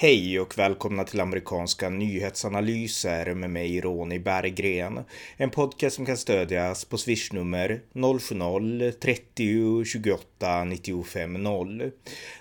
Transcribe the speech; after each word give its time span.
Hej 0.00 0.40
och 0.40 0.58
välkomna 0.58 1.04
till 1.04 1.20
amerikanska 1.20 1.88
nyhetsanalyser 1.88 3.34
med 3.34 3.50
mig 3.50 3.80
Ronny 3.80 4.18
Berggren. 4.18 5.00
En 5.36 5.50
podcast 5.50 5.96
som 5.96 6.06
kan 6.06 6.16
stödjas 6.16 6.84
på 6.84 6.98
swishnummer 6.98 7.80
070-30 7.92 9.84
28 9.84 10.64
95 10.64 11.32
0. 11.32 11.90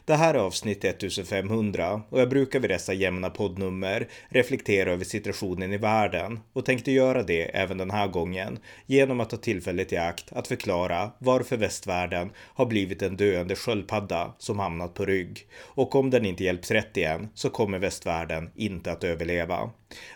Det 0.05 0.15
här 0.15 0.33
är 0.33 0.39
avsnitt 0.39 0.85
1500 0.85 2.01
och 2.09 2.21
jag 2.21 2.29
brukar 2.29 2.59
vid 2.59 2.69
dessa 2.69 2.93
jämna 2.93 3.29
poddnummer 3.29 4.07
reflektera 4.29 4.91
över 4.91 5.05
situationen 5.05 5.73
i 5.73 5.77
världen 5.77 6.39
och 6.53 6.65
tänkte 6.65 6.91
göra 6.91 7.23
det 7.23 7.43
även 7.43 7.77
den 7.77 7.91
här 7.91 8.07
gången 8.07 8.59
genom 8.85 9.19
att 9.19 9.29
ta 9.29 9.37
tillfället 9.37 9.93
i 9.93 9.97
akt 9.97 10.33
att 10.33 10.47
förklara 10.47 11.11
varför 11.19 11.57
västvärlden 11.57 12.29
har 12.37 12.65
blivit 12.65 13.01
en 13.01 13.17
döende 13.17 13.55
sköldpadda 13.55 14.33
som 14.37 14.59
hamnat 14.59 14.93
på 14.93 15.05
rygg 15.05 15.47
och 15.61 15.95
om 15.95 16.09
den 16.09 16.25
inte 16.25 16.43
hjälps 16.43 16.71
rätt 16.71 16.97
igen 16.97 17.27
så 17.33 17.46
så 17.47 17.51
kommer 17.53 17.79
västvärlden 17.79 18.49
inte 18.55 18.91
att 18.91 19.03
överleva. 19.03 19.69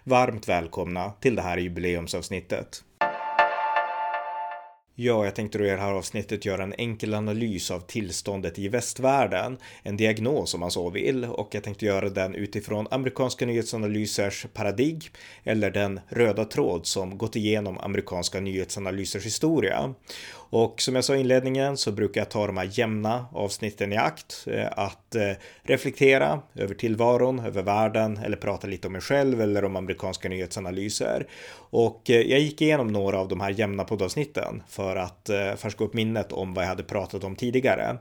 Varmt 0.04 0.50
välkomna 0.50 1.10
till 1.10 1.36
det 1.36 1.42
här 1.42 1.58
jubileumsavsnittet. 1.58 2.84
Ja, 5.04 5.26
jag 5.26 5.36
tänkte 5.36 5.58
då 5.58 5.66
i 5.66 5.70
det 5.70 5.78
här 5.78 5.92
avsnittet 5.92 6.46
göra 6.46 6.64
en 6.64 6.74
enkel 6.74 7.14
analys 7.14 7.72
av 7.72 7.80
tillståndet 7.80 8.60
i 8.60 8.68
västvärlden, 8.68 9.58
en 9.84 9.98
diagnos 9.98 10.54
om 10.54 10.60
man 10.60 10.72
så 10.72 10.90
vill, 10.90 11.26
och 11.26 11.56
jag 11.56 11.64
tänkte 11.64 11.86
göra 11.86 12.10
den 12.10 12.36
utifrån 12.36 12.88
amerikanska 12.92 13.46
nyhetsanalysers 13.46 14.46
paradigm 14.54 15.00
eller 15.44 15.72
den 15.72 16.00
röda 16.10 16.46
tråd 16.46 16.86
som 16.86 17.18
gått 17.18 17.36
igenom 17.36 17.78
amerikanska 17.78 18.40
nyhetsanalysers 18.40 19.26
historia. 19.26 19.94
Och 20.52 20.82
som 20.82 20.96
jag 20.96 21.04
sa 21.04 21.16
i 21.16 21.20
inledningen 21.20 21.78
så 21.78 21.92
brukar 21.92 22.22
jag 22.22 22.30
ta 22.30 22.48
de 22.48 22.58
här 22.58 22.70
jämna 22.72 23.26
avsnitten 23.32 23.94
i 23.94 23.98
akt 23.98 24.48
eh, 24.48 24.68
att 24.72 25.16
eh, 25.16 25.32
reflektera 25.64 26.42
över 26.56 26.76
tillvaron, 26.76 27.40
över 27.40 27.64
världen 27.64 28.18
eller 28.18 28.38
prata 28.38 28.68
lite 28.68 28.88
om 28.88 28.94
mig 28.94 29.02
själv 29.02 29.42
eller 29.42 29.66
om 29.66 29.76
amerikanska 29.76 30.30
nyhetsanalyser. 30.30 31.28
Och 31.54 32.10
eh, 32.10 32.22
jag 32.22 32.40
gick 32.40 32.62
igenom 32.62 32.88
några 32.88 33.20
av 33.20 33.28
de 33.28 33.40
här 33.40 33.50
jämna 33.50 33.84
poddavsnitten 33.84 34.64
för 34.70 34.91
för 34.92 34.96
att 34.96 35.30
eh, 35.30 35.56
färska 35.56 35.84
upp 35.84 35.94
minnet 35.94 36.32
om 36.32 36.54
vad 36.54 36.64
jag 36.64 36.70
hade 36.70 36.84
pratat 36.84 37.24
om 37.24 37.36
tidigare. 37.36 37.98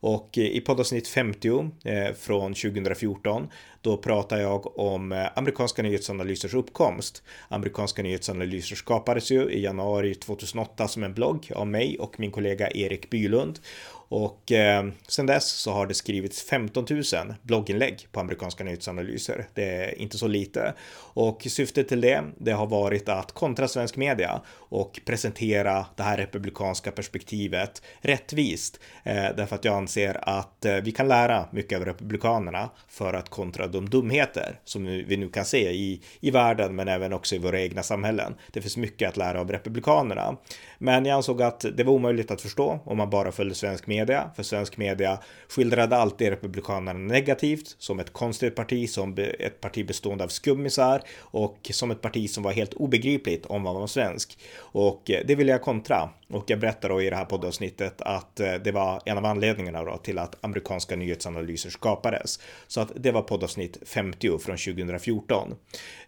Och 0.00 0.38
eh, 0.38 0.44
i 0.44 0.60
poddavsnitt 0.60 1.08
50 1.08 1.70
eh, 1.84 2.14
från 2.14 2.54
2014 2.54 3.48
då 3.80 3.96
pratar 3.96 4.38
jag 4.38 4.78
om 4.78 5.12
eh, 5.12 5.26
amerikanska 5.34 5.82
nyhetsanalysers 5.82 6.54
uppkomst. 6.54 7.22
Amerikanska 7.48 8.02
nyhetsanalyser 8.02 8.76
skapades 8.76 9.30
ju 9.30 9.50
i 9.50 9.62
januari 9.62 10.14
2008 10.14 10.88
som 10.88 11.04
en 11.04 11.14
blogg 11.14 11.52
av 11.54 11.66
mig 11.66 11.98
och 11.98 12.20
min 12.20 12.30
kollega 12.30 12.70
Erik 12.70 13.10
Bylund 13.10 13.58
och 14.08 14.52
eh, 14.52 14.86
sen 15.08 15.26
dess 15.26 15.48
så 15.48 15.72
har 15.72 15.86
det 15.86 15.94
skrivits 15.94 16.42
15 16.42 16.86
000 16.90 17.02
blogginlägg 17.42 18.06
på 18.12 18.20
amerikanska 18.20 18.64
nyhetsanalyser. 18.64 19.46
Det 19.54 19.64
är 19.64 19.98
inte 19.98 20.18
så 20.18 20.28
lite. 20.28 20.74
Och 21.16 21.42
syftet 21.42 21.88
till 21.88 22.00
det, 22.00 22.24
det 22.38 22.52
har 22.52 22.66
varit 22.66 23.08
att 23.08 23.32
kontra 23.32 23.68
svensk 23.68 23.96
media 23.96 24.40
och 24.48 25.00
presentera 25.04 25.86
det 25.96 26.02
här 26.02 26.16
republikanska 26.16 26.90
perspektivet 26.90 27.82
rättvist. 28.00 28.80
Eh, 29.04 29.26
därför 29.36 29.56
att 29.56 29.64
jag 29.64 29.74
anser 29.74 30.28
att 30.28 30.64
eh, 30.64 30.74
vi 30.76 30.92
kan 30.92 31.08
lära 31.08 31.48
mycket 31.50 31.78
av 31.78 31.84
republikanerna 31.84 32.70
för 32.88 33.14
att 33.14 33.28
kontra 33.28 33.66
de 33.66 33.90
dumheter 33.90 34.60
som 34.64 34.84
vi 34.84 35.16
nu 35.16 35.28
kan 35.28 35.44
se 35.44 35.70
i, 35.70 36.02
i 36.20 36.30
världen, 36.30 36.76
men 36.76 36.88
även 36.88 37.12
också 37.12 37.34
i 37.34 37.38
våra 37.38 37.60
egna 37.60 37.82
samhällen. 37.82 38.34
Det 38.52 38.60
finns 38.60 38.76
mycket 38.76 39.08
att 39.08 39.16
lära 39.16 39.40
av 39.40 39.50
republikanerna. 39.52 40.36
Men 40.78 41.06
jag 41.06 41.16
ansåg 41.16 41.42
att 41.42 41.64
det 41.74 41.84
var 41.84 41.92
omöjligt 41.92 42.30
att 42.30 42.40
förstå 42.40 42.80
om 42.84 42.96
man 42.96 43.10
bara 43.10 43.32
följde 43.32 43.54
svensk 43.54 43.86
media, 43.86 43.95
media 43.96 44.30
för 44.36 44.42
svensk 44.42 44.76
media 44.76 45.18
skildrade 45.48 45.96
alltid 45.96 46.28
republikanerna 46.28 46.98
negativt 46.98 47.76
som 47.78 48.00
ett 48.00 48.12
konstigt 48.12 48.54
parti, 48.54 48.90
som 48.90 49.18
ett 49.38 49.60
parti 49.60 49.86
bestående 49.86 50.24
av 50.24 50.28
skummisar 50.28 51.02
och 51.18 51.70
som 51.72 51.90
ett 51.90 52.00
parti 52.00 52.30
som 52.30 52.42
var 52.42 52.52
helt 52.52 52.74
obegripligt 52.74 53.46
om 53.46 53.62
man 53.62 53.74
var 53.74 53.86
svensk. 53.86 54.38
Och 54.58 55.10
eh, 55.10 55.20
det 55.26 55.34
vill 55.34 55.48
jag 55.48 55.62
kontra 55.62 56.08
och 56.30 56.44
jag 56.46 56.60
berättar 56.60 56.88
då 56.88 57.02
i 57.02 57.10
det 57.10 57.16
här 57.16 57.24
poddavsnittet 57.24 58.00
att 58.00 58.40
eh, 58.40 58.54
det 58.54 58.72
var 58.72 59.00
en 59.04 59.18
av 59.18 59.24
anledningarna 59.24 59.84
då 59.84 59.96
till 59.96 60.18
att 60.18 60.44
amerikanska 60.44 60.96
nyhetsanalyser 60.96 61.70
skapades. 61.70 62.40
Så 62.66 62.80
att 62.80 62.92
det 62.96 63.10
var 63.10 63.22
poddavsnitt 63.22 63.78
50 63.86 64.38
från 64.38 64.56
2014. 64.56 65.54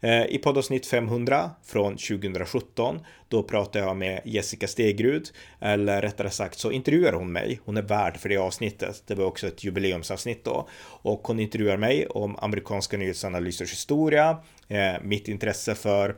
Eh, 0.00 0.26
I 0.26 0.38
poddavsnitt 0.38 0.86
500 0.86 1.50
från 1.64 1.96
2017 1.96 3.00
då 3.28 3.42
pratar 3.42 3.80
jag 3.80 3.96
med 3.96 4.20
Jessica 4.24 4.68
Stegrud, 4.68 5.28
eller 5.60 6.02
rättare 6.02 6.30
sagt 6.30 6.58
så 6.58 6.70
intervjuar 6.70 7.12
hon 7.12 7.32
mig. 7.32 7.60
Hon 7.64 7.76
är 7.76 7.82
värd 7.82 8.16
för 8.16 8.28
det 8.28 8.36
avsnittet. 8.36 9.02
Det 9.06 9.14
var 9.14 9.24
också 9.24 9.46
ett 9.46 9.64
jubileumsavsnitt 9.64 10.44
då 10.44 10.68
och 10.80 11.28
hon 11.28 11.40
intervjuar 11.40 11.76
mig 11.76 12.06
om 12.06 12.36
amerikanska 12.36 12.96
nyhetsanalysers 12.96 13.72
historia, 13.72 14.36
eh, 14.68 14.94
mitt 15.02 15.28
intresse 15.28 15.74
för 15.74 16.16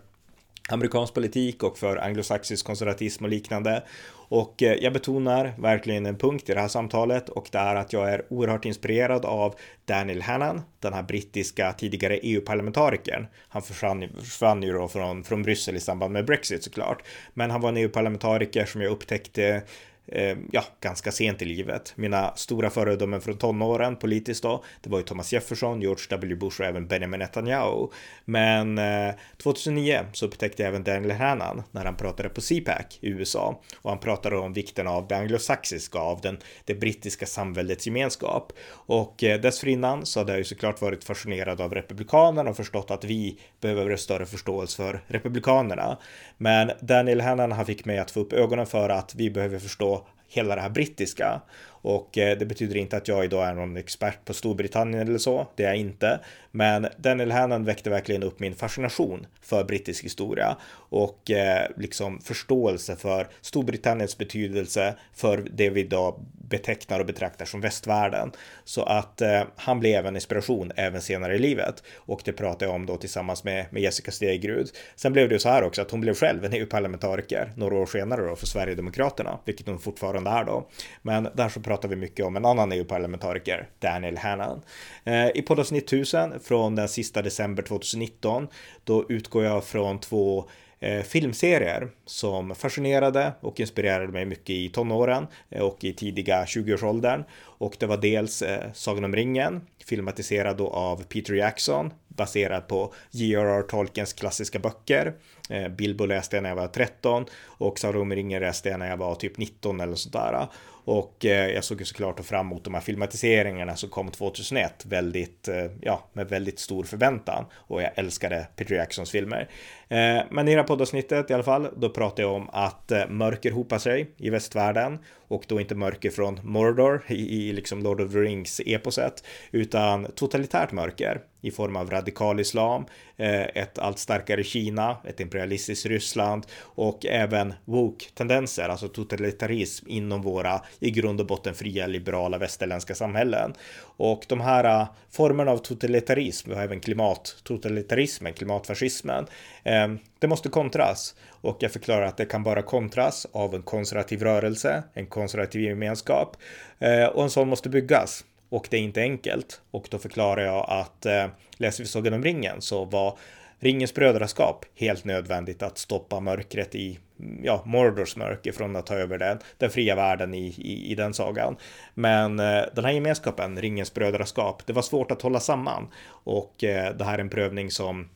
amerikansk 0.73 1.15
politik 1.15 1.63
och 1.63 1.79
för 1.79 1.97
anglosaxisk 1.97 2.67
konservatism 2.67 3.25
och 3.25 3.31
liknande. 3.31 3.83
Och 4.13 4.63
eh, 4.63 4.75
jag 4.75 4.93
betonar 4.93 5.53
verkligen 5.59 6.07
en 6.07 6.17
punkt 6.17 6.51
i 6.51 6.55
det 6.55 6.61
här 6.61 6.69
samtalet 6.69 7.29
och 7.29 7.49
det 7.53 7.59
är 7.59 7.75
att 7.75 7.93
jag 7.93 8.11
är 8.11 8.23
oerhört 8.31 8.65
inspirerad 8.65 9.25
av 9.25 9.55
Daniel 9.85 10.23
Hannan, 10.23 10.63
den 10.79 10.93
här 10.93 11.03
brittiska 11.03 11.73
tidigare 11.73 12.17
EU-parlamentarikern. 12.17 13.27
Han 13.49 13.63
försvann, 13.63 14.09
försvann 14.19 14.63
ju 14.63 14.73
då 14.73 14.89
från, 14.89 15.25
från 15.25 15.43
Bryssel 15.43 15.77
i 15.77 15.81
samband 15.81 16.13
med 16.13 16.25
Brexit 16.25 16.65
såklart. 16.65 17.03
Men 17.35 17.51
han 17.51 17.61
var 17.61 17.69
en 17.69 17.77
EU-parlamentariker 17.77 18.65
som 18.65 18.81
jag 18.81 18.93
upptäckte 18.93 19.63
eh, 20.11 20.39
ja, 20.51 20.65
ganska 20.81 21.13
sent 21.13 21.43
i 21.43 21.45
livet. 21.45 21.93
Mina 21.97 22.37
stora 22.37 22.71
föredömen 22.71 23.21
från 23.21 23.39
tonåren 23.39 23.97
politiskt 23.97 24.43
då, 24.43 24.65
det 24.81 24.91
var 24.91 24.99
ju 24.99 25.05
Thomas 25.05 25.33
Jefferson, 25.33 25.81
George 25.81 26.05
W. 26.11 26.37
Bush 26.37 26.61
och 26.61 26.67
även 26.67 26.87
Benjamin 26.87 27.21
Netanyahu. 27.21 27.89
Men 28.25 28.79
eh, 28.79 29.15
2009 29.43 30.01
så 30.13 30.27
upptäckte 30.27 30.63
jag 30.63 30.69
även 30.69 30.85
Daniel 30.85 31.11
Hannan 31.11 31.63
när 31.71 31.85
han 31.85 31.97
pratade 31.97 32.29
på 32.29 32.41
CPAC 32.41 32.99
i 33.01 33.09
USA 33.09 33.61
och 33.77 33.91
han 33.91 33.99
pratade 33.99 34.37
om 34.37 34.53
vikten 34.53 34.87
av 34.87 35.09
det 35.09 35.17
anglosaxiska, 35.17 35.99
av 35.99 36.21
den, 36.21 36.39
det 36.65 36.75
brittiska 36.75 37.27
samväldets 37.27 37.87
gemenskap. 37.87 38.53
Och 38.71 39.25
eh, 39.25 39.41
dessförinnan 39.41 40.07
så 40.07 40.21
hade 40.21 40.33
jag 40.33 40.39
ju 40.39 40.45
såklart 40.45 40.81
varit 40.81 41.05
fascinerad 41.05 41.61
av 41.61 41.75
republikanerna 41.75 42.51
och 42.51 42.57
förstått 42.57 42.91
att 42.91 43.05
vi 43.05 43.39
behöver 43.61 43.97
större 43.97 44.27
förståelse 44.27 44.77
för 44.77 45.01
republikanerna. 45.07 45.99
Men 46.37 46.71
Daniel 46.81 47.21
Hannan, 47.21 47.53
han 47.53 47.67
fick 47.67 47.85
mig 47.85 47.99
att 47.99 48.11
få 48.11 48.21
upp 48.21 48.33
ögonen 48.33 48.67
för 48.67 48.89
att 48.89 49.15
vi 49.15 49.31
behöver 49.31 49.59
förstå 49.59 50.00
hela 50.31 50.55
det 50.55 50.61
här 50.61 50.71
brittiska. 50.71 51.41
Och 51.83 52.19
eh, 52.19 52.39
det 52.39 52.47
betyder 52.47 52.77
inte 52.77 52.97
att 52.97 53.09
jag 53.09 53.25
idag 53.25 53.49
är 53.49 53.55
någon 53.55 53.77
expert 53.77 54.25
på 54.25 54.35
Storbritannien 54.35 55.09
eller 55.09 55.19
så, 55.19 55.47
det 55.57 55.65
är 55.65 55.69
jag 55.69 55.77
inte. 55.77 56.21
Men 56.51 56.87
Daniel 56.97 57.33
Hannan 57.33 57.65
väckte 57.65 57.91
verkligen 57.91 58.23
upp 58.23 58.41
min 58.41 58.55
fascination 58.55 59.27
för 59.41 59.65
brittisk 59.65 60.05
historia 60.05 60.57
och 60.73 61.31
eh, 61.31 61.71
liksom 61.77 62.21
förståelse 62.21 62.97
för 62.97 63.29
Storbritanniens 63.41 64.19
betydelse 64.19 64.95
för 65.15 65.49
det 65.53 65.71
vi 65.71 65.81
idag 65.81 66.25
betecknar 66.51 67.01
och 67.01 67.07
betraktar 67.07 67.45
som 67.45 67.61
västvärlden. 67.61 68.33
Så 68.65 68.83
att 68.83 69.21
eh, 69.21 69.43
han 69.57 69.81
blev 69.81 70.07
en 70.07 70.15
inspiration 70.15 70.73
även 70.77 71.01
senare 71.01 71.35
i 71.35 71.39
livet 71.39 71.83
och 71.97 72.23
det 72.25 72.33
pratar 72.33 72.67
jag 72.67 72.75
om 72.75 72.87
då 72.87 72.97
tillsammans 72.97 73.45
med, 73.45 73.67
med 73.71 73.83
Jessica 73.83 74.11
Stegrud. 74.11 74.71
Sen 74.97 75.13
blev 75.13 75.29
det 75.29 75.35
ju 75.35 75.39
så 75.39 75.49
här 75.49 75.63
också 75.63 75.83
att 75.83 75.91
hon 75.91 76.01
blev 76.01 76.15
själv 76.15 76.45
en 76.45 76.53
EU-parlamentariker 76.53 77.53
några 77.57 77.77
år 77.77 77.87
senare 77.87 78.27
då 78.27 78.37
för 78.37 78.47
Sverigedemokraterna, 78.47 79.39
vilket 79.45 79.67
hon 79.67 79.79
fortfarande 79.79 80.31
är 80.31 80.45
då. 80.45 80.69
Men 81.03 81.29
där 81.35 81.49
så 81.49 81.61
pratar 81.71 81.89
vi 81.89 81.97
mycket 81.97 82.27
om 82.27 82.37
en 82.37 82.45
annan 82.45 82.73
EU-parlamentariker, 82.73 83.69
Daniel 83.79 84.17
Hannan. 84.17 84.63
Eh, 85.05 85.29
I 85.35 85.43
poddavsnitt 85.43 85.85
1000 85.85 86.41
från 86.41 86.75
den 86.75 86.89
sista 86.89 87.23
december 87.23 87.63
2019, 87.63 88.49
då 88.85 89.05
utgår 89.09 89.45
jag 89.45 89.65
från 89.65 90.01
två 90.01 90.45
eh, 90.81 91.03
filmserier 91.03 91.89
som 92.07 92.55
fascinerade 92.55 93.33
och 93.41 93.61
inspirerade 93.61 94.13
mig 94.13 94.25
mycket 94.25 94.51
i 94.51 94.69
tonåren 94.69 95.27
eh, 95.51 95.63
och 95.63 95.85
i 95.85 95.93
tidiga 95.93 96.45
20-årsåldern. 96.45 97.25
Och 97.43 97.77
det 97.79 97.87
var 97.87 97.97
dels 97.97 98.43
eh, 98.43 98.73
Sagan 98.73 99.05
om 99.05 99.17
ringen, 99.17 99.61
filmatiserad 99.85 100.57
då 100.57 100.69
av 100.69 101.03
Peter 101.03 101.35
Jackson, 101.35 101.93
baserad 102.09 102.69
på 102.69 102.95
J.R.R. 103.11 103.63
Tolkiens 103.63 104.13
klassiska 104.13 104.59
böcker. 104.59 105.15
Eh, 105.51 105.69
Bilbo 105.69 106.07
läste 106.07 106.37
jag 106.37 106.43
när 106.43 106.51
jag 106.51 106.57
var 106.57 106.69
13 106.69 107.25
och 107.45 107.79
Sagan 107.79 108.01
om 108.01 108.15
ringen 108.15 108.41
läste 108.41 108.69
jag 108.69 108.79
när 108.79 108.91
jag 108.91 108.97
var 108.97 109.15
typ 109.15 109.39
19 109.39 109.81
eller 109.81 109.95
sådär. 109.95 110.47
Och 110.85 111.25
eh, 111.25 111.51
jag 111.51 111.65
såg 111.65 111.81
ju 111.81 111.85
såklart 111.85 112.25
fram 112.25 112.47
emot 112.47 112.65
de 112.65 112.75
här 112.75 112.81
filmatiseringarna 112.81 113.77
som 113.77 113.91
kom 113.91 114.11
2001 114.11 114.87
väldigt, 114.87 115.49
eh, 115.49 115.67
ja, 115.83 116.09
med 116.13 116.29
väldigt 116.29 116.59
stor 116.59 116.85
förväntan. 116.85 117.45
Och 117.55 117.83
jag 117.83 117.91
älskade 117.95 118.47
Peter 118.57 118.75
Jacksons 118.75 119.11
filmer. 119.11 119.49
Eh, 119.91 120.23
men 120.31 120.49
i 120.49 120.51
det 120.51 120.57
här 120.57 120.67
poddavsnittet 120.67 121.31
i 121.31 121.35
alla 121.35 121.43
fall, 121.43 121.69
då 121.77 121.91
pratar 121.91 122.23
jag 122.23 122.33
om 122.33 122.51
att 122.53 122.91
eh, 122.91 123.09
mörker 123.09 123.51
hopar 123.51 123.79
sig 123.79 124.11
i 124.17 124.31
västvärlden 124.31 124.99
och 125.29 125.45
då 125.49 125.61
inte 125.61 125.75
mörker 125.75 126.11
från 126.11 126.41
Mordor 126.43 127.03
i, 127.09 127.49
i 127.49 127.53
liksom 127.53 127.83
Lord 127.83 128.01
of 128.01 128.13
the 128.13 128.19
Rings 128.19 128.61
eposet 128.67 129.25
utan 129.51 130.07
totalitärt 130.15 130.73
mörker 130.73 131.21
i 131.41 131.51
form 131.51 131.77
av 131.77 131.91
radikal 131.91 132.41
islam, 132.41 132.85
eh, 133.17 133.43
ett 133.43 133.79
allt 133.79 133.99
starkare 133.99 134.45
Kina, 134.45 134.97
ett 135.05 135.21
imperialistiskt 135.21 135.87
Ryssland 135.87 136.47
och 136.61 137.07
även 137.07 137.55
woke-tendenser, 137.65 138.69
alltså 138.69 138.89
totalitarism 138.89 139.87
inom 139.89 140.23
våra 140.23 140.61
i 140.81 140.91
grund 140.91 141.21
och 141.21 141.27
botten 141.27 141.55
fria 141.55 141.87
liberala 141.87 142.39
västerländska 142.39 142.95
samhällen. 142.95 143.55
Och 143.81 144.25
de 144.29 144.41
här 144.41 144.87
formerna 145.11 145.51
av 145.51 145.59
totalitarism, 145.59 146.51
vi 146.51 146.57
har 146.57 146.63
även 146.63 146.81
klimattotalitarismen, 146.81 148.33
klimatfascismen, 148.33 149.27
eh, 149.65 149.80
Ehm, 149.85 149.99
det 150.19 150.29
måste 150.29 150.49
kontras. 150.49 151.15
Och 151.41 151.57
jag 151.61 151.73
förklarar 151.73 152.07
att 152.07 152.17
det 152.17 152.25
kan 152.25 152.43
bara 152.43 152.63
kontras 152.63 153.27
av 153.33 153.55
en 153.55 153.63
konservativ 153.63 154.23
rörelse, 154.23 154.83
en 154.95 155.07
konservativ 155.07 155.63
gemenskap 155.63 156.37
eh, 156.79 157.05
och 157.05 157.23
en 157.23 157.31
sån 157.31 157.49
måste 157.49 157.69
byggas 157.69 158.25
och 158.49 158.67
det 158.71 158.77
är 158.77 158.81
inte 158.81 159.01
enkelt. 159.01 159.61
Och 159.71 159.87
då 159.91 159.99
förklarar 159.99 160.45
jag 160.45 160.67
att 160.69 161.07
eh, 161.07 161.27
läser 161.57 161.83
vi 161.85 161.89
Sagan 161.89 162.15
om 162.15 162.25
ringen 162.25 162.61
så 162.61 162.85
var 162.85 163.19
Ringens 163.63 163.95
brödraskap 163.95 164.65
helt 164.75 165.05
nödvändigt 165.05 165.63
att 165.63 165.79
stoppa 165.79 166.21
mörkret 166.21 166.75
i 166.75 166.99
ja, 167.43 167.63
Mordors 167.67 168.17
mörker 168.17 168.53
från 168.53 168.77
att 168.77 168.87
ta 168.87 168.95
över 168.95 169.19
den, 169.19 169.39
den 169.59 169.71
fria 169.71 169.97
världen 169.97 170.35
i, 170.35 170.47
i, 170.47 170.93
i 170.93 170.95
den 170.95 171.15
sagan. 171.15 171.57
Men 171.95 172.41
eh, 172.41 172.63
den 172.75 172.85
här 172.85 172.93
gemenskapen, 172.93 173.61
Ringens 173.61 173.95
brödraskap, 173.95 174.63
det 174.67 174.73
var 174.73 174.83
svårt 174.83 175.11
att 175.11 175.23
hålla 175.23 175.41
samman 175.41 175.89
och 176.09 176.65
eh, 176.65 176.97
det 176.97 177.05
här 177.05 177.15
är 177.15 177.19
en 177.19 177.31
prövning 177.31 177.71
som 177.71 178.09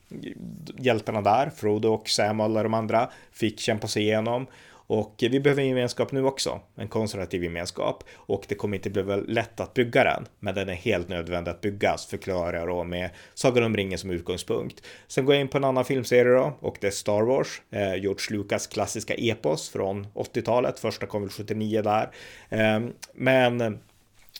hjältarna 0.77 1.21
där, 1.21 1.49
Frodo 1.55 1.89
och 1.89 2.09
Sam 2.09 2.39
och 2.39 2.45
alla 2.45 2.63
de 2.63 2.73
andra, 2.73 3.09
fick 3.31 3.59
kämpa 3.59 3.87
sig 3.87 4.03
igenom 4.03 4.47
och 4.87 5.15
vi 5.19 5.39
behöver 5.39 5.61
en 5.61 5.69
gemenskap 5.69 6.11
nu 6.11 6.25
också, 6.25 6.59
en 6.75 6.87
konservativ 6.87 7.43
gemenskap. 7.43 8.03
Och 8.15 8.45
det 8.47 8.55
kommer 8.55 8.77
inte 8.77 8.89
bli 8.89 9.03
lätt 9.27 9.59
att 9.59 9.73
bygga 9.73 10.03
den, 10.03 10.25
men 10.39 10.55
den 10.55 10.69
är 10.69 10.73
helt 10.73 11.09
nödvändig 11.09 11.51
att 11.51 11.61
byggas, 11.61 12.05
förklarar 12.05 12.57
jag 12.57 12.67
då 12.67 12.83
med 12.83 13.09
Sagan 13.33 13.63
om 13.63 13.77
ringen 13.77 13.99
som 13.99 14.11
utgångspunkt. 14.11 14.83
Sen 15.07 15.25
går 15.25 15.35
jag 15.35 15.41
in 15.41 15.47
på 15.47 15.57
en 15.57 15.63
annan 15.63 15.85
filmserie 15.85 16.33
då, 16.33 16.57
och 16.59 16.77
det 16.81 16.87
är 16.87 16.91
Star 16.91 17.21
Wars, 17.21 17.61
eh, 17.71 17.95
George 17.95 18.37
Lucas 18.37 18.67
klassiska 18.67 19.13
epos 19.13 19.69
från 19.69 20.07
80-talet, 20.13 20.79
första 20.79 21.05
kom 21.05 21.21
väl 21.21 21.31
79 21.31 21.81
där. 21.81 22.11
Eh, 22.49 22.79
men 23.13 23.79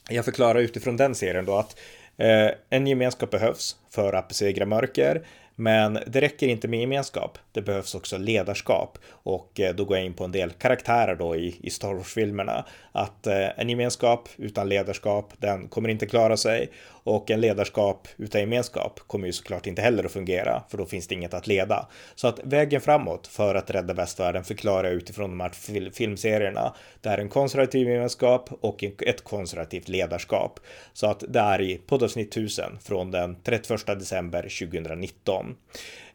jag 0.10 0.26
förklarar 0.26 0.60
utifrån 0.60 0.98
den 0.98 1.16
serien 1.16 1.46
då 1.46 1.56
att 1.56 1.80
eh, 2.18 2.50
en 2.70 2.88
gemenskap 2.88 3.32
behövs 3.32 3.76
för 3.90 4.14
att 4.14 4.28
besegra 4.28 4.66
mörker. 4.66 5.26
Men 5.56 6.00
det 6.08 6.22
räcker 6.22 6.48
inte 6.48 6.68
med 6.68 6.80
gemenskap. 6.80 7.38
Det 7.52 7.62
behövs 7.62 7.96
också 7.96 8.18
ledarskap 8.18 8.98
och 9.10 9.60
eh, 9.60 9.76
då 9.76 9.86
går 9.86 9.98
jag 9.98 10.06
in 10.06 10.14
på 10.14 10.24
en 10.24 10.32
del 10.32 10.52
karaktärer 10.52 11.16
då 11.16 11.36
i, 11.36 11.60
i 11.64 11.70
Star 11.70 11.94
Wars-filmerna. 11.94 12.66
Att 12.92 13.28
eh, 13.28 13.60
en 13.60 13.70
gemenskap 13.70 14.30
utan 14.38 14.70
ledarskap, 14.70 15.34
den 15.38 15.68
kommer 15.68 15.90
inte 15.90 16.06
klara 16.06 16.38
sig 16.38 16.70
och 17.06 17.32
en 17.32 17.42
ledarskap 17.42 18.08
utan 18.18 18.42
gemenskap 18.42 19.00
kommer 19.08 19.28
ju 19.28 19.34
såklart 19.34 19.68
inte 19.68 19.82
heller 19.82 20.04
att 20.04 20.12
fungera 20.12 20.64
för 20.70 20.78
då 20.78 20.86
finns 20.86 21.08
det 21.08 21.16
inget 21.16 21.34
att 21.34 21.48
leda. 21.48 21.88
Så 22.16 22.28
att 22.28 22.40
vägen 22.44 22.82
framåt 22.82 23.28
för 23.28 23.56
att 23.56 23.70
rädda 23.70 23.94
västvärlden 23.94 24.44
förklarar 24.44 24.84
jag 24.84 24.94
utifrån 24.94 25.30
de 25.30 25.40
här 25.40 25.50
fil 25.50 25.92
filmserierna. 25.94 26.76
Det 27.02 27.10
är 27.10 27.18
en 27.18 27.30
konservativ 27.30 27.90
gemenskap 27.90 28.50
och 28.62 28.84
ett 28.84 29.24
konservativt 29.24 29.90
ledarskap. 29.90 30.60
Så 30.94 31.08
att 31.08 31.24
det 31.28 31.40
är 31.40 31.62
i 31.62 31.78
poddavsnitt 31.78 32.32
1000 32.32 32.80
från 32.82 33.12
den 33.12 33.36
31 33.44 33.86
december 33.86 34.42
2019. 34.42 35.56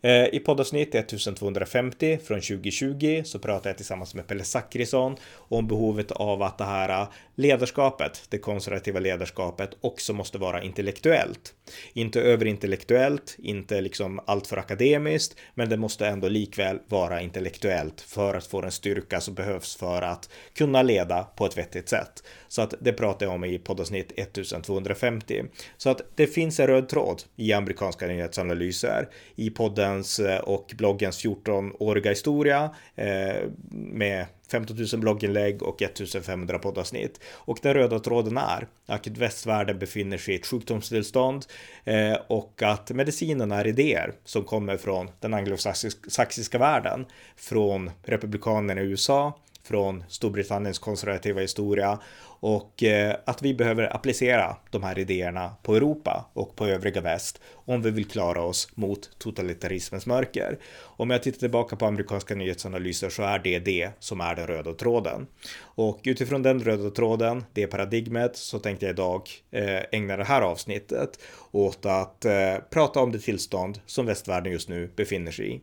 Eh, 0.03 0.35
I 0.35 0.39
poddavsnitt 0.39 0.95
1250 0.95 2.19
från 2.25 2.41
2020 2.41 3.23
så 3.25 3.39
pratar 3.39 3.71
jag 3.71 3.77
tillsammans 3.77 4.15
med 4.15 4.27
Pelle 4.27 4.45
Zackrisson 4.45 5.17
om 5.35 5.69
behovet 5.69 6.13
av 6.13 6.43
att 6.43 6.59
det 6.59 6.65
här 6.65 7.07
ledarskapet, 7.35 8.23
det 8.29 8.39
konservativa 8.39 9.01
ledarskapet, 9.01 9.71
också 9.81 10.13
måste 10.13 10.39
vara 10.39 10.63
intellektuellt. 10.63 11.55
Inte 11.93 12.21
överintellektuellt, 12.21 13.37
inte 13.39 13.81
liksom 13.81 14.21
alltför 14.27 14.57
akademiskt, 14.57 15.39
men 15.55 15.69
det 15.69 15.77
måste 15.77 16.07
ändå 16.07 16.29
likväl 16.29 16.79
vara 16.89 17.21
intellektuellt 17.21 18.01
för 18.01 18.35
att 18.35 18.47
få 18.47 18.61
den 18.61 18.73
styrka 18.73 19.21
som 19.21 19.35
behövs 19.35 19.77
för 19.77 20.03
att 20.03 20.29
kunna 20.55 20.83
leda 20.83 21.23
på 21.23 21.47
ett 21.47 21.59
vettigt 21.59 21.89
sätt. 21.89 22.23
Så 22.51 22.63
att 22.63 22.75
det 22.81 22.93
pratar 22.93 23.27
jag 23.27 23.35
om 23.35 23.45
i 23.45 23.59
poddavsnitt 23.59 24.13
1250. 24.17 25.45
Så 25.77 25.91
att 25.91 26.01
det 26.15 26.27
finns 26.27 26.61
en 26.61 26.67
röd 26.67 26.89
tråd 26.89 27.23
i 27.37 27.53
amerikanska 27.53 28.07
nyhetsanalyser 28.07 29.09
i 29.37 29.51
poddens 29.51 30.19
eh, 30.19 30.39
och 30.39 30.73
bloggens 30.77 31.25
14-åriga 31.25 32.11
historia 32.11 32.71
eh, 32.95 33.37
med 33.71 34.27
15 34.51 34.77
000 34.93 35.01
blogginlägg 35.01 35.63
och 35.63 35.83
1500 35.83 36.59
poddavsnitt. 36.59 37.21
Och 37.33 37.59
den 37.63 37.75
röda 37.75 37.99
tråden 37.99 38.37
är 38.37 38.67
att 38.87 39.07
västvärlden 39.07 39.79
befinner 39.79 40.19
sig 40.19 40.35
i 40.35 40.39
ett 40.39 40.47
sjukdomstillstånd 40.47 41.47
eh, 41.85 42.17
och 42.29 42.63
att 42.63 42.91
medicinen 42.91 43.53
är 43.53 43.67
idéer 43.67 44.13
som 44.25 44.45
kommer 44.45 44.77
från 44.77 45.11
den 45.21 45.35
anglosaxiska 45.35 46.59
världen, 46.59 47.07
från 47.37 47.91
republikanerna 48.03 48.81
i 48.81 48.85
USA, 48.85 49.39
från 49.63 50.05
Storbritanniens 50.09 50.79
konservativa 50.79 51.41
historia 51.41 51.99
och 52.41 52.83
eh, 52.83 53.17
att 53.25 53.43
vi 53.43 53.55
behöver 53.55 53.97
applicera 53.97 54.57
de 54.71 54.83
här 54.83 54.99
idéerna 54.99 55.55
på 55.63 55.77
Europa 55.77 56.31
och 56.33 56.57
på 56.57 56.67
övriga 56.67 57.01
väst 57.01 57.41
om 57.53 57.83
vi 57.83 57.91
vill 57.91 58.07
klara 58.07 58.43
oss 58.43 58.69
mot 58.75 59.19
totalitarismens 59.19 60.07
mörker. 60.07 60.59
Om 60.83 61.11
jag 61.11 61.23
tittar 61.23 61.39
tillbaka 61.39 61.77
på 61.77 61.87
amerikanska 61.87 62.35
nyhetsanalyser 62.35 63.09
så 63.09 63.23
är 63.23 63.39
det 63.39 63.59
det 63.59 63.91
som 63.99 64.21
är 64.21 64.35
den 64.35 64.47
röda 64.47 64.73
tråden. 64.73 65.27
Och 65.61 66.01
utifrån 66.05 66.43
den 66.43 66.61
röda 66.61 66.91
tråden, 66.91 67.45
det 67.53 67.67
paradigmet, 67.67 68.37
så 68.37 68.59
tänkte 68.59 68.87
jag 68.87 68.93
idag 68.93 69.29
eh, 69.51 69.81
ägna 69.93 70.17
det 70.17 70.25
här 70.25 70.43
avsnittet 70.43 71.19
åt 71.51 71.87
att 71.87 72.25
eh, 72.25 72.55
prata 72.71 73.01
om 73.01 73.13
det 73.13 73.19
tillstånd 73.19 73.81
som 73.87 74.07
västvärlden 74.07 74.53
just 74.53 74.69
nu 74.69 74.91
befinner 74.97 75.33
sig 75.33 75.55
i. 75.55 75.61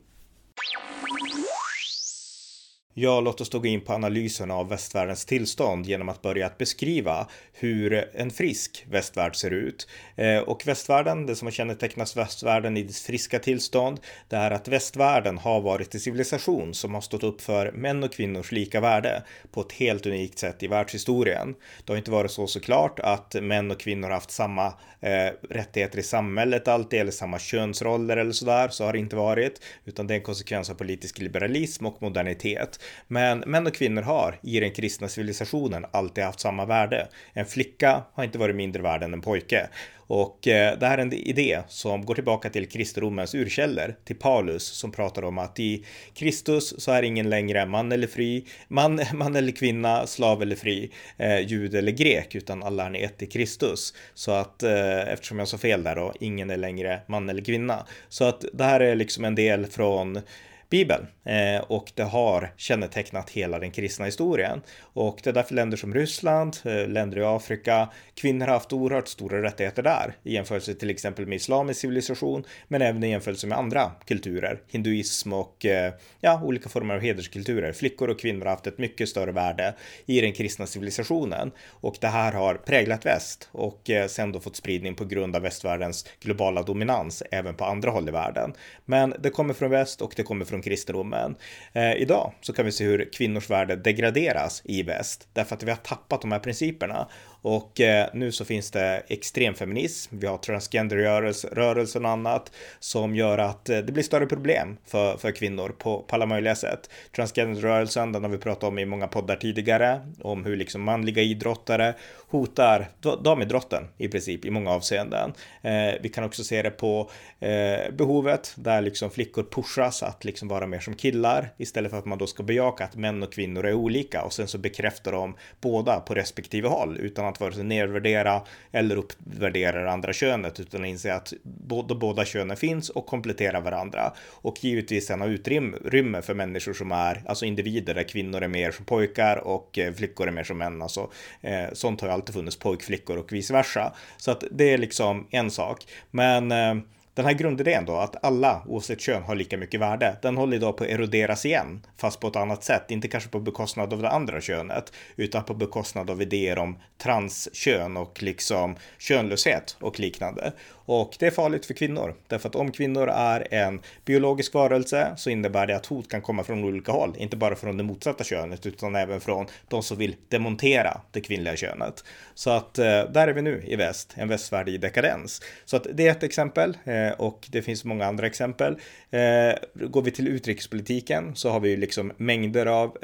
Ja, 3.00 3.22
låt 3.22 3.42
oss 3.42 3.50
då 3.50 3.60
gå 3.60 3.68
in 3.68 3.82
på 3.82 3.94
analysen 3.94 4.52
av 4.52 4.70
västvärldens 4.70 5.26
tillstånd 5.26 5.86
genom 5.86 6.10
att 6.10 6.22
börja 6.22 6.46
att 6.46 6.58
beskriva 6.58 7.28
hur 7.54 8.10
en 8.14 8.32
frisk 8.32 8.86
västvärld 8.90 9.36
ser 9.36 9.52
ut. 9.52 9.88
Eh, 10.16 10.38
och 10.38 10.68
västvärlden, 10.68 11.26
det 11.26 11.36
som 11.36 11.46
har 11.46 11.52
kännetecknat 11.52 12.18
västvärlden 12.18 12.78
i 12.78 12.84
dess 12.84 13.02
friska 13.02 13.40
tillstånd, 13.40 14.00
det 14.30 14.36
är 14.36 14.52
att 14.52 14.68
västvärlden 14.68 15.38
har 15.38 15.62
varit 15.62 15.94
en 15.94 16.00
civilisation 16.00 16.74
som 16.74 16.94
har 16.94 17.02
stått 17.02 17.24
upp 17.24 17.42
för 17.42 17.72
män 17.72 18.04
och 18.04 18.14
kvinnors 18.14 18.52
lika 18.52 18.80
värde 18.80 19.24
på 19.52 19.62
ett 19.62 19.72
helt 19.72 20.06
unikt 20.06 20.40
sätt 20.40 20.64
i 20.64 20.68
världshistorien. 20.68 21.56
Det 21.86 21.92
har 21.92 21.98
inte 21.98 22.12
varit 22.12 22.32
så 22.32 22.48
såklart 22.48 23.00
att 23.00 23.36
män 23.42 23.72
och 23.72 23.80
kvinnor 23.80 24.08
har 24.08 24.16
haft 24.16 24.32
samma 24.32 24.66
eh, 25.00 25.32
rättigheter 25.50 26.00
i 26.00 26.04
samhället 26.04 26.68
alltid 26.68 27.00
eller 27.00 27.12
samma 27.12 27.40
könsroller 27.40 28.18
eller 28.18 28.32
sådär, 28.32 28.68
så 28.68 28.86
har 28.86 28.94
det 28.94 29.00
inte 29.00 29.16
varit, 29.16 29.62
utan 29.86 30.08
det 30.08 30.14
är 30.14 30.16
en 30.16 30.24
konsekvens 30.24 30.70
av 30.70 30.74
politisk 30.74 31.20
liberalism 31.20 31.86
och 31.86 32.02
modernitet. 32.02 32.80
Men 33.08 33.40
män 33.40 33.68
och 33.68 33.74
kvinnor 33.74 34.02
har 34.02 34.40
i 34.44 34.60
den 34.60 34.72
kristna 34.72 35.08
civilisationen 35.08 35.86
alltid 35.92 36.24
haft 36.24 36.40
samma 36.40 36.66
värde. 36.66 37.08
En 37.34 37.46
flicka 37.46 38.04
har 38.14 38.24
inte 38.24 38.38
varit 38.38 38.56
mindre 38.56 38.82
värd 38.82 39.04
än 39.04 39.14
en 39.14 39.22
pojke. 39.22 39.68
Och 40.08 40.48
eh, 40.48 40.80
det 40.80 40.88
här 40.88 40.98
är 40.98 41.02
en 41.02 41.14
idé 41.14 41.62
som 41.68 42.06
går 42.06 42.16
tillbaka 42.16 42.50
till 42.50 42.70
kristendomens 42.70 43.36
urkällor, 43.36 43.96
till 44.06 44.16
Paulus 44.16 44.64
som 44.64 44.92
pratar 44.92 45.24
om 45.24 45.38
att 45.38 45.60
i 45.60 45.86
Kristus 46.14 46.82
så 46.82 46.92
är 46.92 47.04
ingen 47.04 47.30
längre 47.30 47.66
man 47.66 47.92
eller 47.92 48.08
fri, 48.08 48.46
man, 48.68 49.02
man 49.14 49.36
eller 49.36 49.52
kvinna, 49.52 50.08
slav 50.08 50.42
eller 50.42 50.56
fri, 50.56 50.92
eh, 51.18 51.40
jude 51.40 51.78
eller 51.78 51.92
grek, 51.92 52.36
utan 52.36 52.64
alla 52.64 52.86
är 52.86 52.90
ni 52.90 53.02
ett 53.02 53.22
i 53.22 53.26
Kristus. 53.26 53.94
Så 54.14 54.32
att 54.32 54.64
eh, 54.64 55.08
eftersom 55.08 55.40
jag 55.40 55.48
sa 55.48 55.58
fel 55.58 55.84
där 55.84 55.96
då, 55.96 56.14
ingen 56.20 56.50
är 56.50 56.58
längre 56.58 57.00
man 57.08 57.30
eller 57.30 57.44
kvinna. 57.44 57.86
Så 58.10 58.24
att 58.24 58.46
det 58.54 58.64
här 58.64 58.80
är 58.80 58.96
liksom 58.96 59.26
en 59.26 59.36
del 59.36 59.66
från 59.66 60.22
Bibeln 60.70 61.08
eh, 61.24 61.62
och 61.62 61.92
det 61.96 62.04
har 62.04 62.54
kännetecknat 62.58 63.30
hela 63.30 63.60
den 63.60 63.72
kristna 63.72 64.06
historien. 64.06 64.62
Och 64.80 65.20
det 65.24 65.30
är 65.30 65.34
därför 65.34 65.56
länder 65.56 65.78
som 65.78 65.94
Ryssland, 65.94 66.58
eh, 66.64 66.88
länder 66.88 67.18
i 67.18 67.24
Afrika, 67.24 67.90
kvinnor 68.16 68.46
har 68.46 68.54
haft 68.54 68.74
oerhört 68.74 69.08
stora 69.08 69.42
rättigheter 69.42 69.84
där 69.84 70.16
i 70.24 70.34
jämförelse 70.34 70.74
till 70.74 70.90
exempel 70.90 71.26
med 71.26 71.36
islamisk 71.36 71.80
civilisation, 71.80 72.44
men 72.68 72.82
även 72.82 73.04
i 73.04 73.10
jämförelse 73.10 73.48
med 73.48 73.58
andra 73.58 73.92
kulturer, 74.06 74.60
hinduism 74.68 75.34
och 75.34 75.66
eh, 75.66 75.94
ja, 76.22 76.42
olika 76.44 76.70
former 76.70 76.96
av 76.96 77.02
hederskulturer. 77.02 77.74
Flickor 77.74 78.10
och 78.10 78.20
kvinnor 78.20 78.46
har 78.46 78.52
haft 78.52 78.68
ett 78.68 78.78
mycket 78.78 79.10
större 79.10 79.32
värde 79.32 79.74
i 80.06 80.22
den 80.22 80.34
kristna 80.34 80.66
civilisationen 80.66 81.52
och 81.70 81.98
det 82.02 82.08
här 82.08 82.32
har 82.34 82.56
präglat 82.56 83.06
väst 83.06 83.50
och 83.52 83.90
eh, 83.90 84.08
sen 84.08 84.32
då 84.32 84.40
fått 84.40 84.56
spridning 84.56 84.96
på 84.96 85.06
grund 85.06 85.36
av 85.36 85.42
västvärldens 85.42 86.06
globala 86.20 86.64
dominans 86.64 87.24
även 87.32 87.56
på 87.56 87.66
andra 87.66 87.92
håll 87.92 88.10
i 88.10 88.12
världen. 88.12 88.54
Men 88.86 89.14
det 89.20 89.30
kommer 89.30 89.54
från 89.54 89.72
väst 89.72 90.02
och 90.02 90.14
det 90.16 90.24
kommer 90.24 90.46
från 90.46 90.57
från 90.58 90.62
kristendomen. 90.62 91.36
Eh, 91.74 91.94
idag 91.94 92.34
så 92.42 92.54
kan 92.54 92.66
vi 92.66 92.72
se 92.72 92.84
hur 92.84 93.10
kvinnors 93.14 93.50
värde 93.50 93.76
degraderas 93.76 94.62
i 94.66 94.84
väst 94.84 95.28
därför 95.34 95.56
att 95.56 95.64
vi 95.64 95.70
har 95.70 95.78
tappat 95.78 96.22
de 96.22 96.32
här 96.32 96.40
principerna 96.40 97.08
och 97.42 97.82
eh, 97.82 98.10
nu 98.14 98.32
så 98.32 98.46
finns 98.46 98.72
det 98.72 99.04
extremfeminism, 99.08 100.18
vi 100.20 100.28
har 100.28 100.38
transgenderrörelsen 100.38 102.06
och 102.06 102.12
annat 102.12 102.52
som 102.80 103.16
gör 103.16 103.38
att 103.38 103.70
eh, 103.70 103.78
det 103.78 103.92
blir 103.92 104.04
större 104.04 104.26
problem 104.26 104.78
för, 104.86 105.18
för 105.18 105.32
kvinnor 105.32 105.70
på, 105.78 106.02
på 106.02 106.16
alla 106.16 106.26
möjliga 106.26 106.56
sätt. 106.56 106.90
Transgenderrörelsen, 107.16 108.12
den 108.12 108.24
har 108.24 108.30
vi 108.30 108.38
pratat 108.38 108.64
om 108.64 108.80
i 108.80 108.86
många 108.86 109.08
poddar 109.08 109.36
tidigare, 109.36 110.02
om 110.22 110.46
hur 110.46 110.56
liksom 110.56 110.82
manliga 110.82 111.22
idrottare 111.22 111.94
hotar 112.30 112.90
damidrotten 113.24 113.84
i 113.98 114.08
princip 114.08 114.46
i 114.46 114.52
många 114.52 114.72
avseenden. 114.72 115.34
Eh, 115.62 115.94
vi 116.02 116.10
kan 116.10 116.24
också 116.24 116.44
se 116.44 116.62
det 116.62 116.70
på 116.70 117.10
eh, 117.40 117.94
behovet 117.94 118.54
där 118.56 118.82
liksom 118.82 119.10
flickor 119.10 119.44
pushas 119.44 120.04
att 120.04 120.26
liksom 120.26 120.48
vara 120.48 120.68
mer 120.68 120.80
som 120.80 120.96
killar 120.96 121.54
istället 121.58 121.92
för 121.92 121.98
att 121.98 122.06
man 122.06 122.18
då 122.18 122.28
ska 122.28 122.44
bejaka 122.44 122.84
att 122.84 122.96
män 122.96 123.24
och 123.24 123.34
kvinnor 123.34 123.66
är 123.66 123.74
olika 123.74 124.24
och 124.24 124.34
sen 124.34 124.48
så 124.48 124.58
bekräftar 124.58 125.12
de 125.12 125.36
båda 125.62 126.00
på 126.00 126.14
respektive 126.14 126.68
håll 126.68 126.98
utan 126.98 127.26
att 127.28 127.40
vare 127.40 127.54
sig 127.54 127.64
nedvärdera 127.64 128.42
eller 128.72 128.96
uppvärdera 128.96 129.84
det 129.84 129.92
andra 129.92 130.14
könet 130.14 130.60
utan 130.60 130.86
inse 130.86 131.14
att 131.14 131.34
båda, 131.44 131.96
båda 131.96 132.26
könen 132.26 132.58
finns 132.58 132.90
och 132.90 133.06
kompletterar 133.06 133.62
varandra 133.62 134.14
och 134.32 134.64
givetvis 134.64 135.08
sen 135.08 135.22
ha 135.22 135.28
utrymme 135.28 136.22
för 136.22 136.34
människor 136.34 136.74
som 136.74 136.92
är 136.92 137.24
alltså 137.26 137.46
individer 137.46 137.94
där 137.94 138.04
kvinnor 138.04 138.42
är 138.42 138.48
mer 138.48 138.72
som 138.72 138.86
pojkar 138.86 139.38
och 139.38 139.78
eh, 139.78 139.94
flickor 139.94 140.28
är 140.28 140.32
mer 140.32 140.44
som 140.44 140.58
män. 140.58 140.82
Alltså, 140.82 141.10
eh, 141.42 141.66
sånt 141.74 142.02
har 142.02 142.08
ju 142.08 142.14
alltid 142.14 142.36
funnits 142.36 142.60
pojkflickor 142.60 143.18
och 143.18 143.34
vice 143.34 143.54
versa. 143.54 143.94
Så 144.18 144.32
att 144.32 144.44
det 144.52 144.74
är 144.74 144.78
liksom 144.78 145.28
en 145.32 145.52
sak. 145.52 145.86
Men 146.12 146.52
eh, 146.52 146.76
den 147.18 147.26
här 147.26 147.34
grundidén 147.34 147.86
då, 147.86 147.96
att 147.96 148.26
alla 148.26 148.62
oavsett 148.66 149.02
kön 149.02 149.24
har 149.24 149.36
lika 149.36 149.58
mycket 149.58 149.80
värde, 149.80 150.18
den 150.22 150.38
håller 150.38 150.58
idag 150.58 150.78
på 150.78 150.84
att 150.84 150.90
eroderas 150.90 151.46
igen, 151.46 151.86
fast 151.98 152.20
på 152.20 152.28
ett 152.28 152.36
annat 152.36 152.64
sätt. 152.64 152.92
Inte 152.92 153.08
kanske 153.08 153.30
på 153.30 153.40
bekostnad 153.40 153.94
av 153.94 154.02
det 154.02 154.10
andra 154.10 154.42
könet, 154.42 154.94
utan 155.16 155.44
på 155.44 155.54
bekostnad 155.54 156.10
av 156.10 156.22
idéer 156.22 156.58
om 156.58 156.80
transkön 156.98 157.98
och 157.98 158.24
liksom 158.24 158.76
könlöshet 158.98 159.78
och 159.80 160.00
liknande. 160.00 160.54
Och 160.88 161.16
det 161.20 161.28
är 161.28 161.32
farligt 161.32 161.66
för 161.66 161.74
kvinnor, 161.74 162.16
därför 162.28 162.50
att 162.50 162.56
om 162.56 162.72
kvinnor 162.72 163.10
är 163.10 163.54
en 163.54 163.82
biologisk 164.06 164.54
varelse 164.54 165.14
så 165.18 165.30
innebär 165.30 165.68
det 165.68 165.76
att 165.76 165.86
hot 165.86 166.10
kan 166.10 166.22
komma 166.22 166.44
från 166.44 166.64
olika 166.64 166.92
håll, 166.92 167.16
inte 167.18 167.38
bara 167.38 167.56
från 167.56 167.78
det 167.78 167.84
motsatta 167.84 168.24
könet 168.24 168.66
utan 168.66 168.96
även 168.96 169.22
från 169.22 169.46
de 169.68 169.84
som 169.84 169.98
vill 169.98 170.16
demontera 170.30 171.02
det 171.12 171.22
kvinnliga 171.22 171.56
könet. 171.56 172.04
Så 172.34 172.50
att 172.50 172.80
eh, 172.80 172.86
där 172.86 173.28
är 173.28 173.34
vi 173.34 173.42
nu 173.42 173.64
i 173.68 173.76
väst, 173.76 174.14
en 174.16 174.28
västvärld 174.28 174.70
i 174.70 174.78
dekadens. 174.78 175.42
Så 175.66 175.78
att 175.78 175.88
det 175.94 176.08
är 176.08 176.12
ett 176.12 176.24
exempel 176.24 176.78
eh, 176.84 177.10
och 177.10 177.48
det 177.52 177.62
finns 177.62 177.86
många 177.86 178.06
andra 178.06 178.28
exempel. 178.28 178.78
Eh, 179.10 179.54
går 179.74 180.02
vi 180.02 180.12
till 180.12 180.28
utrikespolitiken 180.28 181.36
så 181.36 181.50
har 181.50 181.60
vi 181.60 181.70
ju 181.70 181.78
liksom 181.78 182.12
mängder 182.18 182.66
av 182.66 182.98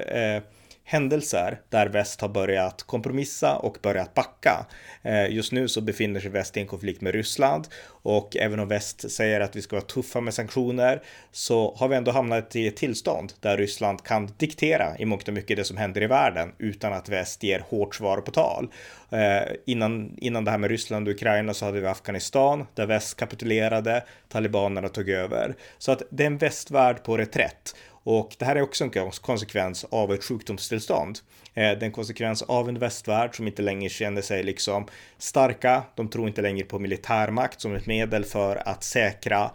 händelser 0.84 1.62
där 1.70 1.88
väst 1.88 2.22
har 2.22 2.30
börjat 2.30 2.84
kompromissa 2.84 3.56
och 3.56 3.78
börjat 3.82 4.14
backa. 4.14 4.66
Eh, 5.02 5.30
just 5.30 5.52
nu 5.52 5.68
så 5.68 5.82
befinner 5.82 6.20
sig 6.20 6.30
väst 6.30 6.58
i 6.58 6.60
en 6.60 6.68
konflikt 6.68 7.02
med 7.02 7.14
Ryssland 7.14 7.68
och 7.88 8.38
även 8.38 8.60
om 8.60 8.68
väst 8.68 9.12
säger 9.12 9.40
att 9.42 9.56
vi 9.56 9.62
ska 9.62 9.76
vara 9.76 9.86
tuffa 9.86 10.22
med 10.22 10.34
sanktioner 10.34 11.02
så 11.32 11.76
har 11.76 11.88
vi 11.88 11.96
ändå 11.96 12.12
hamnat 12.12 12.56
i 12.56 12.68
ett 12.68 12.76
tillstånd 12.76 13.34
där 13.40 13.58
Ryssland 13.58 14.04
kan 14.04 14.30
diktera 14.38 14.98
i 14.98 15.06
mångt 15.06 15.28
och 15.28 15.34
mycket 15.34 15.58
det 15.58 15.64
som 15.64 15.78
händer 15.78 16.02
i 16.02 16.08
världen 16.08 16.52
utan 16.58 16.94
att 16.94 17.10
väst 17.10 17.44
ger 17.44 17.60
hårt 17.60 17.96
svar 17.96 18.18
på 18.18 18.32
tal. 18.32 18.68
Eh, 19.10 19.54
innan, 19.66 20.18
innan 20.18 20.46
det 20.46 20.52
här 20.52 20.58
med 20.58 20.70
Ryssland 20.70 21.08
och 21.08 21.14
Ukraina 21.14 21.54
så 21.54 21.66
hade 21.66 21.80
vi 21.80 21.88
Afghanistan 21.88 22.66
där 22.74 22.86
väst 22.86 23.18
kapitulerade, 23.18 24.04
talibanerna 24.30 24.90
tog 24.90 25.10
över. 25.10 25.56
Så 25.78 25.92
att 25.92 26.02
det 26.10 26.24
är 26.24 26.28
en 26.28 26.38
västvärld 26.38 27.04
på 27.04 27.18
reträtt 27.18 27.76
och 28.04 28.36
det 28.40 28.46
här 28.46 28.56
är 28.56 28.62
också 28.62 28.84
en 28.84 29.12
konsekvens 29.22 29.86
av 29.90 30.14
ett 30.14 30.24
sjukdomstillstånd. 30.24 31.20
Eh, 31.54 31.62
det 31.62 31.62
är 31.62 31.84
en 31.84 31.92
konsekvens 31.92 32.42
av 32.42 32.70
en 32.70 32.80
västvärld 32.80 33.36
som 33.36 33.48
inte 33.48 33.62
längre 33.62 33.90
känner 33.90 34.22
sig 34.22 34.44
liksom 34.44 34.88
starka. 35.18 35.84
De 35.96 36.08
tror 36.08 36.28
inte 36.28 36.42
längre 36.42 36.66
på 36.66 36.80
militärmakt 36.80 37.62
som 37.62 37.76
ett 37.76 37.86
medel 37.86 38.24
för 38.24 38.68
att 38.68 38.84
säkra 38.84 39.52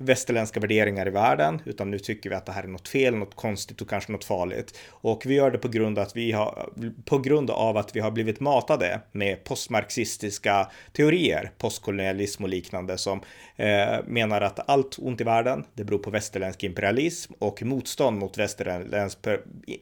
västerländska 0.00 0.60
värderingar 0.60 1.06
i 1.06 1.10
världen, 1.10 1.62
utan 1.64 1.90
nu 1.90 1.98
tycker 1.98 2.30
vi 2.30 2.36
att 2.36 2.46
det 2.46 2.52
här 2.52 2.62
är 2.62 2.68
något 2.68 2.88
fel, 2.88 3.14
något 3.14 3.34
konstigt 3.34 3.80
och 3.80 3.88
kanske 3.88 4.12
något 4.12 4.24
farligt. 4.24 4.78
Och 4.88 5.22
vi 5.26 5.34
gör 5.34 5.50
det 5.50 5.58
på 5.58 5.68
grund, 5.68 5.98
att 5.98 6.16
vi 6.16 6.32
har, 6.32 6.68
på 7.04 7.18
grund 7.18 7.50
av 7.50 7.76
att 7.76 7.96
vi 7.96 8.00
har 8.00 8.10
blivit 8.10 8.40
matade 8.40 9.00
med 9.12 9.44
postmarxistiska 9.44 10.70
teorier, 10.92 11.50
postkolonialism 11.58 12.42
och 12.42 12.48
liknande 12.48 12.98
som 12.98 13.20
eh, 13.58 14.04
menar 14.06 14.40
att 14.40 14.68
allt 14.68 14.98
ont 14.98 15.20
i 15.20 15.24
världen, 15.24 15.64
det 15.74 15.84
beror 15.84 15.98
på 15.98 16.10
västerländsk 16.10 16.64
imperialism 16.64 17.32
och 17.38 17.62
motstånd 17.62 18.18
mot 18.18 18.38
västerländsk, 18.38 19.18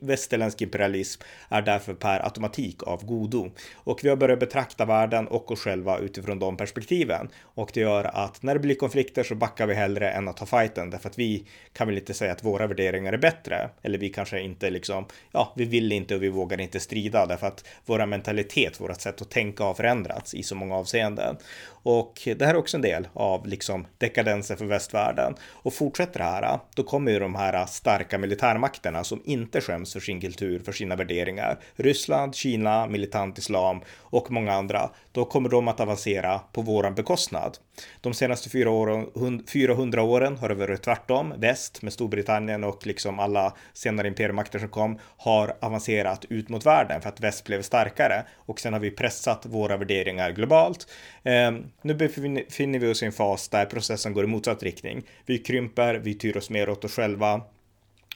västerländsk 0.00 0.62
imperialism 0.62 1.22
är 1.48 1.62
därför 1.62 1.94
per 1.94 2.24
automatik 2.24 2.82
av 2.82 3.04
godo. 3.04 3.50
Och 3.74 4.00
vi 4.04 4.08
har 4.08 4.16
börjat 4.16 4.40
betrakta 4.40 4.84
världen 4.84 5.28
och 5.28 5.50
oss 5.50 5.60
själva 5.60 5.98
utifrån 5.98 6.38
de 6.38 6.56
perspektiven. 6.56 7.28
Och 7.42 7.70
det 7.74 7.80
gör 7.80 8.04
att 8.04 8.42
när 8.42 8.54
det 8.54 8.60
blir 8.60 8.74
konflikter 8.74 9.22
så 9.22 9.34
backar 9.34 9.66
vi 9.66 9.74
hellre 9.74 10.10
än 10.10 10.28
att 10.28 10.36
ta 10.36 10.46
fighten 10.46 10.90
därför 10.90 11.08
att 11.08 11.18
vi 11.18 11.46
kan 11.72 11.86
väl 11.86 11.98
inte 11.98 12.14
säga 12.14 12.32
att 12.32 12.44
våra 12.44 12.66
värderingar 12.66 13.12
är 13.12 13.18
bättre 13.18 13.70
eller 13.82 13.98
vi 13.98 14.08
kanske 14.08 14.40
inte 14.40 14.70
liksom 14.70 15.06
ja, 15.32 15.52
vi 15.56 15.64
vill 15.64 15.92
inte 15.92 16.14
och 16.14 16.22
vi 16.22 16.28
vågar 16.28 16.60
inte 16.60 16.80
strida 16.80 17.26
därför 17.26 17.46
att 17.46 17.64
våra 17.86 18.06
mentalitet, 18.06 18.80
vårt 18.80 19.00
sätt 19.00 19.22
att 19.22 19.30
tänka 19.30 19.64
har 19.64 19.74
förändrats 19.74 20.34
i 20.34 20.42
så 20.42 20.54
många 20.54 20.76
avseenden. 20.76 21.36
Och 21.88 22.28
det 22.36 22.42
här 22.44 22.54
är 22.54 22.58
också 22.58 22.76
en 22.76 22.82
del 22.82 23.08
av 23.12 23.46
liksom 23.46 23.86
dekadensen 23.98 24.56
för 24.56 24.64
västvärlden. 24.64 25.34
Och 25.42 25.74
fortsätter 25.74 26.18
det 26.18 26.24
här, 26.24 26.58
då 26.74 26.82
kommer 26.82 27.12
ju 27.12 27.18
de 27.18 27.34
här 27.34 27.66
starka 27.66 28.18
militärmakterna 28.18 29.04
som 29.04 29.22
inte 29.24 29.60
skäms 29.60 29.92
för 29.92 30.00
sin 30.00 30.20
kultur, 30.20 30.58
för 30.58 30.72
sina 30.72 30.96
värderingar. 30.96 31.58
Ryssland, 31.76 32.34
Kina, 32.34 32.86
militant 32.86 33.38
islam 33.38 33.80
och 33.98 34.30
många 34.30 34.52
andra. 34.52 34.90
Då 35.12 35.24
kommer 35.24 35.48
de 35.48 35.68
att 35.68 35.80
avancera 35.80 36.38
på 36.38 36.62
våran 36.62 36.94
bekostnad. 36.94 37.58
De 38.00 38.14
senaste 38.14 38.50
400 39.46 40.02
åren 40.02 40.36
har 40.36 40.48
det 40.48 40.54
varit 40.54 40.82
tvärtom. 40.82 41.34
Väst 41.38 41.82
med 41.82 41.92
Storbritannien 41.92 42.64
och 42.64 42.86
liksom 42.86 43.18
alla 43.18 43.56
senare 43.72 44.08
imperiemakter 44.08 44.58
som 44.58 44.68
kom 44.68 44.98
har 45.16 45.56
avancerat 45.60 46.24
ut 46.28 46.48
mot 46.48 46.66
världen 46.66 47.00
för 47.00 47.08
att 47.08 47.20
väst 47.20 47.44
blev 47.44 47.62
starkare 47.62 48.24
och 48.36 48.60
sen 48.60 48.72
har 48.72 48.80
vi 48.80 48.90
pressat 48.90 49.46
våra 49.46 49.76
värderingar 49.76 50.30
globalt. 50.30 50.88
Ehm, 51.22 51.64
nu 51.82 51.94
befinner 51.94 52.78
vi 52.78 52.92
oss 52.92 53.02
i 53.02 53.06
en 53.06 53.12
fas 53.12 53.48
där 53.48 53.64
processen 53.64 54.12
går 54.12 54.24
i 54.24 54.26
motsatt 54.26 54.62
riktning. 54.62 55.02
Vi 55.26 55.38
krymper, 55.38 55.94
vi 55.94 56.14
tyr 56.14 56.36
oss 56.36 56.50
mer 56.50 56.68
åt 56.68 56.84
oss 56.84 56.94
själva 56.94 57.40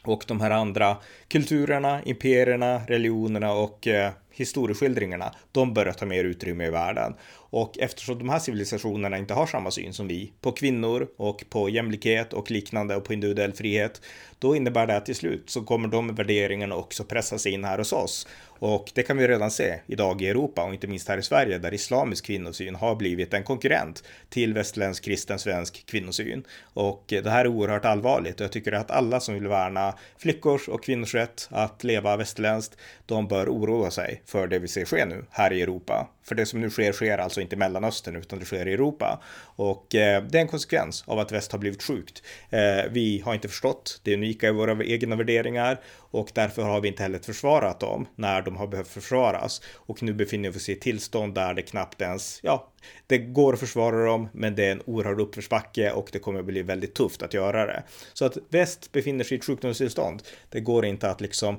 och 0.05 0.25
de 0.27 0.41
här 0.41 0.51
andra 0.51 0.97
kulturerna, 1.29 2.03
imperierna, 2.05 2.81
religionerna 2.87 3.53
och 3.53 3.87
eh, 3.87 4.13
historieskildringarna, 4.31 5.35
de 5.53 5.75
börjar 5.75 5.93
ta 5.93 6.07
mer 6.07 6.25
utrymme 6.25 6.67
i 6.67 6.71
världen. 6.71 7.15
Och 7.33 7.79
eftersom 7.79 8.19
de 8.19 8.29
här 8.29 8.39
civilisationerna 8.39 9.19
inte 9.19 9.35
har 9.35 9.47
samma 9.47 9.71
syn 9.71 9.93
som 9.93 10.09
vi 10.09 10.33
på 10.41 10.53
kvinnor 10.53 11.09
och 11.17 11.45
på 11.51 11.69
jämlikhet 11.69 12.33
och 12.33 12.51
liknande 12.51 12.97
och 12.97 13.05
på 13.05 13.13
individuell 13.13 13.53
frihet, 13.53 14.03
då 14.39 14.57
innebär 14.57 14.87
det 14.87 14.97
att 14.97 15.07
till 15.07 15.17
slut 15.17 15.51
så 15.51 15.63
kommer 15.63 15.89
de 15.89 16.15
värderingarna 16.15 16.75
också 16.75 17.05
pressas 17.05 17.47
in 17.47 17.65
här 17.65 17.79
hos 17.79 17.93
oss. 17.93 18.27
Och 18.61 18.91
det 18.95 19.03
kan 19.03 19.17
vi 19.17 19.29
redan 19.29 19.51
se 19.51 19.81
idag 19.87 20.23
i 20.23 20.29
Europa 20.29 20.65
och 20.65 20.75
inte 20.75 20.87
minst 20.87 21.09
här 21.09 21.19
i 21.19 21.23
Sverige 21.23 21.59
där 21.59 21.75
islamisk 21.75 22.27
kvinnosyn 22.27 22.75
har 22.75 22.97
blivit 22.97 23.35
en 23.35 23.45
konkurrent 23.45 24.05
till 24.29 24.55
västerländsk 24.55 25.05
kristen 25.05 25.39
svensk 25.39 25.87
kvinnosyn. 25.87 26.45
Och 26.63 27.05
det 27.07 27.31
här 27.31 27.45
är 27.45 27.49
oerhört 27.49 27.85
allvarligt 27.85 28.41
och 28.41 28.45
jag 28.45 28.53
tycker 28.53 28.73
att 28.73 28.91
alla 28.91 29.21
som 29.21 29.35
vill 29.35 29.49
värna 29.49 29.95
flickors 30.19 30.69
och 30.69 30.85
kvinnors 30.85 31.15
rätt 31.15 31.49
att 31.51 31.85
leva 31.85 32.17
västerländskt, 32.17 32.77
de 33.07 33.29
bör 33.29 33.49
oroa 33.49 33.91
sig 33.91 34.20
för 34.27 34.47
det 34.47 34.59
vi 34.59 34.69
ser 34.69 34.85
ske 34.85 35.05
nu 35.05 35.25
här 35.31 35.53
i 35.53 35.63
Europa. 35.63 36.09
För 36.23 36.35
det 36.35 36.47
som 36.47 36.61
nu 36.61 36.71
sker, 36.71 36.93
sker 36.93 37.19
alltså 37.19 37.41
inte 37.41 37.57
i 37.57 37.59
Mellanöstern 37.59 38.17
utan 38.17 38.39
det 38.39 38.45
sker 38.45 38.69
i 38.69 38.73
Europa. 38.73 39.23
Och 39.43 39.95
eh, 39.95 40.23
det 40.23 40.39
är 40.39 40.43
en 40.43 40.49
konsekvens 40.49 41.05
av 41.07 41.19
att 41.19 41.33
väst 41.33 41.53
har 41.53 41.59
blivit 41.59 41.83
sjukt. 41.83 42.23
Eh, 42.51 42.91
vi 42.91 43.23
har 43.25 43.35
inte 43.35 43.49
förstått 43.49 44.01
det 44.03 44.15
unika 44.15 44.49
i 44.49 44.53
våra 44.53 44.85
egna 44.85 45.17
värderingar 45.17 45.81
och 45.97 46.31
därför 46.35 46.63
har 46.63 46.81
vi 46.81 46.89
inte 46.89 47.03
heller 47.03 47.19
försvarat 47.19 47.81
dem 47.81 48.07
när 48.15 48.43
de 48.43 48.57
har 48.57 48.67
behövt 48.67 48.89
försvaras. 48.89 49.63
Och 49.75 50.03
nu 50.03 50.13
befinner 50.13 50.51
vi 50.51 50.59
oss 50.59 50.69
i 50.69 50.73
ett 50.73 50.81
tillstånd 50.81 51.35
där 51.35 51.55
det 51.55 51.63
knappt 51.63 52.01
ens, 52.01 52.41
ja, 52.43 52.71
det 53.07 53.19
går 53.19 53.53
att 53.53 53.61
försvara 53.61 54.05
dem, 54.05 54.29
men 54.33 54.55
det 54.55 54.65
är 54.65 54.73
en 54.73 54.83
oerhörd 54.87 55.21
uppförsbacke 55.21 55.91
och 55.91 56.09
det 56.13 56.19
kommer 56.19 56.41
att 56.41 56.47
bli 56.47 56.63
väldigt 56.63 56.95
tufft 56.95 57.23
att 57.23 57.35
göra 57.35 57.67
det. 57.67 57.83
Så 58.13 58.25
att 58.25 58.37
väst 58.49 58.93
befinner 58.93 59.25
sig 59.25 59.37
i 59.37 59.39
ett 59.39 59.45
sjukdomstillstånd. 59.45 60.23
Det 60.49 60.61
går 60.61 60.85
inte 60.85 61.11
att 61.11 61.21
liksom 61.21 61.59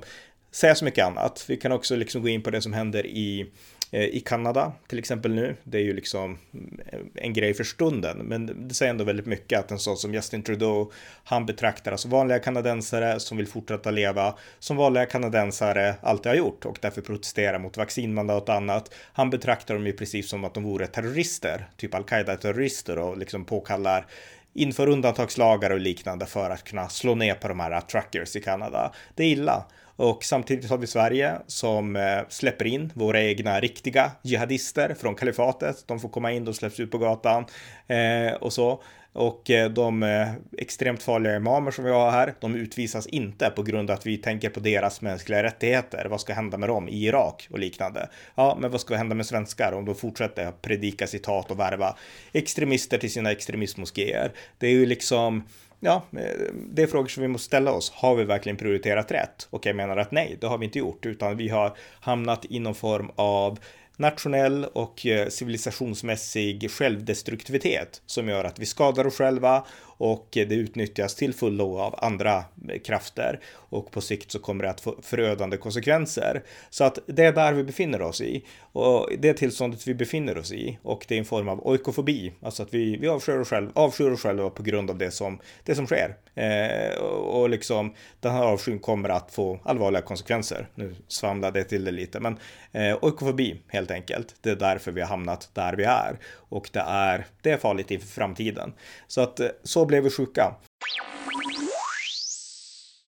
säga 0.52 0.74
så 0.74 0.84
mycket 0.84 1.04
annat. 1.04 1.44
Vi 1.48 1.56
kan 1.56 1.72
också 1.72 1.96
liksom 1.96 2.22
gå 2.22 2.28
in 2.28 2.42
på 2.42 2.50
det 2.50 2.62
som 2.62 2.72
händer 2.72 3.06
i 3.06 3.50
eh, 3.90 4.04
i 4.04 4.20
Kanada 4.20 4.72
till 4.88 4.98
exempel 4.98 5.34
nu. 5.34 5.56
Det 5.64 5.78
är 5.78 5.82
ju 5.82 5.92
liksom 5.92 6.38
eh, 6.86 6.98
en 7.14 7.32
grej 7.32 7.54
för 7.54 7.64
stunden, 7.64 8.18
men 8.18 8.68
det 8.68 8.74
säger 8.74 8.90
ändå 8.90 9.04
väldigt 9.04 9.26
mycket 9.26 9.58
att 9.58 9.70
en 9.70 9.78
sån 9.78 9.96
som 9.96 10.14
Justin 10.14 10.42
Trudeau, 10.42 10.92
han 11.24 11.46
betraktar 11.46 11.92
alltså 11.92 12.08
vanliga 12.08 12.38
kanadensare 12.38 13.20
som 13.20 13.36
vill 13.36 13.46
fortsätta 13.46 13.90
leva 13.90 14.34
som 14.58 14.76
vanliga 14.76 15.06
kanadensare 15.06 15.94
alltid 16.02 16.30
har 16.30 16.36
gjort 16.36 16.64
och 16.64 16.78
därför 16.82 17.00
protesterar 17.00 17.58
mot 17.58 17.76
vaccinmandat 17.76 18.48
och 18.48 18.54
annat. 18.54 18.94
Han 19.12 19.30
betraktar 19.30 19.74
dem 19.74 19.86
ju 19.86 19.92
precis 19.92 20.28
som 20.28 20.44
att 20.44 20.54
de 20.54 20.64
vore 20.64 20.86
terrorister, 20.86 21.68
typ 21.76 21.94
al-Qaida 21.94 22.36
terrorister 22.36 22.98
och 22.98 23.18
liksom 23.18 23.44
påkallar 23.44 24.06
inför 24.54 24.88
undantagslagar 24.88 25.70
och 25.70 25.80
liknande 25.80 26.26
för 26.26 26.50
att 26.50 26.64
kunna 26.64 26.88
slå 26.88 27.14
ner 27.14 27.34
på 27.34 27.48
de 27.48 27.60
här 27.60 27.80
truckers 27.80 28.36
i 28.36 28.40
Kanada. 28.40 28.92
Det 29.14 29.24
är 29.24 29.28
illa. 29.28 29.66
Och 29.96 30.24
samtidigt 30.24 30.70
har 30.70 30.78
vi 30.78 30.86
Sverige 30.86 31.38
som 31.46 31.96
eh, 31.96 32.18
släpper 32.28 32.66
in 32.66 32.92
våra 32.94 33.22
egna 33.22 33.60
riktiga 33.60 34.10
jihadister 34.22 34.94
från 34.94 35.14
kalifatet. 35.14 35.84
De 35.86 36.00
får 36.00 36.08
komma 36.08 36.32
in, 36.32 36.44
de 36.44 36.54
släpps 36.54 36.80
ut 36.80 36.90
på 36.90 36.98
gatan 36.98 37.44
eh, 37.86 38.32
och 38.32 38.52
så. 38.52 38.82
Och 39.12 39.50
eh, 39.50 39.70
de 39.70 40.02
eh, 40.02 40.28
extremt 40.58 41.02
farliga 41.02 41.36
imamer 41.36 41.70
som 41.70 41.84
vi 41.84 41.90
har 41.90 42.10
här, 42.10 42.34
de 42.40 42.54
utvisas 42.54 43.06
inte 43.06 43.50
på 43.50 43.62
grund 43.62 43.90
av 43.90 43.96
att 43.96 44.06
vi 44.06 44.16
tänker 44.16 44.50
på 44.50 44.60
deras 44.60 45.00
mänskliga 45.00 45.42
rättigheter. 45.42 46.06
Vad 46.10 46.20
ska 46.20 46.34
hända 46.34 46.58
med 46.58 46.68
dem 46.68 46.88
i 46.88 47.04
Irak 47.04 47.48
och 47.50 47.58
liknande? 47.58 48.08
Ja, 48.34 48.58
men 48.60 48.70
vad 48.70 48.80
ska 48.80 48.96
hända 48.96 49.14
med 49.14 49.26
svenskar 49.26 49.72
om 49.72 49.84
de 49.84 49.94
fortsätter 49.94 50.52
predika 50.52 51.06
citat 51.06 51.50
och 51.50 51.58
värva 51.58 51.96
extremister 52.32 52.98
till 52.98 53.12
sina 53.12 53.30
extremistmoskéer? 53.30 54.32
Det 54.58 54.66
är 54.66 54.72
ju 54.72 54.86
liksom 54.86 55.42
ja, 55.84 56.02
eh, 56.12 56.52
det 56.54 56.82
är 56.82 56.86
frågor 56.86 57.08
som 57.08 57.22
vi 57.22 57.28
måste 57.28 57.46
ställa 57.46 57.72
oss. 57.72 57.90
Har 57.90 58.16
vi 58.16 58.24
verkligen 58.24 58.56
prioriterat 58.56 59.12
rätt? 59.12 59.48
Och 59.50 59.66
jag 59.66 59.76
menar 59.76 59.96
att 59.96 60.12
nej, 60.12 60.36
det 60.40 60.46
har 60.46 60.58
vi 60.58 60.64
inte 60.64 60.78
gjort, 60.78 61.06
utan 61.06 61.36
vi 61.36 61.48
har 61.48 61.76
hamnat 62.00 62.44
i 62.44 62.58
någon 62.58 62.74
form 62.74 63.10
av 63.16 63.58
nationell 63.96 64.64
och 64.64 65.06
eh, 65.06 65.28
civilisationsmässig 65.28 66.70
självdestruktivitet 66.70 68.02
som 68.06 68.28
gör 68.28 68.44
att 68.44 68.58
vi 68.58 68.66
skadar 68.66 69.06
oss 69.06 69.16
själva 69.16 69.64
och 70.02 70.28
det 70.32 70.54
utnyttjas 70.54 71.14
till 71.14 71.34
fullo 71.34 71.78
av 71.78 71.94
andra 71.98 72.44
krafter 72.84 73.40
och 73.54 73.90
på 73.90 74.00
sikt 74.00 74.30
så 74.30 74.38
kommer 74.38 74.64
det 74.64 74.70
att 74.70 74.80
få 74.80 74.96
förödande 75.02 75.56
konsekvenser. 75.56 76.42
Så 76.70 76.84
att 76.84 76.98
det 77.06 77.24
är 77.24 77.32
där 77.32 77.52
vi 77.52 77.64
befinner 77.64 78.02
oss 78.02 78.20
i 78.20 78.44
och 78.72 79.08
det 79.18 79.34
tillståndet 79.34 79.86
vi 79.86 79.94
befinner 79.94 80.38
oss 80.38 80.52
i 80.52 80.78
och 80.82 81.04
det 81.08 81.14
är 81.14 81.18
en 81.18 81.24
form 81.24 81.48
av 81.48 81.66
oikofobi, 81.66 82.32
alltså 82.42 82.62
att 82.62 82.74
vi, 82.74 82.96
vi 82.96 83.08
avskyr, 83.08 83.38
oss 83.38 83.48
själva, 83.48 83.72
avskyr 83.74 84.10
oss 84.10 84.22
själva 84.22 84.50
på 84.50 84.62
grund 84.62 84.90
av 84.90 84.98
det 84.98 85.10
som, 85.10 85.38
det 85.64 85.74
som 85.74 85.86
sker. 85.86 86.16
Eh, 86.34 86.98
och 87.02 87.50
liksom 87.50 87.94
den 88.20 88.32
här 88.32 88.42
avskyn 88.42 88.78
kommer 88.78 89.08
att 89.08 89.34
få 89.34 89.60
allvarliga 89.64 90.02
konsekvenser. 90.02 90.68
Nu 90.74 90.94
svamlade 91.08 91.58
jag 91.58 91.68
till 91.68 91.84
det 91.84 91.90
lite, 91.90 92.20
men 92.20 92.38
eh, 92.72 92.98
oikofobi 93.02 93.60
helt 93.68 93.90
enkelt. 93.90 94.34
Det 94.40 94.50
är 94.50 94.56
därför 94.56 94.92
vi 94.92 95.00
har 95.00 95.08
hamnat 95.08 95.50
där 95.52 95.76
vi 95.76 95.84
är 95.84 96.18
och 96.52 96.70
det 96.72 96.80
är, 96.80 97.26
det 97.42 97.50
är 97.50 97.56
farligt 97.56 97.90
inför 97.90 98.06
framtiden. 98.06 98.72
Så 99.06 99.20
att 99.20 99.40
eh, 99.40 99.48
så 99.62 99.84
blev 99.92 100.04
vi 100.04 100.10
sjuka. 100.10 100.54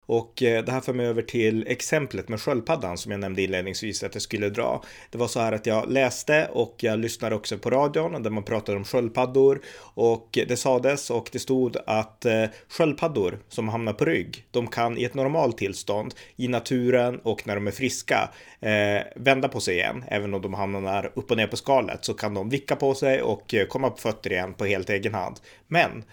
Och 0.07 0.43
eh, 0.43 0.63
det 0.63 0.71
här 0.71 0.81
för 0.81 0.93
mig 0.93 1.05
över 1.05 1.21
till 1.21 1.67
exemplet 1.67 2.29
med 2.29 2.41
sköldpaddan 2.41 2.97
som 2.97 3.11
jag 3.11 3.19
nämnde 3.19 3.41
inledningsvis 3.41 4.03
att 4.03 4.15
jag 4.15 4.21
skulle 4.21 4.49
dra. 4.49 4.83
Det 5.11 5.17
var 5.17 5.27
så 5.27 5.39
här 5.39 5.51
att 5.51 5.65
jag 5.65 5.91
läste 5.91 6.49
och 6.51 6.75
jag 6.79 6.99
lyssnade 6.99 7.35
också 7.35 7.57
på 7.57 7.69
radion 7.69 8.23
där 8.23 8.29
man 8.29 8.43
pratade 8.43 8.77
om 8.77 8.83
sköldpaddor 8.83 9.61
och 9.79 10.39
det 10.47 10.57
sades 10.57 11.09
och 11.09 11.29
det 11.31 11.39
stod 11.39 11.77
att 11.85 12.25
eh, 12.25 12.43
sköldpaddor 12.69 13.39
som 13.49 13.69
hamnar 13.69 13.93
på 13.93 14.05
rygg, 14.05 14.45
de 14.51 14.67
kan 14.67 14.97
i 14.97 15.03
ett 15.03 15.13
normalt 15.13 15.57
tillstånd 15.57 16.13
i 16.35 16.47
naturen 16.47 17.19
och 17.23 17.47
när 17.47 17.55
de 17.55 17.67
är 17.67 17.71
friska 17.71 18.29
eh, 18.59 19.01
vända 19.15 19.47
på 19.47 19.59
sig 19.59 19.75
igen. 19.75 20.03
Även 20.07 20.33
om 20.33 20.41
de 20.41 20.53
hamnar 20.53 21.11
upp 21.15 21.31
och 21.31 21.37
ner 21.37 21.47
på 21.47 21.57
skalet 21.57 22.05
så 22.05 22.13
kan 22.13 22.33
de 22.33 22.49
vicka 22.49 22.75
på 22.75 22.95
sig 22.95 23.21
och 23.21 23.53
eh, 23.53 23.67
komma 23.67 23.89
på 23.89 23.97
fötter 23.97 24.31
igen 24.31 24.53
på 24.53 24.65
helt 24.65 24.89
egen 24.89 25.13
hand. 25.13 25.39
Men 25.67 26.03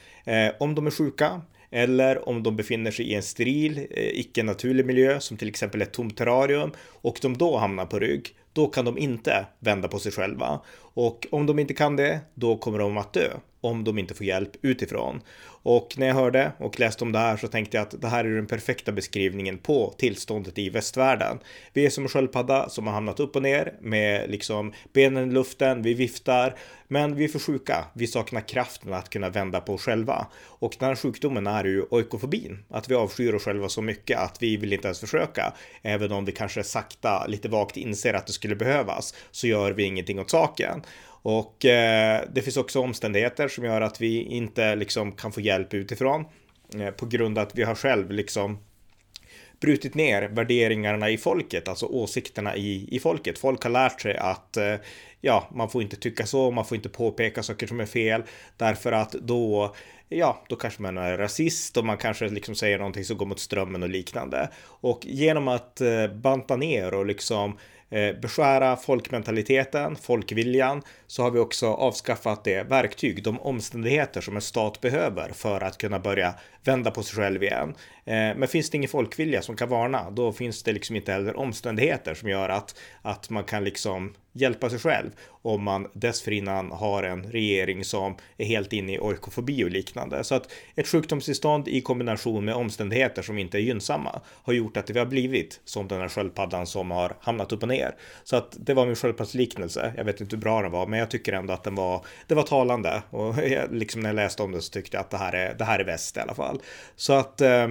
om 0.59 0.75
de 0.75 0.87
är 0.87 0.91
sjuka 0.91 1.41
eller 1.75 2.29
om 2.29 2.43
de 2.43 2.57
befinner 2.57 2.91
sig 2.91 3.05
i 3.05 3.15
en 3.15 3.23
steril, 3.23 3.79
eh, 3.91 4.19
icke-naturlig 4.21 4.87
miljö 4.87 5.21
som 5.21 5.37
till 5.37 5.49
exempel 5.49 5.83
ett 5.83 5.93
tomt 5.93 6.17
terrarium 6.17 6.73
och 6.79 7.19
de 7.23 7.39
då 7.39 7.57
hamnar 7.57 7.87
på 7.87 7.99
rygg, 7.99 8.35
då 8.53 8.67
kan 8.67 8.85
de 8.85 8.99
inte 8.99 9.47
vända 9.59 9.89
på 9.89 9.99
sig 9.99 10.13
själva. 10.13 10.61
Och 10.77 11.27
om 11.31 11.47
de 11.47 11.59
inte 11.59 11.75
kan 11.75 11.97
det, 11.97 12.21
då 12.35 12.57
kommer 12.57 12.79
de 12.79 12.97
att 12.97 13.13
dö 13.13 13.29
om 13.65 13.85
de 13.85 13.99
inte 13.99 14.15
får 14.15 14.27
hjälp 14.27 14.51
utifrån. 14.63 15.21
Och 15.47 15.95
när 15.99 16.07
jag 16.07 16.15
hörde 16.15 16.53
och 16.59 16.81
läste 16.81 17.05
om 17.05 17.13
det 17.13 17.19
här 17.19 17.37
så 17.37 17.49
tänkte 17.49 17.77
jag 17.77 17.83
att 17.83 18.01
det 18.01 18.09
här 18.09 18.25
är 18.25 18.37
den 18.37 18.47
perfekta 18.47 18.93
beskrivningen 18.93 19.59
på 19.59 19.95
tillståndet 19.99 20.59
i 20.59 20.71
västvärlden. 20.71 21.39
Vi 21.73 21.87
är 21.87 21.91
som 21.91 22.05
en 22.05 22.09
sköldpadda 22.09 22.69
som 22.69 22.87
har 22.87 22.95
hamnat 22.95 23.21
upp 23.21 23.37
och 23.37 23.43
ner 23.43 23.75
med 23.81 24.31
liksom 24.31 24.73
benen 24.93 25.31
i 25.31 25.33
luften, 25.33 25.83
vi 25.83 25.95
viftar, 25.95 26.55
men 26.89 27.17
vi 27.17 27.25
är 27.25 27.29
för 27.29 27.39
sjuka. 27.39 27.85
Vi 27.93 28.07
saknar 28.07 28.41
kraften 28.41 28.93
att 28.93 29.11
kunna 29.11 29.31
vända 29.31 29.61
på 29.61 29.75
oss 29.75 29.83
själva. 29.83 30.27
Och 30.43 30.77
den 30.79 30.89
här 30.89 30.97
sjukdomen 30.97 31.47
är 31.47 31.65
ju 31.65 31.83
oikofobin, 31.91 32.65
att 32.69 32.91
vi 32.91 32.95
avskyr 32.95 33.35
oss 33.35 33.45
själva 33.45 33.69
så 33.69 33.83
mycket 33.83 34.19
att 34.19 34.43
vi 34.43 34.57
vill 34.57 34.73
inte 34.73 34.89
ens 34.89 35.01
försöka. 35.01 35.53
Även 35.83 36.13
om 36.13 36.25
vi 36.25 36.33
kanske 36.33 36.63
sakta, 36.63 37.27
lite 37.27 37.49
vagt 37.49 37.77
inser 37.77 38.15
att 38.15 38.27
det 38.27 38.33
skulle 38.33 38.57
behövas, 38.57 39.15
så 39.31 39.47
gör 39.47 39.73
vi 39.73 39.83
ingenting 39.83 40.21
åt 40.21 40.31
saken. 40.31 40.83
Och 41.25 41.65
eh, 41.65 42.25
det 42.33 42.43
finns 42.43 42.57
också 42.57 42.81
omständigheter 42.81 43.49
som 43.49 43.65
gör 43.65 43.81
att 43.81 44.01
vi 44.01 44.23
inte 44.23 44.75
liksom 44.75 45.13
kan 45.13 45.33
få 45.33 45.41
hjälp 45.41 45.75
utifrån 45.75 46.25
eh, 46.79 46.91
på 46.91 47.07
grund 47.07 47.39
av 47.39 47.47
att 47.47 47.59
vi 47.59 47.63
har 47.63 47.75
själv 47.75 48.11
liksom 48.11 48.59
brutit 49.61 49.95
ner 49.95 50.23
värderingarna 50.23 51.11
i 51.11 51.19
folket, 51.19 51.69
alltså 51.69 51.87
åsikterna 51.87 52.57
i, 52.57 52.89
i 52.91 52.99
folket. 52.99 53.39
Folk 53.39 53.63
har 53.63 53.71
lärt 53.71 54.01
sig 54.01 54.17
att 54.17 54.57
eh, 54.57 54.75
ja, 55.21 55.49
man 55.55 55.71
får 55.71 55.83
inte 55.83 55.97
tycka 55.97 56.27
så, 56.27 56.51
man 56.51 56.65
får 56.65 56.77
inte 56.77 56.89
påpeka 56.89 57.43
saker 57.43 57.67
som 57.67 57.81
är 57.81 57.87
fel 57.87 58.23
därför 58.57 58.93
att 58.93 59.13
då 59.13 59.75
ja, 60.09 60.45
då 60.49 60.57
kanske 60.57 60.83
man 60.83 60.99
är 60.99 61.19
rasist 61.19 61.77
och 61.77 61.85
man 61.85 61.97
kanske 61.97 62.29
liksom 62.29 62.55
säger 62.55 62.79
någonting 62.79 63.05
som 63.05 63.17
går 63.17 63.27
mot 63.27 63.41
strömmen 63.41 63.83
och 63.83 63.89
liknande. 63.89 64.49
Och 64.65 65.01
genom 65.03 65.49
att 65.49 65.81
eh, 65.81 66.09
banta 66.09 66.57
ner 66.57 66.95
och 66.95 67.07
liksom 67.07 67.51
Eh, 67.51 67.59
Eh, 67.95 68.17
beskära 68.21 68.77
folkmentaliteten, 68.77 69.97
folkviljan, 69.97 70.83
så 71.07 71.23
har 71.23 71.31
vi 71.31 71.39
också 71.39 71.67
avskaffat 71.67 72.45
det 72.45 72.63
verktyg, 72.63 73.23
de 73.23 73.41
omständigheter 73.41 74.21
som 74.21 74.37
en 74.37 74.43
stat 74.43 74.81
behöver 74.81 75.29
för 75.29 75.61
att 75.61 75.79
kunna 75.79 75.99
börja 75.99 76.35
vända 76.65 76.91
på 76.91 77.03
sig 77.03 77.17
själv 77.17 77.43
igen. 77.43 77.75
Eh, 78.05 78.15
men 78.15 78.49
finns 78.49 78.71
det 78.71 78.77
ingen 78.77 78.91
folkvilja 78.91 79.43
som 79.43 79.57
kan 79.57 79.69
varna, 79.69 80.11
då 80.11 80.33
finns 80.33 80.63
det 80.63 80.73
liksom 80.73 80.97
inte 80.97 81.13
heller 81.13 81.37
omständigheter 81.37 82.15
som 82.15 82.29
gör 82.29 82.49
att, 82.49 82.79
att 83.03 83.31
man 83.31 83.45
kan 83.45 83.65
liksom 83.65 84.15
hjälpa 84.35 84.71
sig 84.71 84.79
själv 84.79 85.11
om 85.43 85.63
man 85.63 85.89
dessförinnan 85.93 86.71
har 86.71 87.03
en 87.03 87.23
regering 87.23 87.85
som 87.85 88.17
är 88.37 88.47
helt 88.47 88.73
inne 88.73 88.95
i 88.95 88.99
oikofobi 88.99 89.65
och 89.65 89.71
liknande. 89.71 90.25
Så 90.25 90.35
att 90.35 90.53
ett 90.75 90.89
sjukdomstillstånd 90.89 91.69
i 91.69 91.81
kombination 91.81 92.45
med 92.45 92.55
omständigheter 92.55 93.23
som 93.23 93.39
inte 93.39 93.59
är 93.59 93.61
gynnsamma 93.61 94.21
har 94.27 94.53
gjort 94.53 94.77
att 94.77 94.91
vi 94.91 94.99
har 94.99 95.07
blivit 95.07 95.61
som 95.65 95.89
den 95.89 96.01
här 96.01 96.09
sköldpaddan 96.09 96.67
som 96.67 96.91
har 96.91 97.17
hamnat 97.21 97.53
upp 97.53 97.63
och 97.63 97.69
ner. 97.69 97.95
Så 98.25 98.37
att 98.37 98.57
det 98.61 98.75
var 98.75 98.87
min 98.87 98.97
sköldpaddsliknelse. 98.97 99.93
Jag 99.97 100.05
vet 100.05 100.21
inte 100.21 100.37
hur 100.37 100.41
bra 100.41 100.63
den 100.63 100.73
var, 100.73 100.87
men 100.87 100.99
jag 100.99 101.11
tycker 101.11 101.33
ändå 101.33 101.53
att 101.53 101.65
den 101.65 101.75
var, 101.75 102.05
det 102.27 102.35
var 102.35 102.43
talande 102.43 103.03
och 103.11 103.39
jag, 103.49 103.75
liksom 103.75 104.01
när 104.01 104.09
jag 104.09 104.17
läste 104.17 104.43
om 104.43 104.53
det 104.53 104.63
så 104.63 104.71
tyckte 104.71 104.97
jag 104.97 105.01
att 105.01 105.11
det 105.11 105.17
här 105.17 105.33
är, 105.33 105.55
det 105.55 105.65
här 105.65 105.79
är 105.79 105.85
väst 105.85 106.17
i 106.17 106.21
alla 106.21 106.35
fall. 106.35 106.61
Så 106.97 107.13
att 107.13 107.41
eh, 107.41 107.69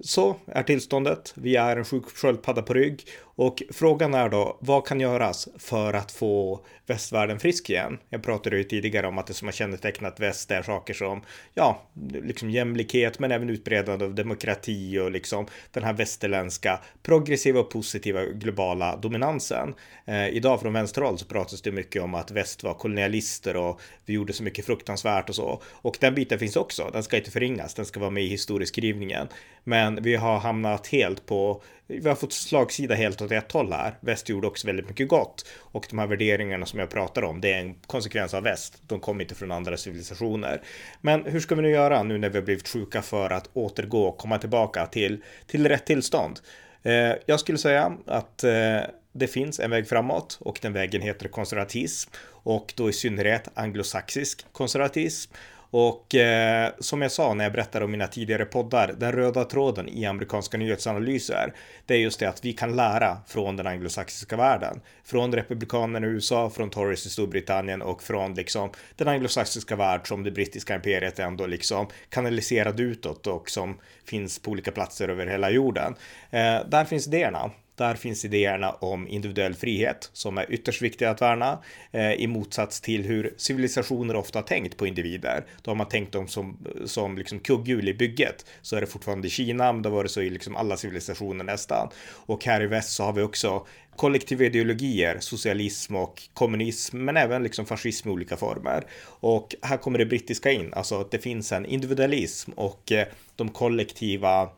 så 0.00 0.36
är 0.46 0.62
tillståndet. 0.62 1.32
Vi 1.36 1.56
är 1.56 1.76
en 1.76 1.84
sjuk 1.84 2.04
sköldpadda 2.16 2.62
på 2.62 2.74
rygg 2.74 3.04
och 3.34 3.62
frågan 3.70 4.14
är 4.14 4.28
då 4.28 4.58
vad 4.60 4.86
kan 4.86 5.00
göras 5.00 5.48
för 5.58 5.94
att 5.94 6.12
få 6.12 6.64
västvärlden 6.86 7.40
frisk 7.40 7.70
igen? 7.70 7.98
Jag 8.08 8.22
pratade 8.22 8.56
ju 8.56 8.64
tidigare 8.64 9.06
om 9.06 9.18
att 9.18 9.26
det 9.26 9.34
som 9.34 9.48
har 9.48 9.52
kännetecknat 9.52 10.20
väst 10.20 10.50
är 10.50 10.62
saker 10.62 10.94
som 10.94 11.22
ja, 11.54 11.82
liksom 12.22 12.50
jämlikhet, 12.50 13.18
men 13.18 13.32
även 13.32 13.50
utbredande 13.50 14.04
av 14.04 14.14
demokrati 14.14 14.98
och 14.98 15.10
liksom 15.10 15.46
den 15.70 15.84
här 15.84 15.92
västerländska 15.92 16.80
progressiva 17.02 17.60
och 17.60 17.70
positiva 17.70 18.24
globala 18.24 18.96
dominansen. 18.96 19.74
Eh, 20.06 20.28
idag 20.28 20.60
från 20.60 20.72
vänsterhåll 20.72 21.18
så 21.18 21.26
pratas 21.26 21.62
det 21.62 21.72
mycket 21.72 22.02
om 22.02 22.14
att 22.14 22.30
väst 22.30 22.62
var 22.62 22.74
kolonialister 22.74 23.56
och 23.56 23.80
vi 24.04 24.14
gjorde 24.14 24.32
så 24.32 24.42
mycket 24.42 24.66
fruktansvärt 24.66 25.28
och 25.28 25.34
så. 25.34 25.62
Och 25.72 25.96
den 26.00 26.14
biten 26.14 26.38
finns 26.38 26.56
också. 26.56 26.90
Den 26.92 27.02
ska 27.02 27.16
inte 27.16 27.30
förringas. 27.30 27.74
Den 27.74 27.84
ska 27.84 28.00
vara 28.00 28.10
med 28.10 28.22
i 28.22 28.28
historieskrivningen. 28.28 29.28
Men 29.64 30.02
vi 30.02 30.16
har 30.16 30.38
hamnat 30.38 30.86
helt 30.86 31.26
på 31.26 31.62
vi 31.86 32.08
har 32.08 32.16
fått 32.16 32.32
slagsida 32.32 32.94
helt 32.94 33.21
åt 33.22 33.32
ett 33.32 33.52
håll 33.52 33.72
här. 33.72 33.94
Väst 34.00 34.28
gjorde 34.28 34.46
också 34.46 34.66
väldigt 34.66 34.88
mycket 34.88 35.08
gott 35.08 35.46
och 35.58 35.86
de 35.90 35.98
här 35.98 36.06
värderingarna 36.06 36.66
som 36.66 36.78
jag 36.78 36.90
pratar 36.90 37.22
om, 37.22 37.40
det 37.40 37.52
är 37.52 37.58
en 37.58 37.74
konsekvens 37.74 38.34
av 38.34 38.42
väst. 38.42 38.82
De 38.86 39.00
kommer 39.00 39.22
inte 39.22 39.34
från 39.34 39.52
andra 39.52 39.76
civilisationer. 39.76 40.62
Men 41.00 41.24
hur 41.24 41.40
ska 41.40 41.54
vi 41.54 41.62
nu 41.62 41.70
göra 41.70 42.02
nu 42.02 42.18
när 42.18 42.28
vi 42.28 42.38
har 42.38 42.44
blivit 42.44 42.68
sjuka 42.68 43.02
för 43.02 43.30
att 43.30 43.50
återgå 43.52 44.04
och 44.04 44.18
komma 44.18 44.38
tillbaka 44.38 44.86
till, 44.86 45.22
till 45.46 45.68
rätt 45.68 45.86
tillstånd? 45.86 46.40
Eh, 46.82 47.12
jag 47.26 47.40
skulle 47.40 47.58
säga 47.58 47.96
att 48.06 48.44
eh, 48.44 48.80
det 49.12 49.26
finns 49.26 49.60
en 49.60 49.70
väg 49.70 49.88
framåt 49.88 50.38
och 50.40 50.58
den 50.62 50.72
vägen 50.72 51.02
heter 51.02 51.28
konservatism 51.28 52.10
och 52.28 52.72
då 52.76 52.88
i 52.90 52.92
synnerhet 52.92 53.48
anglosaxisk 53.54 54.46
konservatism. 54.52 55.32
Och 55.74 56.14
eh, 56.14 56.70
som 56.78 57.02
jag 57.02 57.12
sa 57.12 57.34
när 57.34 57.44
jag 57.44 57.52
berättade 57.52 57.84
om 57.84 57.90
mina 57.90 58.06
tidigare 58.06 58.44
poddar, 58.44 58.94
den 58.98 59.12
röda 59.12 59.44
tråden 59.44 59.88
i 59.88 60.06
amerikanska 60.06 60.58
nyhetsanalyser, 60.58 61.52
det 61.86 61.94
är 61.94 61.98
just 61.98 62.20
det 62.20 62.26
att 62.26 62.44
vi 62.44 62.52
kan 62.52 62.76
lära 62.76 63.16
från 63.26 63.56
den 63.56 63.66
anglosaxiska 63.66 64.36
världen. 64.36 64.80
Från 65.04 65.34
republikanerna 65.34 66.06
i 66.06 66.10
USA, 66.10 66.50
från 66.50 66.70
Tories 66.70 67.06
i 67.06 67.10
Storbritannien 67.10 67.82
och 67.82 68.02
från 68.02 68.34
liksom 68.34 68.70
den 68.96 69.08
anglosaxiska 69.08 69.76
värld 69.76 70.08
som 70.08 70.22
det 70.22 70.30
brittiska 70.30 70.74
imperiet 70.74 71.18
ändå 71.18 71.46
liksom 71.46 71.86
kanaliserade 72.08 72.82
utåt 72.82 73.26
och 73.26 73.50
som 73.50 73.78
finns 74.04 74.38
på 74.38 74.50
olika 74.50 74.72
platser 74.72 75.08
över 75.08 75.26
hela 75.26 75.50
jorden. 75.50 75.94
Eh, 76.30 76.58
där 76.68 76.84
finns 76.84 77.06
idéerna. 77.06 77.50
Där 77.74 77.94
finns 77.94 78.24
idéerna 78.24 78.70
om 78.70 79.08
individuell 79.08 79.54
frihet 79.54 80.10
som 80.12 80.38
är 80.38 80.52
ytterst 80.52 80.82
viktiga 80.82 81.10
att 81.10 81.22
värna 81.22 81.58
eh, 81.90 82.12
i 82.12 82.26
motsats 82.26 82.80
till 82.80 83.04
hur 83.04 83.34
civilisationer 83.36 84.16
ofta 84.16 84.38
har 84.38 84.44
tänkt 84.44 84.76
på 84.76 84.86
individer. 84.86 85.44
Då 85.62 85.70
har 85.70 85.76
man 85.76 85.88
tänkt 85.88 86.12
dem 86.12 86.28
som, 86.28 86.58
som 86.84 87.18
liksom 87.18 87.38
kugghjul 87.38 87.88
i 87.88 87.94
bygget. 87.94 88.46
Så 88.62 88.76
är 88.76 88.80
det 88.80 88.86
fortfarande 88.86 89.28
i 89.28 89.30
Kina, 89.30 89.72
men 89.72 89.82
det 89.82 89.88
var 89.88 90.02
det 90.02 90.08
så 90.08 90.20
i 90.20 90.30
liksom 90.30 90.56
alla 90.56 90.76
civilisationer 90.76 91.44
nästan. 91.44 91.88
Och 92.10 92.44
här 92.44 92.62
i 92.62 92.66
väst 92.66 92.92
så 92.92 93.04
har 93.04 93.12
vi 93.12 93.22
också 93.22 93.66
kollektiva 93.96 94.44
ideologier, 94.44 95.16
socialism 95.20 95.96
och 95.96 96.22
kommunism, 96.34 96.98
men 96.98 97.16
även 97.16 97.42
liksom 97.42 97.66
fascism 97.66 98.08
i 98.08 98.12
olika 98.12 98.36
former. 98.36 98.86
Och 99.04 99.54
här 99.62 99.76
kommer 99.76 99.98
det 99.98 100.06
brittiska 100.06 100.50
in, 100.50 100.74
alltså 100.74 101.00
att 101.00 101.10
det 101.10 101.18
finns 101.18 101.52
en 101.52 101.66
individualism 101.66 102.50
och 102.52 102.92
eh, 102.92 103.06
de 103.36 103.48
kollektiva 103.48 104.50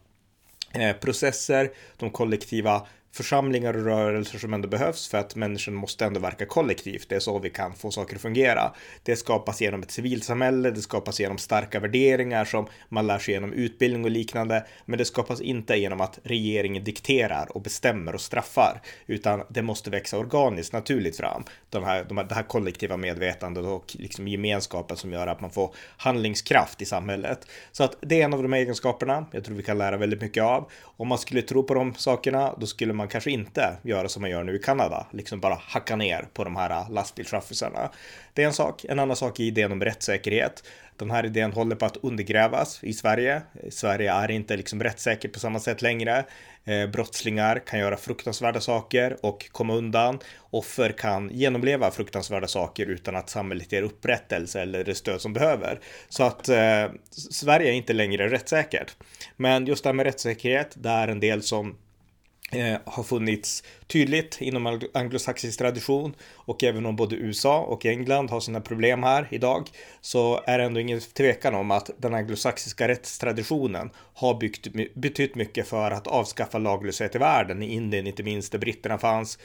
eh, 0.73 0.97
processer, 0.97 1.71
de 1.97 2.11
kollektiva 2.11 2.87
församlingar 3.15 3.75
och 3.77 3.85
rörelser 3.85 4.39
som 4.39 4.55
ändå 4.55 4.69
behövs 4.69 5.09
för 5.09 5.19
att 5.19 5.37
människan 5.37 5.75
måste 5.75 6.05
ändå 6.05 6.21
verka 6.21 6.47
kollektivt. 6.47 7.09
Det 7.09 7.15
är 7.15 7.21
så 7.21 7.39
vi 7.39 7.51
kan 7.51 7.75
få 7.75 7.91
saker 7.91 8.17
att 8.17 8.23
fungera. 8.23 8.73
Det 9.03 9.17
skapas 9.17 9.61
genom 9.61 9.83
ett 9.83 9.91
civilsamhälle, 9.91 10.71
det 10.71 10.83
skapas 10.83 11.21
genom 11.21 11.39
starka 11.39 11.81
värderingar 11.81 12.45
som 12.45 12.67
man 12.89 13.07
lär 13.07 13.19
sig 13.19 13.35
genom 13.35 13.53
utbildning 13.53 14.05
och 14.05 14.11
liknande. 14.11 14.67
Men 14.85 14.99
det 14.99 15.05
skapas 15.05 15.41
inte 15.41 15.77
genom 15.77 16.01
att 16.01 16.19
regeringen 16.23 16.85
dikterar 16.85 17.57
och 17.57 17.63
bestämmer 17.63 18.15
och 18.15 18.21
straffar, 18.21 18.81
utan 19.07 19.43
det 19.49 19.63
måste 19.63 19.91
växa 19.91 20.19
organiskt, 20.19 20.73
naturligt 20.73 21.17
fram. 21.17 21.45
De 21.71 21.85
här, 21.85 22.05
de 22.09 22.17
här, 22.17 22.25
det 22.25 22.35
här 22.35 22.43
kollektiva 22.43 22.97
medvetandet 22.97 23.65
och 23.65 23.97
liksom 23.99 24.29
gemenskapen 24.29 24.97
som 24.97 25.13
gör 25.13 25.27
att 25.27 25.41
man 25.41 25.51
får 25.51 25.75
handlingskraft 25.97 26.83
i 26.83 26.85
samhället. 26.85 27.47
Så 27.73 27.85
att 27.85 27.97
det 28.01 28.21
är 28.21 28.25
en 28.25 28.35
av 28.35 28.43
de 28.43 28.53
egenskaperna 28.55 29.27
jag 29.33 29.45
tror 29.45 29.57
vi 29.57 29.63
kan 29.63 29.79
lära 29.79 29.97
väldigt 29.97 30.21
mycket 30.21 30.43
av. 30.43 30.71
Om 30.97 31.09
man 31.09 31.19
skulle 31.19 31.43
tro 31.43 31.63
på 31.63 31.75
de 31.75 31.95
sakerna, 31.95 32.55
då 32.59 32.67
skulle 32.67 32.93
man 32.93 33.04
man 33.05 33.09
kanske 33.09 33.31
inte 33.31 33.77
göra 33.83 34.09
som 34.09 34.23
man 34.23 34.31
gör 34.31 34.45
nu 34.45 34.57
i 34.57 34.59
Kanada, 34.59 35.07
liksom 35.13 35.41
bara 35.41 35.55
hacka 35.55 35.97
ner 35.97 36.27
på 36.33 36.45
de 36.45 36.57
här 36.57 36.71
äh, 36.71 36.91
lastbilschaffisarna. 36.91 37.91
Det 38.33 38.43
är 38.43 38.47
en 38.47 38.53
sak. 38.53 38.85
En 38.85 38.99
annan 38.99 39.17
sak 39.17 39.41
är 39.41 39.45
idén 39.45 39.73
om 39.73 39.81
rättssäkerhet. 39.81 40.65
Den 40.97 41.11
här 41.11 41.27
idén 41.27 41.53
håller 41.53 41.77
på 41.77 41.87
att 41.87 41.97
undergrävas 41.97 42.85
i 42.85 42.93
Sverige. 42.93 43.43
Sverige 43.71 44.13
är 44.13 44.31
inte 44.31 44.57
liksom 44.57 44.83
rättssäkert 44.83 45.33
på 45.33 45.39
samma 45.39 45.61
sätt 45.61 45.83
längre. 45.83 46.25
Eh, 46.65 46.87
brottslingar 46.87 47.59
kan 47.67 47.79
göra 47.79 47.97
fruktansvärda 47.97 48.61
saker 48.61 49.17
och 49.23 49.49
komma 49.53 49.75
undan. 49.75 50.19
Offer 50.51 50.91
kan 50.93 51.31
genomleva 51.33 51.91
fruktansvärda 51.91 52.47
saker 52.47 52.87
utan 52.87 53.17
att 53.17 53.31
samhället 53.31 53.73
ger 53.73 53.83
upprättelse 53.83 54.61
eller 54.61 54.85
det 54.85 54.95
stöd 54.95 55.21
som 55.21 55.33
behöver. 55.33 55.81
Så 56.09 56.23
att 56.23 56.49
eh, 56.49 56.87
Sverige 57.11 57.69
är 57.69 57.75
inte 57.75 57.93
längre 57.93 58.29
rättssäkert. 58.29 58.97
Men 59.37 59.67
just 59.67 59.85
det 59.85 59.89
här 59.89 59.95
med 59.95 60.07
rättssäkerhet, 60.07 60.75
det 60.75 60.89
är 60.89 61.09
en 61.09 61.21
del 61.21 61.43
som 61.43 61.77
Eh, 62.53 62.79
har 62.85 63.03
funnits 63.03 63.63
tydligt 63.87 64.41
inom 64.41 64.81
anglosaxisk 64.95 65.59
tradition 65.59 66.15
och 66.35 66.65
även 66.65 66.87
om 66.87 66.97
både 66.97 67.17
USA 67.17 67.61
och 67.61 67.87
England 67.87 68.31
har 68.31 68.41
sina 68.41 68.61
problem 68.61 69.03
här 69.03 69.29
idag 69.31 69.69
så 70.01 70.41
är 70.47 70.59
det 70.59 70.65
ändå 70.65 70.81
ingen 70.81 71.01
tvekan 71.01 71.55
om 71.55 71.71
att 71.71 71.91
den 71.99 72.15
anglosaxiska 72.15 72.89
rättstraditionen 72.89 73.91
har 74.15 74.35
byggt, 74.35 74.67
betytt 74.95 75.35
mycket 75.35 75.69
för 75.69 75.91
att 75.91 76.07
avskaffa 76.07 76.59
laglöshet 76.59 77.15
i 77.15 77.19
världen, 77.19 77.63
i 77.63 77.75
Indien 77.75 78.07
inte 78.07 78.23
minst 78.23 78.53
där 78.53 78.59
britterna 78.59 78.99
fanns. 78.99 79.39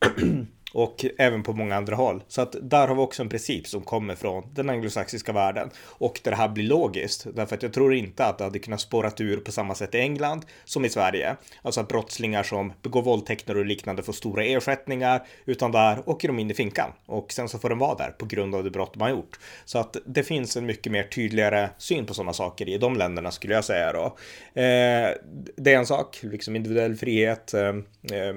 och 0.76 1.04
även 1.18 1.42
på 1.42 1.52
många 1.52 1.76
andra 1.76 1.96
håll. 1.96 2.22
Så 2.28 2.42
att 2.42 2.56
där 2.62 2.88
har 2.88 2.94
vi 2.94 3.00
också 3.00 3.22
en 3.22 3.28
princip 3.28 3.66
som 3.66 3.82
kommer 3.82 4.14
från 4.14 4.44
den 4.54 4.70
anglosaxiska 4.70 5.32
världen 5.32 5.70
och 5.78 6.20
där 6.22 6.30
det 6.30 6.36
här 6.36 6.48
blir 6.48 6.64
logiskt. 6.64 7.26
Därför 7.34 7.56
att 7.56 7.62
jag 7.62 7.72
tror 7.72 7.94
inte 7.94 8.26
att 8.26 8.38
det 8.38 8.44
hade 8.44 8.58
kunnat 8.58 8.80
spårat 8.80 9.20
ur 9.20 9.36
på 9.36 9.52
samma 9.52 9.74
sätt 9.74 9.94
i 9.94 9.98
England 9.98 10.44
som 10.64 10.84
i 10.84 10.88
Sverige. 10.88 11.36
Alltså 11.62 11.80
att 11.80 11.88
brottslingar 11.88 12.42
som 12.42 12.72
begår 12.82 13.02
våldtäkter 13.02 13.56
och 13.56 13.66
liknande 13.66 14.02
får 14.02 14.12
stora 14.12 14.44
ersättningar, 14.44 15.26
utan 15.44 15.72
där 15.72 16.08
åker 16.08 16.28
de 16.28 16.38
in 16.38 16.50
i 16.50 16.54
finkan 16.54 16.92
och 17.06 17.32
sen 17.32 17.48
så 17.48 17.58
får 17.58 17.68
de 17.68 17.78
vara 17.78 17.94
där 17.94 18.10
på 18.10 18.26
grund 18.26 18.54
av 18.54 18.64
det 18.64 18.70
brott 18.70 18.96
man 18.96 19.10
gjort. 19.10 19.38
Så 19.64 19.78
att 19.78 19.96
det 20.06 20.22
finns 20.22 20.56
en 20.56 20.66
mycket 20.66 20.92
mer 20.92 21.02
tydligare 21.02 21.68
syn 21.78 22.06
på 22.06 22.14
sådana 22.14 22.32
saker 22.32 22.68
i 22.68 22.78
de 22.78 22.96
länderna 22.96 23.30
skulle 23.30 23.54
jag 23.54 23.64
säga 23.64 23.92
då. 23.92 24.04
Eh, 24.60 25.10
det 25.56 25.72
är 25.72 25.78
en 25.78 25.86
sak, 25.86 26.18
liksom 26.22 26.56
individuell 26.56 26.96
frihet. 26.96 27.54
Eh, 27.54 27.74
eh, 28.12 28.28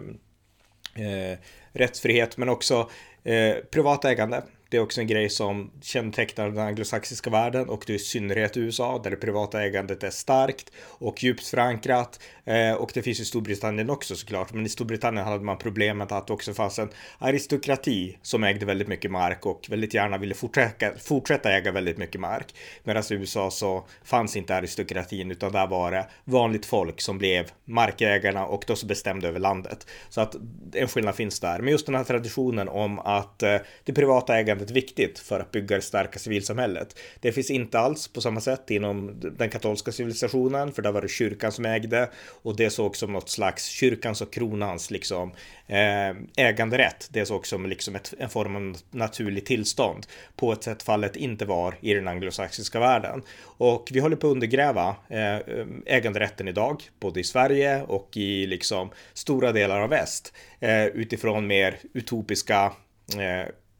eh 1.06 1.38
rättsfrihet 1.73 2.38
men 2.38 2.49
också 2.49 2.89
eh, 3.23 3.55
privat 3.71 4.05
ägande. 4.05 4.43
Det 4.69 4.77
är 4.77 4.82
också 4.82 5.01
en 5.01 5.08
grej 5.08 5.29
som 5.29 5.71
kännetecknar 5.82 6.49
den 6.49 6.58
anglosaxiska 6.58 7.29
världen 7.29 7.69
och 7.69 7.84
det 7.88 7.93
är 7.93 7.95
i 7.95 7.99
synnerhet 7.99 8.58
USA 8.58 9.01
där 9.03 9.12
det 9.12 9.15
privata 9.15 9.63
ägandet 9.63 10.03
är 10.03 10.10
starkt 10.10 10.71
och 10.79 11.23
djupt 11.23 11.47
förankrat. 11.47 12.19
Eh, 12.45 12.73
och 12.73 12.91
det 12.93 13.01
finns 13.01 13.19
i 13.19 13.25
Storbritannien 13.25 13.89
också 13.89 14.15
såklart, 14.15 14.53
men 14.53 14.65
i 14.65 14.69
Storbritannien 14.69 15.25
hade 15.25 15.43
man 15.43 15.58
problemet 15.58 16.12
att 16.12 16.27
det 16.27 16.34
också 16.34 16.53
fanns 16.53 16.79
en 16.79 16.89
aristokrati 17.17 18.17
som 18.21 18.43
ägde 18.43 18.65
väldigt 18.65 18.88
mycket 18.88 19.12
mark 19.12 19.45
och 19.45 19.65
väldigt 19.69 19.93
gärna 19.93 20.17
ville 20.17 20.36
fortsätta, 20.36 20.91
fortsätta 20.99 21.51
äga 21.51 21.71
väldigt 21.71 21.97
mycket 21.97 22.21
mark. 22.21 22.55
Medan 22.84 23.03
i 23.10 23.13
USA 23.13 23.51
så 23.51 23.86
fanns 24.03 24.36
inte 24.36 24.55
aristokratin 24.55 25.32
utan 25.32 25.51
där 25.51 25.67
var 25.67 25.91
det 25.91 26.08
vanligt 26.23 26.65
folk 26.65 27.01
som 27.01 27.17
blev 27.17 27.51
markägarna 27.65 28.45
och 28.45 28.63
då 28.67 28.75
så 28.75 28.86
bestämde 28.86 29.27
över 29.27 29.39
landet. 29.39 29.88
Så 30.10 30.21
att 30.21 30.36
en 30.73 30.88
skillnad 30.88 31.15
finns 31.15 31.39
där. 31.39 31.60
Men 31.60 31.71
just 31.71 31.86
den 31.86 31.95
här 31.95 32.03
traditionen 32.03 32.69
om 32.69 32.99
att 32.99 33.43
eh, 33.43 33.58
det 33.84 33.93
privata 33.93 34.38
ägandet 34.38 34.58
väldigt 34.59 34.75
viktigt 34.75 35.19
för 35.19 35.39
att 35.39 35.51
bygga 35.51 35.75
det 35.75 35.81
starka 35.81 36.19
civilsamhället. 36.19 36.99
Det 37.19 37.31
finns 37.31 37.51
inte 37.51 37.79
alls 37.79 38.07
på 38.07 38.21
samma 38.21 38.41
sätt 38.41 38.71
inom 38.71 39.19
den 39.37 39.49
katolska 39.49 39.91
civilisationen, 39.91 40.71
för 40.71 40.81
där 40.81 40.91
var 40.91 41.01
det 41.01 41.07
kyrkan 41.07 41.51
som 41.51 41.65
ägde 41.65 42.09
och 42.41 42.55
det 42.55 42.69
såg 42.69 42.95
som 42.95 43.13
något 43.13 43.29
slags 43.29 43.65
kyrkans 43.65 44.21
och 44.21 44.33
kronans 44.33 44.91
liksom 44.91 45.31
eh, 45.67 46.45
äganderätt. 46.45 47.09
Det 47.11 47.25
såg 47.25 47.47
som 47.47 47.65
liksom 47.65 47.95
ett, 47.95 48.13
en 48.19 48.29
form 48.29 48.55
av 48.55 48.77
naturligt 48.91 49.45
tillstånd 49.45 50.07
på 50.35 50.53
ett 50.53 50.63
sätt 50.63 50.83
fallet 50.83 51.15
inte 51.15 51.45
var 51.45 51.75
i 51.81 51.93
den 51.93 52.07
anglosaxiska 52.07 52.79
världen. 52.79 53.21
Och 53.41 53.89
vi 53.93 53.99
håller 53.99 54.15
på 54.15 54.27
att 54.27 54.31
undergräva 54.31 54.95
eh, 55.07 55.37
äganderätten 55.85 56.47
idag, 56.47 56.83
både 56.99 57.19
i 57.19 57.23
Sverige 57.23 57.83
och 57.83 58.17
i 58.17 58.45
liksom 58.45 58.89
stora 59.13 59.51
delar 59.51 59.79
av 59.79 59.89
väst 59.89 60.33
eh, 60.59 60.85
utifrån 60.85 61.47
mer 61.47 61.77
utopiska 61.93 62.71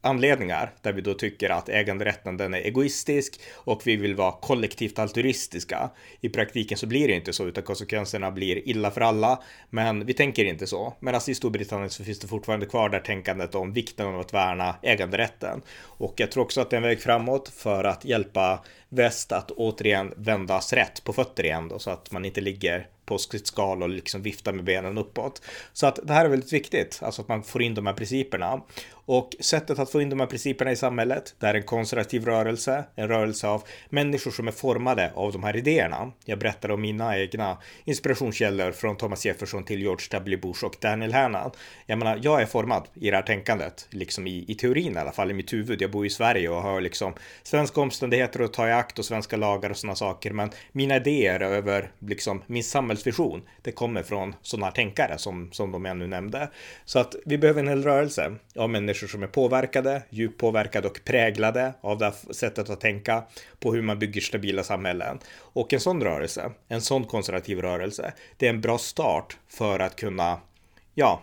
anledningar 0.02 0.74
där 0.82 0.94
vi 0.94 1.02
då 1.02 1.14
tycker 1.14 1.50
att 1.50 1.70
äganderätten 1.70 2.38
den 2.38 2.54
är 2.54 2.58
egoistisk 2.58 3.42
och 3.56 3.82
vi 3.86 3.96
vill 3.96 4.16
vara 4.16 4.32
kollektivt 4.32 5.00
altruistiska. 5.00 5.90
I 6.22 6.30
praktiken 6.30 6.78
så 6.78 6.88
blir 6.88 7.08
det 7.08 7.14
inte 7.14 7.34
så 7.34 7.46
utan 7.48 7.64
konsekvenserna 7.64 8.32
blir 8.32 8.70
illa 8.70 8.92
för 8.92 9.02
alla. 9.02 9.44
Men 9.70 10.06
vi 10.06 10.14
tänker 10.14 10.46
inte 10.46 10.68
så. 10.68 10.94
Medan 11.00 11.22
i 11.28 11.36
Storbritannien 11.36 11.90
så 11.90 12.04
finns 12.04 12.20
det 12.20 12.28
fortfarande 12.28 12.66
kvar 12.66 12.90
där 12.90 13.00
tänkandet 13.00 13.56
om 13.56 13.74
vikten 13.74 14.08
av 14.08 14.20
att 14.20 14.34
värna 14.34 14.76
äganderätten. 14.82 15.62
Och 15.82 16.14
jag 16.18 16.32
tror 16.32 16.44
också 16.44 16.62
att 16.62 16.70
det 16.70 16.76
är 16.76 16.82
en 16.82 16.88
väg 16.88 17.02
framåt 17.02 17.50
för 17.50 17.84
att 17.84 18.06
hjälpa 18.06 18.64
väst 18.90 19.32
att 19.32 19.52
återigen 19.52 20.14
vändas 20.18 20.74
rätt 20.74 21.04
på 21.04 21.14
fötter 21.14 21.46
igen 21.46 21.68
då 21.68 21.80
så 21.80 21.90
att 21.90 22.12
man 22.12 22.26
inte 22.26 22.42
ligger 22.42 22.88
på 23.06 23.18
sitt 23.18 23.48
skal 23.48 23.84
och 23.84 23.90
liksom 23.90 24.22
viftar 24.22 24.54
med 24.54 24.64
benen 24.64 24.98
uppåt. 24.98 25.42
Så 25.74 25.88
att 25.88 26.00
det 26.04 26.14
här 26.14 26.26
är 26.26 26.30
väldigt 26.30 26.54
viktigt, 26.54 27.00
alltså 27.02 27.22
att 27.22 27.28
man 27.28 27.44
får 27.44 27.62
in 27.62 27.76
de 27.76 27.88
här 27.88 27.94
principerna. 27.94 28.62
Och 29.12 29.36
sättet 29.40 29.80
att 29.80 29.92
få 29.92 30.02
in 30.02 30.10
de 30.10 30.20
här 30.20 30.28
principerna 30.28 30.72
i 30.72 30.76
samhället, 30.76 31.36
det 31.40 31.48
är 31.48 31.54
en 31.54 31.64
konservativ 31.64 32.26
rörelse, 32.26 32.84
en 32.96 33.08
rörelse 33.08 33.48
av 33.48 33.64
människor 33.90 34.32
som 34.32 34.48
är 34.48 34.52
formade 34.52 35.12
av 35.16 35.32
de 35.32 35.44
här 35.44 35.56
idéerna. 35.56 36.12
Jag 36.26 36.40
berättar 36.40 36.72
om 36.72 36.82
mina 36.82 37.18
egna 37.18 37.58
inspirationskällor 37.86 38.72
från 38.72 38.98
Thomas 38.98 39.26
Jefferson 39.26 39.64
till 39.64 39.82
George 39.82 40.08
W. 40.12 40.38
Bush 40.38 40.66
och 40.66 40.76
Daniel 40.82 41.14
Hannan. 41.14 41.52
Jag 41.86 42.00
menar, 42.00 42.20
jag 42.24 42.42
är 42.42 42.46
formad 42.46 42.88
i 42.94 43.10
det 43.10 43.16
här 43.16 43.24
tänkandet, 43.24 43.88
liksom 43.90 44.28
i, 44.28 44.46
i 44.48 44.56
teorin 44.56 44.96
i 44.96 45.00
alla 45.00 45.12
fall, 45.12 45.32
i 45.32 45.34
mitt 45.34 45.54
huvud. 45.54 45.82
Jag 45.82 45.92
bor 45.92 46.06
i 46.06 46.10
Sverige 46.10 46.50
och 46.50 46.62
har 46.62 46.82
liksom 46.82 47.14
svenska 47.44 47.82
omständigheter 47.82 48.40
att 48.40 48.54
ta 48.54 48.68
i 48.68 48.72
akt 48.72 49.00
och 49.00 49.06
svenska 49.06 49.38
lagar 49.38 49.70
och 49.70 49.78
sådana 49.78 49.96
saker. 49.96 50.32
Men 50.32 50.50
mina 50.72 50.96
idéer 50.96 51.40
över 51.40 51.92
liksom 52.00 52.44
min 52.48 52.64
samhällsvision, 52.64 53.42
det 53.62 53.72
kommer 53.72 54.04
från 54.04 54.36
sådana 54.42 54.66
här 54.66 54.74
tänkare 54.74 55.18
som, 55.18 55.52
som 55.52 55.72
de 55.72 55.86
jag 55.86 55.98
nu 55.98 56.08
nämnde. 56.08 56.50
Så 56.86 57.00
att 57.00 57.16
vi 57.26 57.38
behöver 57.38 57.62
en 57.62 57.68
hel 57.68 57.84
rörelse 57.84 58.36
av 58.56 58.70
människor 58.70 58.99
som 59.08 59.24
är 59.24 59.28
påverkade, 59.28 60.02
djupt 60.10 60.40
påverkade 60.40 60.88
och 60.88 61.00
präglade 61.06 61.74
av 61.82 61.98
det 61.98 62.06
här 62.06 62.34
sättet 62.34 62.70
att 62.70 62.82
tänka 62.82 63.24
på 63.60 63.74
hur 63.74 63.82
man 63.82 64.00
bygger 64.00 64.22
stabila 64.22 64.64
samhällen. 64.64 65.20
Och 65.38 65.74
en 65.74 65.80
sån 65.80 66.04
rörelse, 66.04 66.52
en 66.68 66.82
sån 66.82 67.04
konservativ 67.04 67.62
rörelse, 67.62 68.14
det 68.38 68.46
är 68.46 68.50
en 68.50 68.62
bra 68.62 68.78
start 68.78 69.38
för 69.48 69.80
att 69.80 69.96
kunna, 69.96 70.40
ja, 70.94 71.22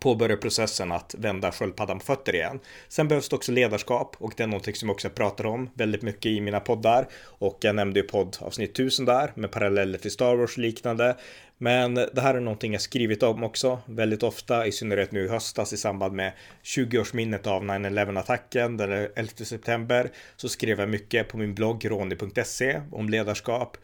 påbörja 0.00 0.36
processen 0.36 0.92
att 0.92 1.14
vända 1.18 1.52
sköldpaddan 1.52 1.98
på 1.98 2.04
fötter 2.04 2.34
igen. 2.34 2.60
Sen 2.88 3.08
behövs 3.08 3.28
det 3.28 3.36
också 3.36 3.52
ledarskap 3.52 4.16
och 4.18 4.32
det 4.36 4.42
är 4.42 4.46
någonting 4.46 4.74
som 4.74 4.88
jag 4.88 4.94
också 4.94 5.10
pratar 5.10 5.46
om 5.46 5.70
väldigt 5.74 6.02
mycket 6.02 6.26
i 6.26 6.40
mina 6.40 6.60
poddar 6.60 7.08
och 7.24 7.58
jag 7.60 7.74
nämnde 7.74 8.00
ju 8.00 8.06
poddavsnitt 8.06 8.70
1000 8.70 9.04
där 9.04 9.32
med 9.34 9.50
paralleller 9.50 9.98
till 9.98 10.10
Star 10.10 10.34
Wars 10.34 10.56
och 10.56 10.58
liknande. 10.58 11.16
Men 11.58 11.94
det 11.94 12.20
här 12.20 12.34
är 12.34 12.40
någonting 12.40 12.72
jag 12.72 12.82
skrivit 12.82 13.22
om 13.22 13.44
också 13.44 13.78
väldigt 13.86 14.22
ofta, 14.22 14.66
i 14.66 14.72
synnerhet 14.72 15.12
nu 15.12 15.24
i 15.24 15.28
höstas 15.28 15.72
i 15.72 15.76
samband 15.76 16.14
med 16.14 16.32
20-årsminnet 16.64 17.46
av 17.46 17.62
9-11 17.62 18.18
attacken 18.18 18.76
den 18.76 19.08
11 19.16 19.30
september 19.36 20.10
så 20.36 20.48
skrev 20.48 20.80
jag 20.80 20.88
mycket 20.88 21.28
på 21.28 21.36
min 21.36 21.54
blogg 21.54 21.90
roni.se 21.90 22.80
om 22.92 23.08
ledarskap 23.08 23.76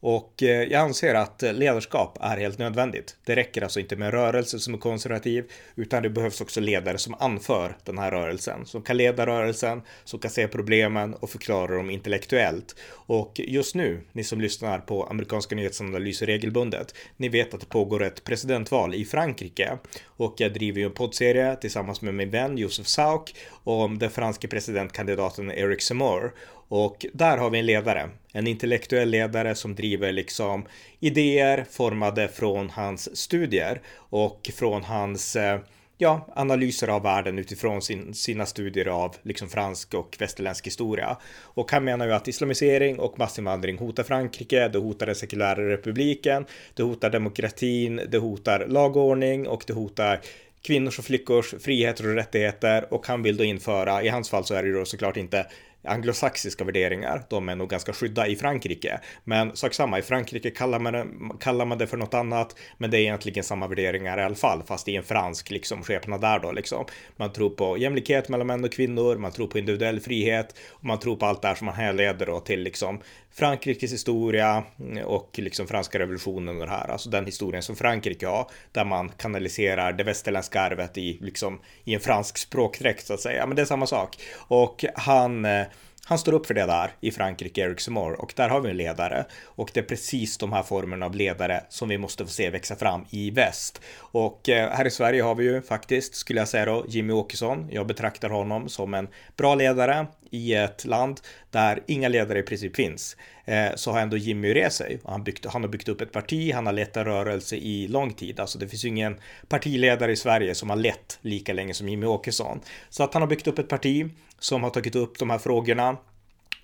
och 0.00 0.42
eh, 0.42 0.62
jag 0.62 0.80
anser 0.80 1.14
att 1.14 1.42
ledarskap 1.42 2.18
är 2.20 2.36
helt 2.36 2.58
nödvändigt. 2.58 3.16
Det 3.24 3.36
räcker 3.36 3.62
alltså 3.62 3.80
inte 3.80 3.96
med 3.96 4.06
en 4.06 4.12
rörelse 4.12 4.58
som 4.58 4.74
är 4.74 4.78
konservativ, 4.78 5.50
utan 5.74 6.02
det 6.02 6.10
behövs 6.10 6.40
också 6.40 6.60
ledare 6.60 6.98
som 6.98 7.14
anför 7.18 7.76
den 7.84 7.98
här 7.98 8.10
rörelsen, 8.10 8.66
som 8.66 8.82
kan 8.82 8.96
leda 8.96 9.26
rörelsen, 9.26 9.82
som 10.04 10.20
kan 10.20 10.30
se 10.30 10.48
problemen 10.48 11.14
och 11.14 11.30
förklara 11.30 11.76
dem 11.76 11.90
intellektuellt. 11.90 12.76
Och 12.90 13.40
just 13.44 13.74
nu, 13.74 14.00
ni 14.12 14.24
som 14.24 14.40
lyssnar 14.40 14.78
på 14.78 15.04
amerikanska 15.04 15.56
nyhetsanalyser 15.56 16.26
regelbundet, 16.26 16.94
ni 17.16 17.28
vet 17.28 17.54
att 17.54 17.60
det 17.60 17.68
pågår 17.68 18.02
ett 18.02 18.24
presidentval 18.24 18.94
i 18.94 19.04
Frankrike 19.04 19.78
och 20.06 20.34
jag 20.36 20.52
driver 20.52 20.80
ju 20.80 20.86
en 20.86 20.92
poddserie 20.92 21.56
tillsammans 21.56 22.02
med 22.02 22.14
min 22.14 22.30
vän 22.30 22.58
Josef 22.58 22.86
Sauk 22.86 23.34
om 23.64 23.98
den 23.98 24.10
franske 24.10 24.48
presidentkandidaten 24.48 25.50
Eric 25.50 25.82
Zemmour 25.82 26.32
och 26.70 27.06
där 27.12 27.36
har 27.36 27.50
vi 27.50 27.58
en 27.58 27.66
ledare, 27.66 28.10
en 28.32 28.46
intellektuell 28.46 29.10
ledare 29.10 29.54
som 29.54 29.74
driver 29.74 30.12
liksom 30.12 30.66
idéer 31.00 31.64
formade 31.70 32.28
från 32.28 32.70
hans 32.70 33.16
studier 33.16 33.80
och 33.96 34.50
från 34.54 34.84
hans 34.84 35.36
eh, 35.36 35.60
ja, 35.98 36.28
analyser 36.34 36.88
av 36.88 37.02
världen 37.02 37.38
utifrån 37.38 37.82
sin, 37.82 38.14
sina 38.14 38.46
studier 38.46 38.86
av 38.88 39.16
liksom 39.22 39.48
fransk 39.48 39.94
och 39.94 40.16
västerländsk 40.18 40.66
historia. 40.66 41.16
Och 41.42 41.72
han 41.72 41.84
menar 41.84 42.06
ju 42.06 42.12
att 42.12 42.28
islamisering 42.28 42.98
och 42.98 43.18
massinvandring 43.18 43.78
hotar 43.78 44.02
Frankrike, 44.02 44.68
det 44.68 44.78
hotar 44.78 45.06
den 45.06 45.14
sekulära 45.14 45.68
republiken, 45.68 46.46
det 46.74 46.82
hotar 46.82 47.10
demokratin, 47.10 48.00
det 48.08 48.18
hotar 48.18 48.66
lagordning 48.66 49.48
och 49.48 49.64
det 49.66 49.72
hotar 49.72 50.20
kvinnors 50.62 50.98
och 50.98 51.04
flickors 51.04 51.54
friheter 51.60 52.08
och 52.08 52.14
rättigheter 52.14 52.94
och 52.94 53.06
han 53.06 53.22
vill 53.22 53.36
då 53.36 53.44
införa, 53.44 54.02
i 54.02 54.08
hans 54.08 54.30
fall 54.30 54.44
så 54.44 54.54
är 54.54 54.62
det 54.62 54.68
ju 54.68 54.74
då 54.74 54.84
såklart 54.84 55.16
inte 55.16 55.46
anglosaxiska 55.84 56.64
värderingar. 56.64 57.22
De 57.30 57.48
är 57.48 57.56
nog 57.56 57.68
ganska 57.68 57.92
skydda 57.92 58.26
i 58.26 58.36
Frankrike. 58.36 59.00
Men 59.24 59.56
sak 59.56 59.74
samma, 59.74 59.98
i 59.98 60.02
Frankrike 60.02 60.50
kallar 60.50 60.78
man, 60.78 60.92
det, 60.92 61.06
kallar 61.40 61.64
man 61.64 61.78
det 61.78 61.86
för 61.86 61.96
något 61.96 62.14
annat. 62.14 62.56
Men 62.78 62.90
det 62.90 62.98
är 62.98 63.00
egentligen 63.00 63.44
samma 63.44 63.66
värderingar 63.66 64.18
i 64.18 64.22
alla 64.22 64.34
fall, 64.34 64.62
fast 64.66 64.88
i 64.88 64.96
en 64.96 65.02
fransk 65.02 65.50
liksom 65.50 65.82
skepnad 65.82 66.20
där 66.20 66.38
då 66.38 66.52
liksom. 66.52 66.84
Man 67.16 67.32
tror 67.32 67.50
på 67.50 67.78
jämlikhet 67.78 68.28
mellan 68.28 68.46
män 68.46 68.64
och 68.64 68.72
kvinnor, 68.72 69.16
man 69.16 69.32
tror 69.32 69.46
på 69.46 69.58
individuell 69.58 70.00
frihet 70.00 70.54
och 70.70 70.84
man 70.84 70.98
tror 70.98 71.16
på 71.16 71.26
allt 71.26 71.42
det 71.42 71.48
här 71.48 71.54
som 71.54 71.64
man 71.66 71.74
härleder 71.74 72.26
då 72.26 72.40
till 72.40 72.60
liksom 72.60 73.00
Frankrikes 73.32 73.92
historia 73.92 74.64
mm, 74.80 75.04
och 75.04 75.30
liksom 75.34 75.66
franska 75.66 75.98
revolutionen 75.98 76.60
och 76.60 76.66
det 76.66 76.72
här, 76.72 76.88
alltså 76.88 77.10
den 77.10 77.26
historien 77.26 77.62
som 77.62 77.76
Frankrike 77.76 78.26
har, 78.26 78.50
där 78.72 78.84
man 78.84 79.08
kanaliserar 79.08 79.92
det 79.92 80.04
västerländska 80.04 80.60
arvet 80.60 80.98
i 80.98 81.18
liksom 81.20 81.60
i 81.84 81.94
en 81.94 82.00
fransk 82.00 82.38
språkdräkt 82.38 83.06
så 83.06 83.14
att 83.14 83.20
säga. 83.20 83.46
Men 83.46 83.56
det 83.56 83.62
är 83.62 83.66
samma 83.66 83.86
sak 83.86 84.16
och 84.36 84.84
han 84.94 85.44
eh, 85.44 85.66
han 86.04 86.18
står 86.18 86.32
upp 86.32 86.46
för 86.46 86.54
det 86.54 86.66
där 86.66 86.90
i 87.00 87.10
Frankrike, 87.10 87.60
Eric 87.60 87.80
Zemmour, 87.80 88.20
och 88.20 88.32
där 88.36 88.48
har 88.48 88.60
vi 88.60 88.70
en 88.70 88.76
ledare. 88.76 89.24
Och 89.44 89.70
det 89.74 89.80
är 89.80 89.84
precis 89.84 90.38
de 90.38 90.52
här 90.52 90.62
formerna 90.62 91.06
av 91.06 91.14
ledare 91.14 91.64
som 91.68 91.88
vi 91.88 91.98
måste 91.98 92.24
få 92.24 92.30
se 92.30 92.50
växa 92.50 92.76
fram 92.76 93.04
i 93.10 93.30
väst. 93.30 93.80
Och 93.96 94.48
eh, 94.48 94.70
här 94.70 94.86
i 94.86 94.90
Sverige 94.90 95.22
har 95.22 95.34
vi 95.34 95.44
ju 95.44 95.62
faktiskt, 95.62 96.14
skulle 96.14 96.40
jag 96.40 96.48
säga 96.48 96.64
då, 96.64 96.84
Jimmy 96.88 97.12
Åkesson. 97.12 97.68
Jag 97.70 97.86
betraktar 97.86 98.28
honom 98.28 98.68
som 98.68 98.94
en 98.94 99.08
bra 99.36 99.54
ledare 99.54 100.06
i 100.30 100.54
ett 100.54 100.84
land 100.84 101.20
där 101.50 101.82
inga 101.86 102.08
ledare 102.08 102.38
i 102.38 102.42
princip 102.42 102.76
finns. 102.76 103.16
Eh, 103.50 103.74
så 103.74 103.92
har 103.92 104.00
ändå 104.00 104.16
Jimmy 104.16 104.54
rest 104.54 104.76
sig. 104.76 105.00
Han, 105.04 105.24
byggt, 105.24 105.46
han 105.46 105.62
har 105.62 105.68
byggt 105.68 105.88
upp 105.88 106.00
ett 106.00 106.12
parti, 106.12 106.52
han 106.54 106.66
har 106.66 106.72
lett 106.72 106.96
en 106.96 107.04
rörelse 107.04 107.56
i 107.56 107.88
lång 107.88 108.12
tid. 108.12 108.40
Alltså 108.40 108.58
det 108.58 108.68
finns 108.68 108.84
ju 108.84 108.88
ingen 108.88 109.16
partiledare 109.48 110.12
i 110.12 110.16
Sverige 110.16 110.54
som 110.54 110.70
har 110.70 110.76
lett 110.76 111.18
lika 111.22 111.52
länge 111.52 111.74
som 111.74 111.88
Jimmy 111.88 112.06
Åkesson. 112.06 112.60
Så 112.90 113.02
att 113.02 113.14
han 113.14 113.22
har 113.22 113.28
byggt 113.28 113.46
upp 113.46 113.58
ett 113.58 113.68
parti 113.68 114.10
som 114.38 114.62
har 114.62 114.70
tagit 114.70 114.96
upp 114.96 115.18
de 115.18 115.30
här 115.30 115.38
frågorna 115.38 115.96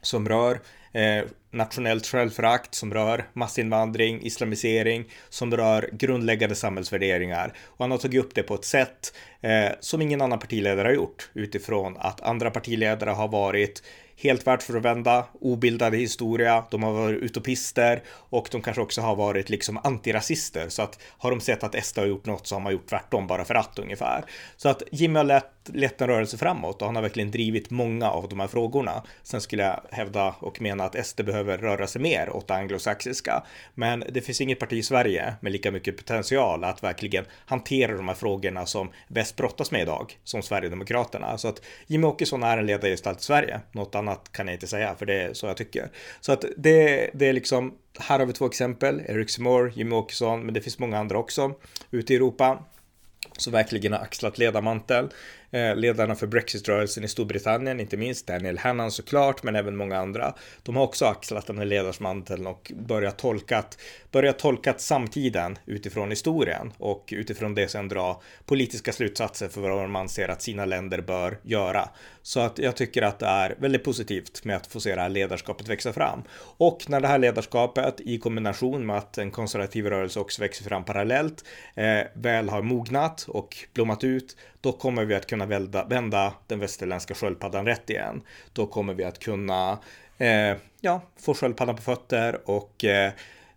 som 0.02 0.28
rör 0.28 0.60
eh, 0.92 1.24
nationellt 1.50 2.06
självförakt, 2.06 2.74
som 2.74 2.94
rör 2.94 3.24
massinvandring, 3.32 4.22
islamisering, 4.22 5.04
som 5.28 5.56
rör 5.56 5.90
grundläggande 5.92 6.54
samhällsvärderingar. 6.54 7.52
Och 7.64 7.84
han 7.84 7.90
har 7.90 7.98
tagit 7.98 8.24
upp 8.24 8.34
det 8.34 8.42
på 8.42 8.54
ett 8.54 8.64
sätt 8.64 9.14
eh, 9.40 9.68
som 9.80 10.02
ingen 10.02 10.20
annan 10.20 10.38
partiledare 10.38 10.88
har 10.88 10.94
gjort 10.94 11.30
utifrån 11.34 11.96
att 11.98 12.20
andra 12.20 12.50
partiledare 12.50 13.10
har 13.10 13.28
varit 13.28 13.82
helt 14.16 14.46
värt 14.46 14.62
för 14.62 14.76
att 14.76 14.84
vända, 14.84 15.26
obildade 15.40 15.96
historia, 15.96 16.64
de 16.70 16.82
har 16.82 16.92
varit 16.92 17.22
utopister 17.22 18.02
och 18.08 18.48
de 18.52 18.62
kanske 18.62 18.82
också 18.82 19.00
har 19.00 19.16
varit 19.16 19.48
liksom 19.50 19.78
antirasister. 19.84 20.68
Så 20.68 20.82
att 20.82 21.00
har 21.18 21.30
de 21.30 21.40
sett 21.40 21.64
att 21.64 21.84
SD 21.84 21.98
har 21.98 22.06
gjort 22.06 22.26
något 22.26 22.46
så 22.46 22.54
har 22.54 22.60
man 22.60 22.72
gjort 22.72 22.86
tvärtom 22.86 23.26
bara 23.26 23.44
för 23.44 23.54
att 23.54 23.78
ungefär. 23.78 24.24
Så 24.56 24.68
att 24.68 24.82
Jimmy 24.92 25.18
har 25.18 25.24
lett, 25.24 25.52
lett 25.72 26.00
en 26.00 26.08
rörelse 26.08 26.38
framåt 26.38 26.82
och 26.82 26.86
han 26.86 26.96
har 26.96 27.02
verkligen 27.02 27.30
drivit 27.30 27.70
många 27.70 28.10
av 28.10 28.28
de 28.28 28.40
här 28.40 28.46
frågorna. 28.46 29.02
Sen 29.22 29.40
skulle 29.40 29.62
jag 29.62 29.80
hävda 29.90 30.34
och 30.38 30.60
mena 30.60 30.84
att 30.84 31.06
SD 31.06 31.24
behöver 31.24 31.58
röra 31.58 31.86
sig 31.86 32.02
mer 32.02 32.30
åt 32.30 32.48
det 32.48 32.54
anglosaxiska. 32.54 33.42
Men 33.74 34.04
det 34.08 34.20
finns 34.20 34.40
inget 34.40 34.58
parti 34.58 34.72
i 34.72 34.82
Sverige 34.82 35.34
med 35.40 35.52
lika 35.52 35.70
mycket 35.70 35.96
potential 35.96 36.64
att 36.64 36.82
verkligen 36.82 37.24
hantera 37.46 37.96
de 37.96 38.08
här 38.08 38.14
frågorna 38.14 38.66
som 38.66 38.90
väst 39.08 39.36
brottas 39.36 39.70
med 39.70 39.82
idag, 39.82 40.18
som 40.24 40.42
Sverigedemokraterna. 40.42 41.38
Så 41.38 41.48
att 41.48 41.62
Jimmy 41.86 42.06
Åkesson 42.06 42.42
är 42.42 42.58
en 42.58 42.66
ledargestalt 42.66 43.20
i 43.20 43.22
Sverige. 43.22 43.60
Något 43.72 43.94
annat 43.94 44.05
annat 44.08 44.32
kan 44.32 44.46
jag 44.46 44.54
inte 44.54 44.66
säga, 44.66 44.94
för 44.94 45.06
det 45.06 45.22
är 45.22 45.34
så 45.34 45.46
jag 45.46 45.56
tycker. 45.56 45.90
Så 46.20 46.32
att 46.32 46.44
det, 46.56 47.10
det 47.14 47.26
är 47.26 47.32
liksom, 47.32 47.74
här 47.98 48.18
har 48.18 48.26
vi 48.26 48.32
två 48.32 48.46
exempel, 48.46 49.02
Eric 49.08 49.30
Simore, 49.30 49.72
Jimmy 49.74 49.94
Åkesson, 49.94 50.44
men 50.44 50.54
det 50.54 50.60
finns 50.60 50.78
många 50.78 50.98
andra 50.98 51.18
också 51.18 51.54
ute 51.90 52.12
i 52.12 52.16
Europa 52.16 52.64
som 53.38 53.52
verkligen 53.52 53.92
har 53.92 54.00
axlat 54.00 54.38
ledarmantel. 54.38 55.08
Eh, 55.56 55.76
ledarna 55.76 56.14
för 56.14 56.26
Brexitrörelsen 56.26 57.04
i 57.04 57.08
Storbritannien, 57.08 57.80
inte 57.80 57.96
minst 57.96 58.26
Daniel 58.26 58.58
Hannan 58.58 58.90
såklart, 58.90 59.42
men 59.42 59.56
även 59.56 59.76
många 59.76 59.98
andra. 59.98 60.34
De 60.62 60.76
har 60.76 60.82
också 60.82 61.04
axlat 61.04 61.46
den 61.46 61.58
här 61.58 61.64
ledarsmanteln 61.64 62.46
och 62.46 62.72
börjat 62.74 63.18
tolkat, 63.18 63.78
börjat 64.10 64.38
tolkat 64.38 64.80
samtiden 64.80 65.58
utifrån 65.66 66.10
historien 66.10 66.72
och 66.78 67.08
utifrån 67.12 67.54
det 67.54 67.68
sen 67.68 67.88
dra 67.88 68.22
politiska 68.44 68.92
slutsatser 68.92 69.48
för 69.48 69.60
vad 69.60 69.90
man 69.90 70.08
ser 70.08 70.28
att 70.28 70.42
sina 70.42 70.64
länder 70.64 71.00
bör 71.00 71.38
göra. 71.42 71.88
Så 72.22 72.40
att 72.40 72.58
jag 72.58 72.76
tycker 72.76 73.02
att 73.02 73.18
det 73.18 73.26
är 73.26 73.54
väldigt 73.58 73.84
positivt 73.84 74.44
med 74.44 74.56
att 74.56 74.66
få 74.66 74.80
se 74.80 74.94
det 74.94 75.00
här 75.00 75.08
ledarskapet 75.08 75.68
växa 75.68 75.92
fram. 75.92 76.22
Och 76.38 76.84
när 76.88 77.00
det 77.00 77.08
här 77.08 77.18
ledarskapet 77.18 78.00
i 78.00 78.18
kombination 78.18 78.86
med 78.86 78.96
att 78.96 79.18
en 79.18 79.30
konservativ 79.30 79.86
rörelse 79.86 80.20
också 80.20 80.42
växer 80.42 80.64
fram 80.64 80.84
parallellt 80.84 81.44
eh, 81.74 82.00
väl 82.14 82.48
har 82.48 82.62
mognat 82.62 83.24
och 83.28 83.56
blommat 83.74 84.04
ut, 84.04 84.36
då 84.60 84.72
kommer 84.72 85.04
vi 85.04 85.14
att 85.14 85.26
kunna 85.26 85.46
vända, 85.46 85.84
vända 85.84 86.34
den 86.46 86.58
västerländska 86.58 87.14
sköldpaddan 87.14 87.66
rätt 87.66 87.90
igen. 87.90 88.22
Då 88.52 88.66
kommer 88.66 88.94
vi 88.94 89.04
att 89.04 89.18
kunna 89.18 89.78
eh, 90.18 90.56
ja, 90.80 91.02
få 91.20 91.34
sköldpaddan 91.34 91.76
på 91.76 91.82
fötter 91.82 92.50
och 92.50 92.84
eh, 92.84 93.12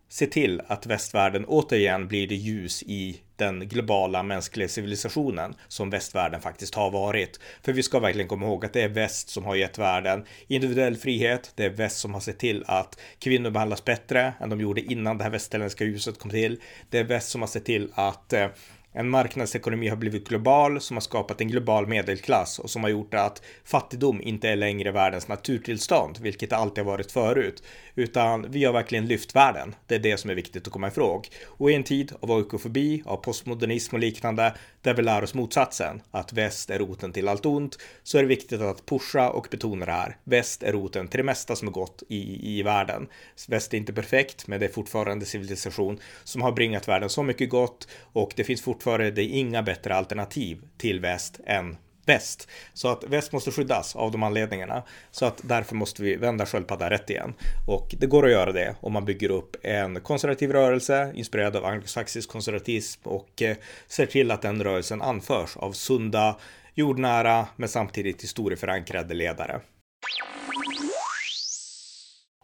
se 0.09 0.25
till 0.25 0.61
att 0.67 0.85
västvärlden 0.85 1.45
återigen 1.45 2.07
blir 2.07 2.27
det 2.27 2.35
ljus 2.35 2.83
i 2.83 3.21
den 3.35 3.67
globala 3.67 4.23
mänskliga 4.23 4.67
civilisationen 4.67 5.55
som 5.67 5.89
västvärlden 5.89 6.41
faktiskt 6.41 6.75
har 6.75 6.91
varit. 6.91 7.39
För 7.63 7.73
vi 7.73 7.83
ska 7.83 7.99
verkligen 7.99 8.27
komma 8.27 8.45
ihåg 8.45 8.65
att 8.65 8.73
det 8.73 8.81
är 8.81 8.89
väst 8.89 9.29
som 9.29 9.45
har 9.45 9.55
gett 9.55 9.77
världen 9.77 10.25
individuell 10.47 10.95
frihet. 10.97 11.51
Det 11.55 11.65
är 11.65 11.69
väst 11.69 11.97
som 11.97 12.13
har 12.13 12.21
sett 12.21 12.39
till 12.39 12.63
att 12.67 12.99
kvinnor 13.19 13.49
behandlas 13.49 13.85
bättre 13.85 14.33
än 14.39 14.49
de 14.49 14.61
gjorde 14.61 14.81
innan 14.81 15.17
det 15.17 15.23
här 15.23 15.31
västerländska 15.31 15.83
ljuset 15.83 16.19
kom 16.19 16.31
till. 16.31 16.61
Det 16.89 16.99
är 16.99 17.03
väst 17.03 17.29
som 17.29 17.41
har 17.41 17.47
sett 17.47 17.65
till 17.65 17.91
att 17.93 18.33
eh, 18.33 18.47
en 18.91 19.09
marknadsekonomi 19.09 19.87
har 19.87 19.97
blivit 19.97 20.27
global 20.27 20.81
som 20.81 20.97
har 20.97 21.01
skapat 21.01 21.41
en 21.41 21.47
global 21.47 21.87
medelklass 21.87 22.59
och 22.59 22.69
som 22.69 22.83
har 22.83 22.89
gjort 22.89 23.13
att 23.13 23.41
fattigdom 23.63 24.21
inte 24.21 24.49
är 24.49 24.55
längre 24.55 24.91
världens 24.91 25.27
naturtillstånd, 25.27 26.17
vilket 26.21 26.49
det 26.49 26.55
alltid 26.55 26.83
har 26.83 26.91
varit 26.91 27.11
förut, 27.11 27.63
utan 27.95 28.51
vi 28.51 28.65
har 28.65 28.73
verkligen 28.73 29.07
lyft 29.07 29.35
världen. 29.35 29.75
Det 29.87 29.95
är 29.95 29.99
det 29.99 30.17
som 30.17 30.29
är 30.29 30.35
viktigt 30.35 30.67
att 30.67 30.73
komma 30.73 30.91
ihåg. 30.95 31.27
Och 31.45 31.71
i 31.71 31.73
en 31.73 31.83
tid 31.83 32.11
av 32.19 32.31
oikofobi, 32.31 33.03
av 33.05 33.17
postmodernism 33.17 33.95
och 33.95 34.01
liknande, 34.01 34.53
där 34.81 34.93
vi 34.93 35.01
lär 35.01 35.23
oss 35.23 35.33
motsatsen, 35.33 36.01
att 36.11 36.33
väst 36.33 36.69
är 36.69 36.79
roten 36.79 37.13
till 37.13 37.27
allt 37.27 37.45
ont, 37.45 37.77
så 38.03 38.17
är 38.17 38.21
det 38.21 38.27
viktigt 38.27 38.61
att 38.61 38.85
pusha 38.85 39.29
och 39.29 39.47
betona 39.51 39.85
det 39.85 39.91
här. 39.91 40.17
Väst 40.23 40.63
är 40.63 40.71
roten 40.71 41.07
till 41.07 41.17
det 41.17 41.23
mesta 41.23 41.55
som 41.55 41.67
är 41.67 41.71
gott 41.71 42.03
i, 42.07 42.57
i 42.59 42.63
världen. 42.63 43.07
Väst 43.47 43.73
är 43.73 43.77
inte 43.77 43.93
perfekt, 43.93 44.47
men 44.47 44.59
det 44.59 44.65
är 44.65 44.71
fortfarande 44.71 45.25
civilisation 45.25 45.99
som 46.23 46.41
har 46.41 46.51
bringat 46.51 46.87
världen 46.87 47.09
så 47.09 47.23
mycket 47.23 47.49
gott 47.49 47.87
och 48.13 48.33
det 48.35 48.43
finns 48.43 48.61
fortfarande 48.61 48.79
inga 49.17 49.63
bättre 49.63 49.95
alternativ 49.95 50.61
till 50.77 50.99
väst 50.99 51.39
än 51.45 51.77
väst. 52.05 52.47
Så 52.73 52.87
att 52.87 53.03
väst 53.03 53.31
måste 53.31 53.51
skyddas 53.51 53.95
av 53.95 54.11
de 54.11 54.23
anledningarna. 54.23 54.83
Så 55.11 55.25
att 55.25 55.41
därför 55.43 55.75
måste 55.75 56.03
vi 56.03 56.15
vända 56.15 56.45
sköldpaddan 56.45 56.89
rätt 56.89 57.09
igen. 57.09 57.33
Och 57.67 57.95
det 57.99 58.07
går 58.07 58.25
att 58.25 58.31
göra 58.31 58.51
det 58.51 58.75
om 58.81 58.93
man 58.93 59.05
bygger 59.05 59.31
upp 59.31 59.55
en 59.63 60.01
konservativ 60.01 60.51
rörelse 60.51 61.11
inspirerad 61.15 61.55
av 61.55 61.65
anglosaxisk 61.65 62.29
konservatism 62.29 63.01
och 63.03 63.41
eh, 63.41 63.57
ser 63.87 64.05
till 64.05 64.31
att 64.31 64.41
den 64.41 64.63
rörelsen 64.63 65.01
anförs 65.01 65.57
av 65.57 65.71
sunda, 65.71 66.35
jordnära 66.75 67.47
men 67.55 67.69
samtidigt 67.69 68.23
historieförankrade 68.23 69.13
ledare. 69.13 69.61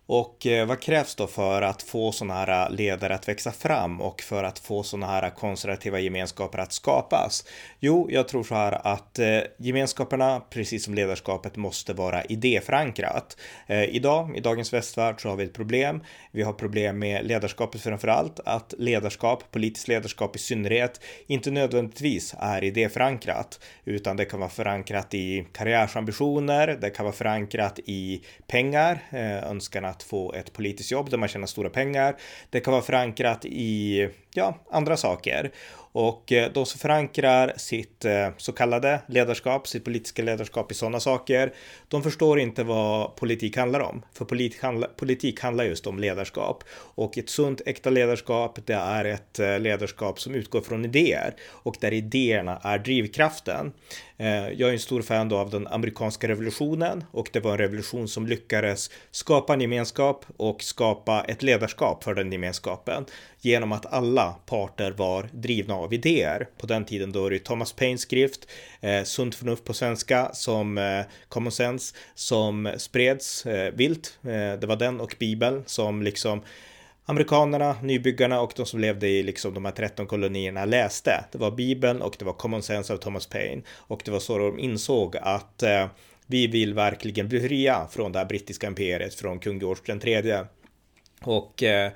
Och 0.07 0.47
eh, 0.47 0.65
vad 0.65 0.81
krävs 0.81 1.15
då 1.15 1.27
för 1.27 1.61
att 1.61 1.81
få 1.83 2.11
sådana 2.11 2.33
här 2.33 2.65
eh, 2.65 2.75
ledare 2.75 3.15
att 3.15 3.27
växa 3.27 3.51
fram 3.51 4.01
och 4.01 4.21
för 4.21 4.43
att 4.43 4.59
få 4.59 4.83
sådana 4.83 5.07
här 5.07 5.23
eh, 5.23 5.29
konservativa 5.29 5.99
gemenskaper 5.99 6.57
att 6.57 6.73
skapas? 6.73 7.45
Jo, 7.79 8.07
jag 8.11 8.27
tror 8.27 8.43
så 8.43 8.55
här 8.55 8.87
att 8.87 9.19
gemenskaperna, 9.57 10.39
precis 10.49 10.85
som 10.85 10.93
ledarskapet, 10.93 11.55
måste 11.55 11.93
vara 11.93 12.23
idéförankrat. 12.23 13.37
Idag, 13.67 14.37
i 14.37 14.39
dagens 14.39 14.73
västvärld, 14.73 15.21
så 15.21 15.29
har 15.29 15.35
vi 15.35 15.43
ett 15.43 15.53
problem. 15.53 16.03
Vi 16.31 16.41
har 16.43 16.53
problem 16.53 16.99
med 16.99 17.25
ledarskapet 17.25 17.81
framför 17.81 18.07
allt, 18.07 18.39
att 18.45 18.73
ledarskap, 18.77 19.51
politiskt 19.51 19.87
ledarskap 19.87 20.35
i 20.35 20.39
synnerhet, 20.39 21.01
inte 21.27 21.51
nödvändigtvis 21.51 22.35
är 22.39 22.63
idéförankrat, 22.63 23.59
utan 23.85 24.17
det 24.17 24.25
kan 24.25 24.39
vara 24.39 24.49
förankrat 24.49 25.13
i 25.13 25.47
karriärsambitioner, 25.51 26.77
det 26.81 26.89
kan 26.89 27.05
vara 27.05 27.15
förankrat 27.15 27.79
i 27.85 28.21
pengar, 28.47 28.99
önskan 29.43 29.85
att 29.85 29.94
att 29.95 30.03
få 30.03 30.33
ett 30.33 30.53
politiskt 30.53 30.91
jobb 30.91 31.09
där 31.09 31.17
man 31.17 31.29
tjänar 31.29 31.47
stora 31.47 31.69
pengar. 31.69 32.15
Det 32.49 32.59
kan 32.59 32.71
vara 32.71 32.81
förankrat 32.81 33.45
i 33.45 34.09
ja, 34.35 34.59
andra 34.71 34.97
saker. 34.97 35.51
Och 35.97 36.31
eh, 36.31 36.51
de 36.51 36.65
som 36.65 36.79
förankrar 36.79 37.53
sitt 37.57 38.05
eh, 38.05 38.29
så 38.37 38.51
kallade 38.51 39.01
ledarskap, 39.07 39.67
sitt 39.67 39.83
politiska 39.83 40.23
ledarskap 40.23 40.71
i 40.71 40.75
sådana 40.75 40.99
saker, 40.99 41.53
de 41.87 42.03
förstår 42.03 42.39
inte 42.39 42.63
vad 42.63 43.15
politik 43.15 43.57
handlar 43.57 43.79
om. 43.79 44.01
För 44.13 44.25
politik 44.25 44.61
handlar, 44.61 44.87
politik 44.87 45.39
handlar 45.39 45.63
just 45.63 45.87
om 45.87 45.99
ledarskap. 45.99 46.63
Och 46.95 47.17
ett 47.17 47.29
sunt, 47.29 47.61
äkta 47.65 47.89
ledarskap, 47.89 48.59
det 48.65 48.73
är 48.73 49.05
ett 49.05 49.39
eh, 49.39 49.59
ledarskap 49.59 50.19
som 50.19 50.35
utgår 50.35 50.61
från 50.61 50.85
idéer 50.85 51.35
och 51.49 51.75
där 51.79 51.93
idéerna 51.93 52.59
är 52.63 52.79
drivkraften. 52.79 53.73
Jag 54.17 54.69
är 54.69 54.73
en 54.73 54.79
stor 54.79 55.01
fan 55.01 55.29
då 55.29 55.37
av 55.37 55.49
den 55.49 55.67
amerikanska 55.67 56.27
revolutionen 56.27 57.03
och 57.11 57.29
det 57.33 57.39
var 57.39 57.51
en 57.51 57.57
revolution 57.57 58.07
som 58.07 58.27
lyckades 58.27 58.89
skapa 59.11 59.53
en 59.53 59.61
gemenskap 59.61 60.25
och 60.37 60.63
skapa 60.63 61.23
ett 61.23 61.43
ledarskap 61.43 62.03
för 62.03 62.13
den 62.13 62.31
gemenskapen 62.31 63.05
genom 63.45 63.71
att 63.71 63.85
alla 63.85 64.35
parter 64.45 64.91
var 64.91 65.29
drivna 65.31 65.75
av 65.75 65.93
idéer. 65.93 66.47
På 66.57 66.67
den 66.67 66.85
tiden 66.85 67.11
då 67.11 67.25
är 67.25 67.29
det 67.29 67.39
Thomas 67.39 67.73
Paines 67.73 68.01
skrift, 68.01 68.47
eh, 68.81 69.03
Sunt 69.03 69.35
förnuft 69.35 69.63
på 69.63 69.73
svenska, 69.73 70.29
som 70.33 70.77
eh, 70.77 71.01
Common 71.29 71.51
Sense, 71.51 71.95
som 72.15 72.73
spreds 72.77 73.45
eh, 73.45 73.73
vilt. 73.73 74.19
Eh, 74.23 74.59
det 74.59 74.65
var 74.67 74.75
den 74.75 75.01
och 75.01 75.15
Bibeln 75.19 75.63
som 75.65 76.03
liksom 76.03 76.41
amerikanerna, 77.05 77.75
nybyggarna 77.81 78.41
och 78.41 78.53
de 78.55 78.65
som 78.65 78.79
levde 78.79 79.07
i 79.07 79.23
liksom 79.23 79.53
de 79.53 79.65
här 79.65 79.71
13 79.71 80.07
kolonierna 80.07 80.65
läste. 80.65 81.25
Det 81.31 81.37
var 81.37 81.51
Bibeln 81.51 82.01
och 82.01 82.15
det 82.19 82.25
var 82.25 82.33
Common 82.33 82.63
Sense 82.63 82.93
av 82.93 82.97
Thomas 82.97 83.27
Paine 83.27 83.63
och 83.69 84.01
det 84.05 84.11
var 84.11 84.19
så 84.19 84.37
de 84.37 84.59
insåg 84.59 85.17
att 85.17 85.63
eh, 85.63 85.87
vi 86.27 86.47
vill 86.47 86.73
verkligen 86.73 87.27
bli 87.27 87.39
fria 87.39 87.87
från 87.91 88.11
det 88.11 88.19
här 88.19 88.25
brittiska 88.25 88.67
imperiet 88.67 89.15
från 89.15 89.39
kung 89.39 89.59
George 89.59 89.83
den 89.85 89.99
tredje. 89.99 90.45
Och 91.21 91.63
eh, 91.63 91.91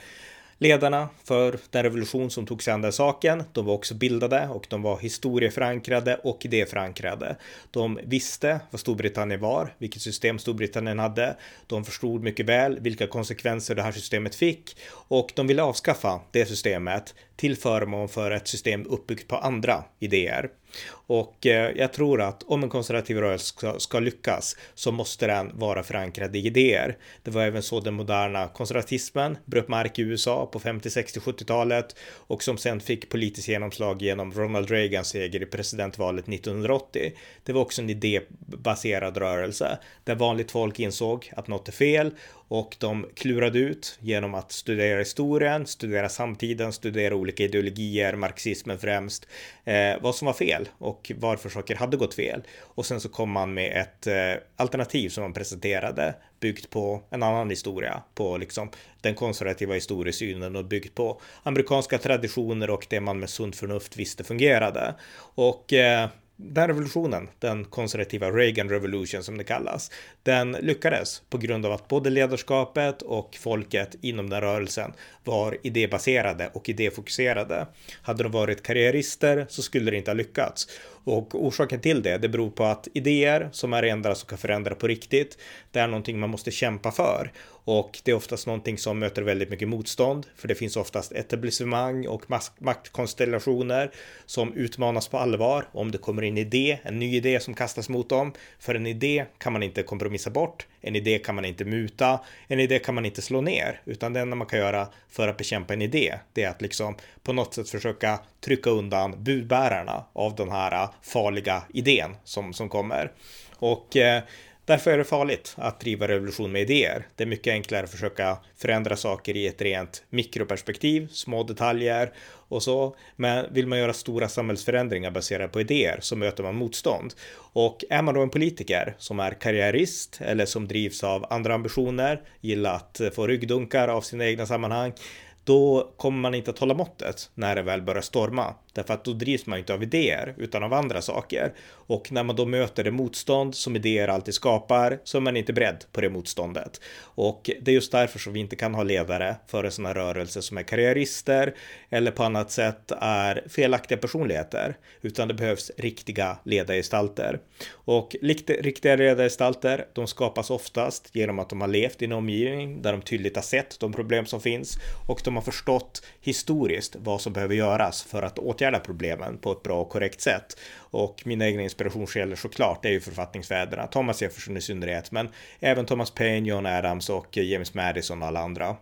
Ledarna 0.61 1.09
för 1.23 1.59
den 1.69 1.83
revolution 1.83 2.31
som 2.31 2.45
tog 2.45 2.63
sig 2.63 2.73
an 2.73 2.81
den 2.81 2.93
saken, 2.93 3.43
de 3.53 3.65
var 3.65 3.73
också 3.73 3.93
bildade 3.93 4.47
och 4.47 4.67
de 4.69 4.81
var 4.81 4.97
historieförankrade 4.97 6.15
och 6.23 6.45
idéförankrade. 6.45 7.35
De 7.71 7.99
visste 8.03 8.59
vad 8.71 8.79
Storbritannien 8.79 9.41
var, 9.41 9.75
vilket 9.77 10.01
system 10.01 10.39
Storbritannien 10.39 10.99
hade. 10.99 11.35
De 11.67 11.85
förstod 11.85 12.23
mycket 12.23 12.45
väl 12.45 12.79
vilka 12.79 13.07
konsekvenser 13.07 13.75
det 13.75 13.81
här 13.81 13.91
systemet 13.91 14.35
fick 14.35 14.77
och 14.91 15.31
de 15.35 15.47
ville 15.47 15.63
avskaffa 15.63 16.21
det 16.31 16.45
systemet 16.45 17.15
till 17.39 17.57
förmån 17.57 18.09
för 18.09 18.31
ett 18.31 18.47
system 18.47 18.85
uppbyggt 18.89 19.27
på 19.27 19.35
andra 19.35 19.83
idéer. 19.99 20.49
Och 20.91 21.45
eh, 21.45 21.71
jag 21.75 21.93
tror 21.93 22.21
att 22.21 22.43
om 22.43 22.63
en 22.63 22.69
konservativ 22.69 23.17
rörelse 23.17 23.45
ska, 23.45 23.79
ska, 23.79 23.99
lyckas 23.99 24.55
så 24.75 24.91
måste 24.91 25.27
den 25.27 25.59
vara 25.59 25.83
förankrad 25.83 26.35
i 26.35 26.39
idéer. 26.39 26.97
Det 27.23 27.31
var 27.31 27.43
även 27.43 27.63
så 27.63 27.79
den 27.79 27.93
moderna 27.93 28.47
konservatismen 28.47 29.37
bröt 29.45 29.67
mark 29.67 29.99
i 29.99 30.01
USA 30.01 30.45
på 30.45 30.59
50, 30.59 30.89
60, 30.89 31.19
70-talet 31.19 31.95
och 32.11 32.43
som 32.43 32.57
sen 32.57 32.79
fick 32.79 33.09
politiskt 33.09 33.47
genomslag 33.47 34.01
genom 34.01 34.33
Ronald 34.33 34.71
Reagans 34.71 35.07
seger 35.07 35.41
i 35.43 35.45
presidentvalet 35.45 36.29
1980. 36.29 37.11
Det 37.43 37.53
var 37.53 37.61
också 37.61 37.81
en 37.81 37.89
idébaserad 37.89 39.17
rörelse 39.17 39.79
där 40.03 40.15
vanligt 40.15 40.51
folk 40.51 40.79
insåg 40.79 41.31
att 41.35 41.47
något 41.47 41.67
är 41.67 41.71
fel 41.71 42.11
och 42.49 42.75
de 42.79 43.05
klurade 43.15 43.59
ut 43.59 43.97
genom 44.01 44.35
att 44.35 44.51
studera 44.51 44.99
historien, 44.99 45.67
studera 45.67 46.09
samtiden, 46.09 46.73
studera 46.73 47.15
olika 47.15 47.43
ideologier, 47.43 48.15
marxismen 48.15 48.79
främst, 48.79 49.27
eh, 49.63 50.01
vad 50.01 50.15
som 50.15 50.25
var 50.25 50.33
fel 50.33 50.69
och 50.77 51.11
varför 51.15 51.49
saker 51.49 51.75
hade 51.75 51.97
gått 51.97 52.13
fel. 52.13 52.41
Och 52.59 52.85
sen 52.85 53.01
så 53.01 53.09
kom 53.09 53.31
man 53.31 53.53
med 53.53 53.81
ett 53.81 54.07
eh, 54.07 54.43
alternativ 54.55 55.09
som 55.09 55.23
man 55.23 55.33
presenterade 55.33 56.15
byggt 56.39 56.69
på 56.69 57.03
en 57.09 57.23
annan 57.23 57.49
historia, 57.49 58.03
på 58.13 58.37
liksom 58.37 58.69
den 59.01 59.15
konservativa 59.15 59.73
historiesynen 59.73 60.55
och 60.55 60.65
byggt 60.65 60.95
på 60.95 61.21
amerikanska 61.43 61.97
traditioner 61.97 62.69
och 62.69 62.87
det 62.89 62.99
man 62.99 63.19
med 63.19 63.29
sunt 63.29 63.55
förnuft 63.55 63.97
visste 63.97 64.23
fungerade. 64.23 64.95
Och 65.35 65.73
eh, 65.73 66.09
den 66.41 66.67
revolutionen, 66.67 67.29
den 67.39 67.65
konservativa 67.65 68.31
Reagan 68.31 68.69
Revolution 68.69 69.23
som 69.23 69.37
det 69.37 69.43
kallas, 69.43 69.91
den 70.23 70.51
lyckades 70.51 71.21
på 71.29 71.37
grund 71.37 71.65
av 71.65 71.71
att 71.71 71.87
både 71.87 72.09
ledarskapet 72.09 73.01
och 73.01 73.37
folket 73.41 73.95
inom 74.01 74.29
den 74.29 74.41
rörelsen 74.41 74.93
var 75.23 75.57
idébaserade 75.63 76.49
och 76.53 76.69
idéfokuserade. 76.69 77.67
Hade 78.01 78.23
de 78.23 78.31
varit 78.31 78.63
karriärister 78.63 79.45
så 79.49 79.61
skulle 79.61 79.91
det 79.91 79.97
inte 79.97 80.11
ha 80.11 80.15
lyckats. 80.15 80.67
Och 81.03 81.45
orsaken 81.45 81.79
till 81.79 82.01
det, 82.01 82.17
det 82.17 82.29
beror 82.29 82.49
på 82.49 82.63
att 82.63 82.87
idéer 82.93 83.49
som 83.51 83.73
är 83.73 83.81
det 83.81 83.89
enda 83.89 84.15
som 84.15 84.29
kan 84.29 84.37
förändra 84.37 84.75
på 84.75 84.87
riktigt, 84.87 85.37
det 85.71 85.79
är 85.79 85.87
någonting 85.87 86.19
man 86.19 86.29
måste 86.29 86.51
kämpa 86.51 86.91
för. 86.91 87.31
Och 87.71 87.99
det 88.03 88.11
är 88.11 88.15
oftast 88.15 88.47
någonting 88.47 88.77
som 88.77 88.99
möter 88.99 89.21
väldigt 89.21 89.49
mycket 89.49 89.67
motstånd, 89.67 90.25
för 90.35 90.47
det 90.47 90.55
finns 90.55 90.77
oftast 90.77 91.11
etablissemang 91.11 92.07
och 92.07 92.23
maktkonstellationer 92.59 93.91
som 94.25 94.53
utmanas 94.53 95.07
på 95.07 95.17
allvar 95.17 95.65
om 95.71 95.91
det 95.91 95.97
kommer 95.97 96.23
en 96.23 96.37
idé, 96.37 96.79
en 96.83 96.99
ny 96.99 97.15
idé 97.15 97.39
som 97.39 97.53
kastas 97.53 97.89
mot 97.89 98.09
dem. 98.09 98.33
För 98.59 98.75
en 98.75 98.87
idé 98.87 99.25
kan 99.37 99.53
man 99.53 99.63
inte 99.63 99.83
kompromissa 99.83 100.29
bort, 100.29 100.67
en 100.81 100.95
idé 100.95 101.19
kan 101.19 101.35
man 101.35 101.45
inte 101.45 101.65
muta, 101.65 102.19
en 102.47 102.59
idé 102.59 102.79
kan 102.79 102.95
man 102.95 103.05
inte 103.05 103.21
slå 103.21 103.41
ner, 103.41 103.81
utan 103.85 104.13
det 104.13 104.19
enda 104.19 104.35
man 104.35 104.47
kan 104.47 104.59
göra 104.59 104.87
för 105.09 105.27
att 105.27 105.37
bekämpa 105.37 105.73
en 105.73 105.81
idé, 105.81 106.15
det 106.33 106.43
är 106.43 106.49
att 106.49 106.61
liksom 106.61 106.95
på 107.23 107.33
något 107.33 107.53
sätt 107.53 107.69
försöka 107.69 108.19
trycka 108.41 108.69
undan 108.69 109.23
budbärarna 109.23 110.05
av 110.13 110.35
den 110.35 110.51
här 110.51 110.87
farliga 111.01 111.63
idén 111.73 112.15
som, 112.23 112.53
som 112.53 112.69
kommer. 112.69 113.11
Och 113.59 113.97
eh, 113.97 114.23
Därför 114.69 114.91
är 114.91 114.97
det 114.97 115.03
farligt 115.03 115.55
att 115.57 115.79
driva 115.79 116.07
revolution 116.07 116.51
med 116.51 116.61
idéer. 116.61 117.07
Det 117.15 117.23
är 117.23 117.27
mycket 117.27 117.51
enklare 117.51 117.83
att 117.83 117.91
försöka 117.91 118.37
förändra 118.57 118.95
saker 118.95 119.37
i 119.37 119.47
ett 119.47 119.61
rent 119.61 120.03
mikroperspektiv, 120.09 121.07
små 121.11 121.43
detaljer 121.43 122.13
och 122.49 122.63
så. 122.63 122.95
Men 123.15 123.53
vill 123.53 123.67
man 123.67 123.79
göra 123.79 123.93
stora 123.93 124.29
samhällsförändringar 124.29 125.11
baserade 125.11 125.49
på 125.49 125.61
idéer 125.61 125.97
så 126.01 126.15
möter 126.15 126.43
man 126.43 126.55
motstånd. 126.55 127.13
Och 127.35 127.83
är 127.89 128.01
man 128.01 128.13
då 128.13 128.21
en 128.21 128.29
politiker 128.29 128.95
som 128.97 129.19
är 129.19 129.31
karriärist 129.31 130.21
eller 130.21 130.45
som 130.45 130.67
drivs 130.67 131.03
av 131.03 131.25
andra 131.29 131.53
ambitioner, 131.53 132.21
gillar 132.41 132.75
att 132.75 133.01
få 133.15 133.27
ryggdunkar 133.27 133.87
av 133.87 134.01
sina 134.01 134.25
egna 134.25 134.45
sammanhang, 134.45 134.93
då 135.43 135.93
kommer 135.97 136.19
man 136.19 136.35
inte 136.35 136.51
att 136.51 136.59
hålla 136.59 136.73
måttet 136.73 137.29
när 137.35 137.55
det 137.55 137.61
väl 137.61 137.81
börjar 137.81 138.01
storma. 138.01 138.55
Därför 138.73 138.93
att 138.93 139.05
då 139.05 139.13
drivs 139.13 139.45
man 139.45 139.59
inte 139.59 139.73
av 139.73 139.83
idéer 139.83 140.35
utan 140.37 140.63
av 140.63 140.73
andra 140.73 141.01
saker. 141.01 141.53
Och 141.69 142.11
när 142.11 142.23
man 142.23 142.35
då 142.35 142.45
möter 142.45 142.83
det 142.83 142.91
motstånd 142.91 143.55
som 143.55 143.75
idéer 143.75 144.07
alltid 144.07 144.33
skapar 144.33 144.99
så 145.03 145.17
är 145.17 145.21
man 145.21 145.37
inte 145.37 145.53
beredd 145.53 145.85
på 145.91 146.01
det 146.01 146.09
motståndet. 146.09 146.81
Och 147.01 147.49
det 147.61 147.71
är 147.71 147.75
just 147.75 147.91
därför 147.91 148.19
som 148.19 148.33
vi 148.33 148.39
inte 148.39 148.55
kan 148.55 148.73
ha 148.73 148.83
ledare 148.83 149.35
för 149.47 149.63
en 149.63 149.71
sån 149.71 149.85
här 149.85 149.93
rörelse 149.93 150.41
som 150.41 150.57
är 150.57 150.63
karriärister 150.63 151.55
eller 151.89 152.11
på 152.11 152.23
annat 152.23 152.51
sätt 152.51 152.91
är 153.01 153.43
felaktiga 153.49 153.97
personligheter. 153.97 154.77
Utan 155.01 155.27
det 155.27 155.33
behövs 155.33 155.71
riktiga 155.77 156.37
ledargestalter. 156.43 157.39
Och 157.71 158.15
riktiga 158.21 158.95
ledargestalter, 158.95 159.85
de 159.93 160.07
skapas 160.07 160.49
oftast 160.49 161.09
genom 161.13 161.39
att 161.39 161.49
de 161.49 161.61
har 161.61 161.67
levt 161.67 162.01
i 162.01 162.05
en 162.05 162.11
omgivning 162.11 162.81
där 162.81 162.91
de 162.91 163.01
tydligt 163.01 163.35
har 163.35 163.43
sett 163.43 163.79
de 163.79 163.93
problem 163.93 164.25
som 164.25 164.41
finns 164.41 164.77
och 165.07 165.23
de 165.29 165.35
har 165.35 165.43
förstått 165.43 166.05
historiskt 166.21 166.95
vad 166.95 167.21
som 167.21 167.33
behöver 167.33 167.55
göras 167.55 168.03
för 168.03 168.21
att 168.21 168.39
åtgärda 168.39 168.79
problemen 168.79 169.37
på 169.37 169.51
ett 169.51 169.63
bra 169.63 169.81
och 169.81 169.89
korrekt 169.89 170.21
sätt. 170.21 170.57
Och 170.75 171.21
mina 171.25 171.47
egna 171.47 171.61
inspirationskällor 171.61 172.35
såklart 172.35 172.85
är 172.85 172.89
ju 172.89 173.01
författningsfäderna, 173.01 173.87
Thomas 173.87 174.21
Jefferson 174.21 174.57
i 174.57 174.61
synnerhet, 174.61 175.11
men 175.11 175.29
även 175.59 175.85
Thomas 175.85 176.11
Paine, 176.11 176.45
John 176.45 176.65
Adams 176.65 177.09
och 177.09 177.37
James 177.37 177.73
Madison 177.73 178.21
och 178.21 178.27
alla 178.27 178.39
andra. 178.39 178.75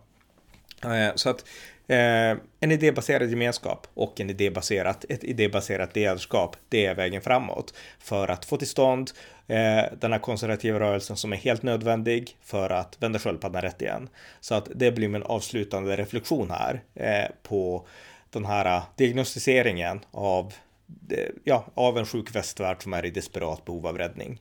Eh, 0.84 1.14
så 1.14 1.30
att 1.30 1.44
Eh, 1.88 2.36
en 2.60 2.72
idébaserad 2.72 3.30
gemenskap 3.30 3.86
och 3.94 4.20
en 4.20 4.30
idébaserat, 4.30 5.04
ett 5.08 5.24
idébaserat 5.24 5.96
ledarskap, 5.96 6.56
det 6.68 6.86
är 6.86 6.94
vägen 6.94 7.22
framåt 7.22 7.74
för 7.98 8.28
att 8.28 8.44
få 8.44 8.56
till 8.56 8.68
stånd 8.68 9.10
eh, 9.46 9.84
den 10.00 10.12
här 10.12 10.18
konservativa 10.18 10.80
rörelsen 10.80 11.16
som 11.16 11.32
är 11.32 11.36
helt 11.36 11.62
nödvändig 11.62 12.36
för 12.42 12.70
att 12.70 12.96
vända 13.02 13.18
sköldpaddan 13.18 13.62
rätt 13.62 13.82
igen. 13.82 14.08
Så 14.40 14.54
att 14.54 14.68
det 14.74 14.92
blir 14.92 15.08
min 15.08 15.22
avslutande 15.22 15.96
reflektion 15.96 16.50
här 16.50 16.80
eh, 16.94 17.30
på 17.42 17.86
den 18.30 18.44
här 18.44 18.76
eh, 18.76 18.82
diagnostiseringen 18.96 20.00
av, 20.10 20.54
eh, 21.10 21.28
ja, 21.44 21.64
av 21.74 21.98
en 21.98 22.06
sjuk 22.06 22.34
västvärld 22.34 22.82
som 22.82 22.92
är 22.92 23.06
i 23.06 23.10
desperat 23.10 23.64
behov 23.64 23.86
av 23.86 23.98
räddning. 23.98 24.40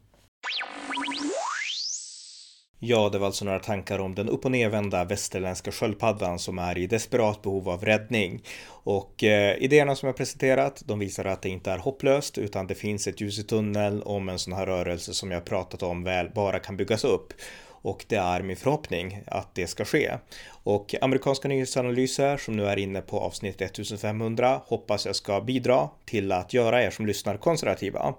Ja, 2.79 3.09
det 3.09 3.17
var 3.17 3.25
alltså 3.25 3.45
några 3.45 3.59
tankar 3.59 3.99
om 3.99 4.15
den 4.15 4.29
upp 4.29 4.45
och 4.45 4.51
nervända 4.51 5.03
västerländska 5.05 5.71
sköldpaddan 5.71 6.39
som 6.39 6.59
är 6.59 6.77
i 6.77 6.87
desperat 6.87 7.41
behov 7.41 7.69
av 7.69 7.85
räddning. 7.85 8.41
Och 8.69 9.23
eh, 9.23 9.57
idéerna 9.57 9.95
som 9.95 10.07
jag 10.07 10.17
presenterat, 10.17 10.83
de 10.85 10.99
visar 10.99 11.25
att 11.25 11.41
det 11.41 11.49
inte 11.49 11.71
är 11.71 11.77
hopplöst 11.77 12.37
utan 12.37 12.67
det 12.67 12.75
finns 12.75 13.07
ett 13.07 13.21
ljus 13.21 13.39
i 13.39 13.43
tunneln 13.43 14.03
om 14.03 14.29
en 14.29 14.39
sån 14.39 14.53
här 14.53 14.65
rörelse 14.65 15.13
som 15.13 15.31
jag 15.31 15.45
pratat 15.45 15.83
om 15.83 16.03
väl 16.03 16.29
bara 16.35 16.59
kan 16.59 16.77
byggas 16.77 17.03
upp 17.03 17.33
och 17.81 18.05
det 18.07 18.15
är 18.15 18.41
min 18.41 18.57
förhoppning 18.57 19.21
att 19.27 19.55
det 19.55 19.67
ska 19.67 19.85
ske. 19.85 20.17
Och 20.63 20.95
amerikanska 21.01 21.47
nyhetsanalyser 21.47 22.37
som 22.37 22.55
nu 22.55 22.65
är 22.65 22.77
inne 22.77 23.01
på 23.01 23.19
avsnitt 23.19 23.61
1500 23.61 24.61
hoppas 24.65 25.05
jag 25.05 25.15
ska 25.15 25.41
bidra 25.41 25.89
till 26.05 26.31
att 26.31 26.53
göra 26.53 26.83
er 26.83 26.89
som 26.89 27.05
lyssnar 27.05 27.37
konservativa. 27.37 28.13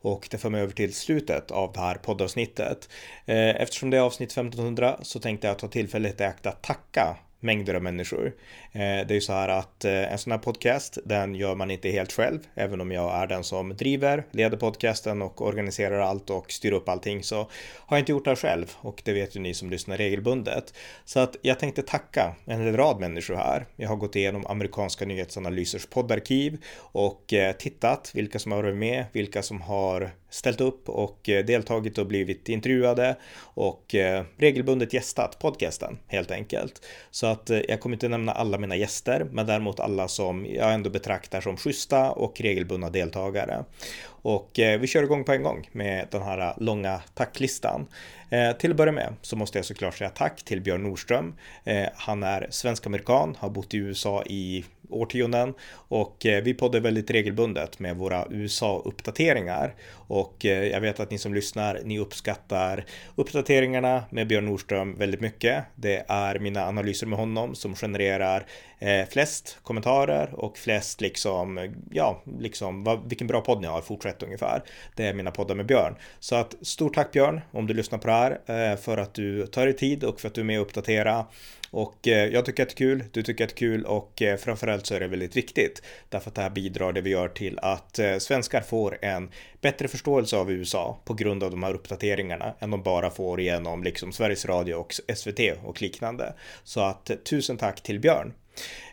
Och 0.00 0.28
det 0.30 0.38
för 0.38 0.50
mig 0.50 0.60
över 0.60 0.72
till 0.72 0.94
slutet 0.94 1.50
av 1.50 1.72
det 1.72 1.80
här 1.80 1.94
poddavsnittet. 1.94 2.88
Eh, 3.26 3.62
eftersom 3.62 3.90
det 3.90 3.96
är 3.96 4.00
avsnitt 4.00 4.32
1500 4.32 4.98
så 5.02 5.20
tänkte 5.20 5.46
jag 5.46 5.58
ta 5.58 5.68
tillfället 5.68 6.20
i 6.20 6.24
akt 6.24 6.46
att 6.46 6.62
tacka 6.62 7.16
mängder 7.40 7.74
av 7.74 7.82
människor. 7.82 8.26
Eh, 8.72 8.80
det 8.80 9.10
är 9.10 9.14
ju 9.14 9.20
så 9.20 9.32
här 9.32 9.48
att 9.48 9.84
eh, 9.84 10.12
en 10.12 10.18
sån 10.18 10.30
här 10.30 10.38
podcast, 10.38 10.98
den 11.04 11.34
gör 11.34 11.54
man 11.54 11.70
inte 11.70 11.88
helt 11.88 12.12
själv. 12.12 12.38
Även 12.54 12.80
om 12.80 12.92
jag 12.92 13.14
är 13.14 13.26
den 13.26 13.44
som 13.44 13.76
driver, 13.76 14.24
leder 14.30 14.56
podcasten 14.56 15.22
och 15.22 15.42
organiserar 15.42 15.98
allt 15.98 16.30
och 16.30 16.52
styr 16.52 16.72
upp 16.72 16.88
allting 16.88 17.22
så 17.22 17.36
har 17.76 17.96
jag 17.96 17.98
inte 17.98 18.12
gjort 18.12 18.24
det 18.24 18.30
här 18.30 18.36
själv 18.36 18.72
och 18.76 19.02
det 19.04 19.12
vet 19.12 19.36
ju 19.36 19.40
ni 19.40 19.54
som 19.54 19.70
lyssnar 19.70 19.96
regelbundet. 19.96 20.74
Så 21.04 21.20
att 21.20 21.36
jag 21.42 21.58
tänkte 21.58 21.82
tacka 21.82 22.34
en 22.44 22.76
rad 22.76 23.00
människor 23.00 23.34
här. 23.34 23.66
Jag 23.76 23.88
har 23.88 23.96
gått 23.96 24.16
igenom 24.16 24.46
amerikanska 24.46 25.04
nyhetsanalysers 25.04 25.86
poddarkiv 25.86 26.64
och 26.78 27.32
eh, 27.32 27.52
tittat 27.52 28.10
vilka 28.14 28.38
som 28.38 28.52
har 28.52 28.62
varit 28.62 28.76
med, 28.76 29.04
vilka 29.12 29.42
som 29.42 29.60
har 29.60 30.10
ställt 30.30 30.60
upp 30.60 30.88
och 30.88 31.28
eh, 31.28 31.44
deltagit 31.44 31.98
och 31.98 32.06
blivit 32.06 32.48
intervjuade 32.48 33.16
och 33.40 33.94
eh, 33.94 34.24
regelbundet 34.36 34.92
gästat 34.92 35.38
podcasten 35.38 35.98
helt 36.06 36.30
enkelt. 36.30 36.82
Så 37.10 37.26
att 37.26 37.50
eh, 37.50 37.60
jag 37.68 37.80
kommer 37.80 37.96
inte 37.96 38.08
nämna 38.08 38.32
alla 38.32 38.58
mina 38.58 38.76
gäster, 38.76 39.26
men 39.32 39.46
däremot 39.46 39.80
alla 39.80 40.08
som 40.08 40.46
jag 40.46 40.74
ändå 40.74 40.90
betraktar 40.90 41.40
som 41.40 41.56
schyssta 41.56 42.10
och 42.10 42.40
regelbundna 42.40 42.90
deltagare. 42.90 43.64
Och 44.22 44.58
eh, 44.58 44.80
vi 44.80 44.86
kör 44.86 45.02
igång 45.02 45.24
på 45.24 45.32
en 45.32 45.42
gång 45.42 45.68
med 45.72 46.06
den 46.10 46.22
här 46.22 46.54
långa 46.56 47.00
tacklistan. 47.14 47.86
Eh, 48.30 48.52
till 48.52 48.70
att 48.70 48.76
börja 48.76 48.92
med 48.92 49.14
så 49.22 49.36
måste 49.36 49.58
jag 49.58 49.64
såklart 49.64 49.94
säga 49.94 50.10
tack 50.10 50.42
till 50.42 50.60
Björn 50.60 50.82
Nordström. 50.82 51.34
Eh, 51.64 51.88
han 51.94 52.22
är 52.22 52.46
svensk-amerikan, 52.50 53.36
har 53.38 53.50
bott 53.50 53.74
i 53.74 53.76
USA 53.76 54.22
i 54.26 54.64
årtionden 54.90 55.54
och 55.72 56.16
vi 56.20 56.54
poddar 56.54 56.80
väldigt 56.80 57.10
regelbundet 57.10 57.78
med 57.78 57.96
våra 57.96 58.26
USA-uppdateringar 58.30 59.74
och 59.92 60.44
jag 60.44 60.80
vet 60.80 61.00
att 61.00 61.10
ni 61.10 61.18
som 61.18 61.34
lyssnar, 61.34 61.80
ni 61.84 61.98
uppskattar 61.98 62.84
uppdateringarna 63.16 64.04
med 64.10 64.26
Björn 64.26 64.46
Nordström 64.46 64.98
väldigt 64.98 65.20
mycket. 65.20 65.64
Det 65.74 66.04
är 66.08 66.38
mina 66.38 66.66
analyser 66.66 67.06
med 67.06 67.18
honom 67.18 67.54
som 67.54 67.74
genererar 67.74 68.46
flest 69.10 69.58
kommentarer 69.62 70.34
och 70.34 70.58
flest 70.58 71.00
liksom, 71.00 71.74
ja, 71.90 72.22
liksom 72.40 72.84
vad, 72.84 73.08
vilken 73.08 73.26
bra 73.26 73.40
podd 73.40 73.60
ni 73.60 73.66
har, 73.66 73.80
fortsätt 73.80 74.17
ungefär. 74.22 74.62
Det 74.94 75.06
är 75.06 75.14
mina 75.14 75.30
poddar 75.30 75.54
med 75.54 75.66
Björn. 75.66 75.94
Så 76.20 76.36
att 76.36 76.54
stort 76.62 76.94
tack 76.94 77.12
Björn 77.12 77.40
om 77.50 77.66
du 77.66 77.74
lyssnar 77.74 77.98
på 77.98 78.06
det 78.06 78.12
här 78.12 78.40
eh, 78.46 78.76
för 78.76 78.96
att 78.96 79.14
du 79.14 79.46
tar 79.46 79.64
dig 79.64 79.76
tid 79.76 80.04
och 80.04 80.20
för 80.20 80.28
att 80.28 80.34
du 80.34 80.40
är 80.40 80.44
med 80.44 80.60
och 80.60 80.66
uppdaterar. 80.66 81.24
och 81.70 82.08
eh, 82.08 82.26
jag 82.26 82.44
tycker 82.44 82.62
att 82.62 82.68
det 82.68 82.74
är 82.74 82.76
kul, 82.76 83.04
du 83.12 83.22
tycker 83.22 83.44
att 83.44 83.50
det 83.50 83.54
är 83.54 83.56
kul 83.56 83.84
och 83.84 84.22
eh, 84.22 84.36
framförallt 84.36 84.86
så 84.86 84.94
är 84.94 85.00
det 85.00 85.08
väldigt 85.08 85.36
viktigt. 85.36 85.82
Därför 86.08 86.30
att 86.30 86.34
det 86.34 86.42
här 86.42 86.50
bidrar 86.50 86.92
det 86.92 87.00
vi 87.00 87.10
gör 87.10 87.28
till 87.28 87.58
att 87.58 88.00
svenskar 88.18 88.60
får 88.60 88.98
en 89.02 89.30
bättre 89.60 89.88
förståelse 89.88 90.36
av 90.36 90.52
USA 90.52 90.98
på 91.04 91.14
grund 91.14 91.44
av 91.44 91.50
de 91.50 91.62
här 91.62 91.74
uppdateringarna 91.74 92.54
än 92.58 92.70
de 92.70 92.82
bara 92.82 93.10
får 93.10 93.40
genom 93.40 93.82
liksom 93.82 94.12
Sveriges 94.12 94.46
Radio 94.46 94.74
och 94.74 94.94
SVT 95.14 95.40
och 95.64 95.82
liknande. 95.82 96.34
Så 96.64 96.80
att 96.80 97.10
tusen 97.24 97.56
tack 97.56 97.82
till 97.82 98.00
Björn. 98.00 98.32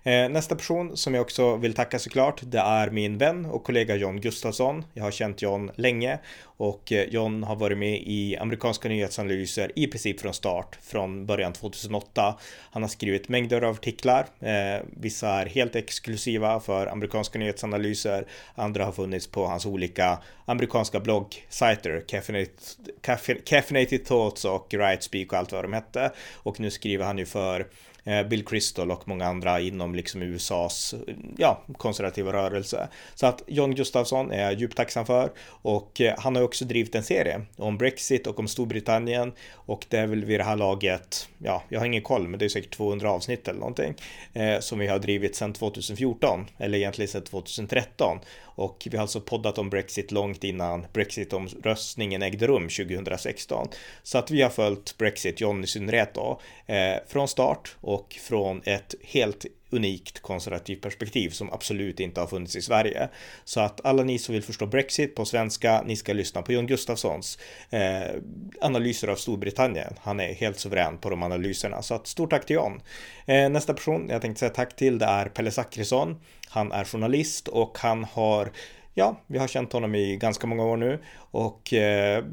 Eh, 0.08 0.30
nästa 0.30 0.56
person 0.56 0.98
som 0.98 1.14
jag 1.14 1.22
också 1.22 1.56
vill 1.56 1.74
tacka 1.74 2.00
såklart, 2.00 2.42
det 2.44 2.60
är 2.60 2.90
min 2.90 3.18
vän 3.18 3.46
och 3.46 3.64
kollega 3.64 3.96
John 3.96 4.22
Gustafsson. 4.22 4.86
Jag 4.94 5.04
har 5.04 5.12
känt 5.12 5.42
John 5.42 5.72
länge 5.76 6.20
och 6.44 6.92
eh, 6.92 7.04
John 7.04 7.44
har 7.44 7.56
varit 7.56 7.78
med 7.78 8.02
i 8.06 8.38
amerikanska 8.38 8.90
nyhetsanalyser 8.90 9.72
i 9.76 9.88
princip 9.88 10.20
från 10.20 10.34
start, 10.34 10.78
från 10.82 11.26
början 11.26 11.54
2008. 11.54 12.36
Han 12.72 12.84
har 12.84 12.90
skrivit 12.90 13.30
mängder 13.30 13.62
av 13.62 13.74
artiklar. 13.76 14.26
Eh, 14.40 14.84
vissa 14.98 15.30
är 15.30 15.46
helt 15.46 15.76
exklusiva 15.76 16.60
för 16.60 16.88
amerikanska 16.88 17.40
nyhetsanalyser. 17.40 18.28
Andra 18.56 18.86
har 18.86 18.92
funnits 18.92 19.28
på 19.28 19.46
hans 19.46 19.66
olika 19.66 20.18
amerikanska 20.46 21.00
bloggsajter, 21.00 22.04
Caffeinated, 22.08 23.46
Caffeinated 23.46 24.06
Thoughts 24.06 24.46
och 24.46 24.74
right 24.74 25.04
Speak 25.04 25.32
och 25.32 25.38
allt 25.38 25.52
vad 25.52 25.64
de 25.64 25.74
hette. 25.74 26.12
Och 26.34 26.60
nu 26.60 26.72
skriver 26.72 27.06
han 27.06 27.18
ju 27.18 27.26
för 27.26 27.66
Eh, 28.06 28.24
Bill 28.24 28.46
Crystal 28.46 28.92
och 28.92 29.08
många 29.08 29.26
andra 29.26 29.60
inom 29.60 29.96
liksom 29.96 30.22
USAs 30.22 30.96
ja, 31.38 31.62
konservativa 31.78 32.34
rörelse. 32.34 32.88
Så 33.16 33.28
att 33.28 33.44
John 33.48 33.76
Gustafsson 33.76 34.32
är 34.32 34.44
jag 34.44 34.54
djupt 34.54 34.78
tacksam 34.78 35.06
för. 35.06 35.32
Och 35.48 36.02
eh, 36.02 36.16
han 36.18 36.36
har 36.36 36.44
också 36.44 36.66
drivit 36.66 36.96
en 36.96 37.04
serie 37.04 37.42
om 37.56 37.78
Brexit 37.78 38.28
och 38.28 38.40
om 38.40 38.48
Storbritannien. 38.48 39.34
Och 39.52 39.86
det 39.90 39.98
är 39.98 40.08
väl 40.08 40.26
vid 40.26 40.40
det 40.40 40.44
här 40.44 40.56
laget, 40.56 41.30
ja, 41.38 41.64
jag 41.70 41.80
har 41.80 41.86
ingen 41.86 42.02
koll, 42.02 42.28
men 42.28 42.40
det 42.40 42.46
är 42.46 42.50
säkert 42.50 42.76
200 42.76 43.12
avsnitt 43.12 43.48
eller 43.48 43.60
någonting 43.60 43.94
eh, 44.34 44.60
som 44.60 44.80
vi 44.80 44.88
har 44.88 45.00
drivit 45.00 45.36
sedan 45.36 45.54
2014 45.54 46.46
eller 46.58 46.78
egentligen 46.78 47.10
sedan 47.10 47.24
2013 47.24 48.20
och 48.56 48.88
vi 48.92 48.98
har 48.98 49.02
alltså 49.02 49.22
poddat 49.22 49.58
om 49.58 49.70
Brexit 49.70 50.12
långt 50.12 50.44
innan 50.44 50.86
Brexitomröstningen 50.94 52.22
ägde 52.22 52.48
rum 52.48 52.70
2016. 52.70 53.68
Så 54.04 54.18
att 54.18 54.32
vi 54.32 54.42
har 54.42 54.50
följt 54.50 54.98
Brexit, 54.98 55.42
John 55.42 55.64
i 55.64 55.68
synnerhet 55.68 56.14
då, 56.14 56.42
eh, 56.66 56.96
från 57.08 57.28
start 57.28 57.76
och 57.82 58.18
från 58.22 58.62
ett 58.66 58.96
helt 59.04 59.46
unikt 59.70 60.20
konservativt 60.20 60.82
perspektiv 60.82 61.30
som 61.30 61.54
absolut 61.54 62.00
inte 62.00 62.20
har 62.20 62.28
funnits 62.28 62.56
i 62.56 62.62
Sverige. 62.62 63.10
Så 63.44 63.60
att 63.60 63.86
alla 63.86 64.04
ni 64.04 64.20
som 64.20 64.34
vill 64.34 64.44
förstå 64.44 64.66
Brexit 64.66 65.16
på 65.16 65.26
svenska, 65.26 65.84
ni 65.86 65.96
ska 65.96 66.14
lyssna 66.14 66.42
på 66.42 66.52
John 66.52 66.68
Gustafssons 66.68 67.40
eh, 67.70 68.16
analyser 68.62 69.08
av 69.08 69.16
Storbritannien. 69.16 69.94
Han 70.02 70.20
är 70.20 70.34
helt 70.34 70.60
suverän 70.60 70.98
på 70.98 71.10
de 71.10 71.24
analyserna, 71.24 71.82
så 71.82 71.96
att 71.96 72.08
stort 72.08 72.30
tack 72.30 72.46
till 72.46 72.56
John. 72.56 72.82
Eh, 73.26 73.50
nästa 73.50 73.74
person 73.74 74.08
jag 74.10 74.22
tänkte 74.22 74.40
säga 74.40 74.50
tack 74.50 74.76
till, 74.76 75.00
det 75.00 75.06
är 75.06 75.26
Pelle 75.26 75.52
Zackrisson. 75.52 76.20
Han 76.50 76.72
är 76.72 76.84
journalist 76.84 77.48
och 77.48 77.78
han 77.78 78.04
har 78.04 78.52
ja, 78.98 79.22
vi 79.28 79.38
har 79.38 79.48
känt 79.48 79.74
honom 79.74 79.96
i 79.96 80.18
ganska 80.18 80.48
många 80.48 80.64
år 80.64 80.78
nu. 80.78 81.00
Och 81.18 81.74
eh, 81.74 82.24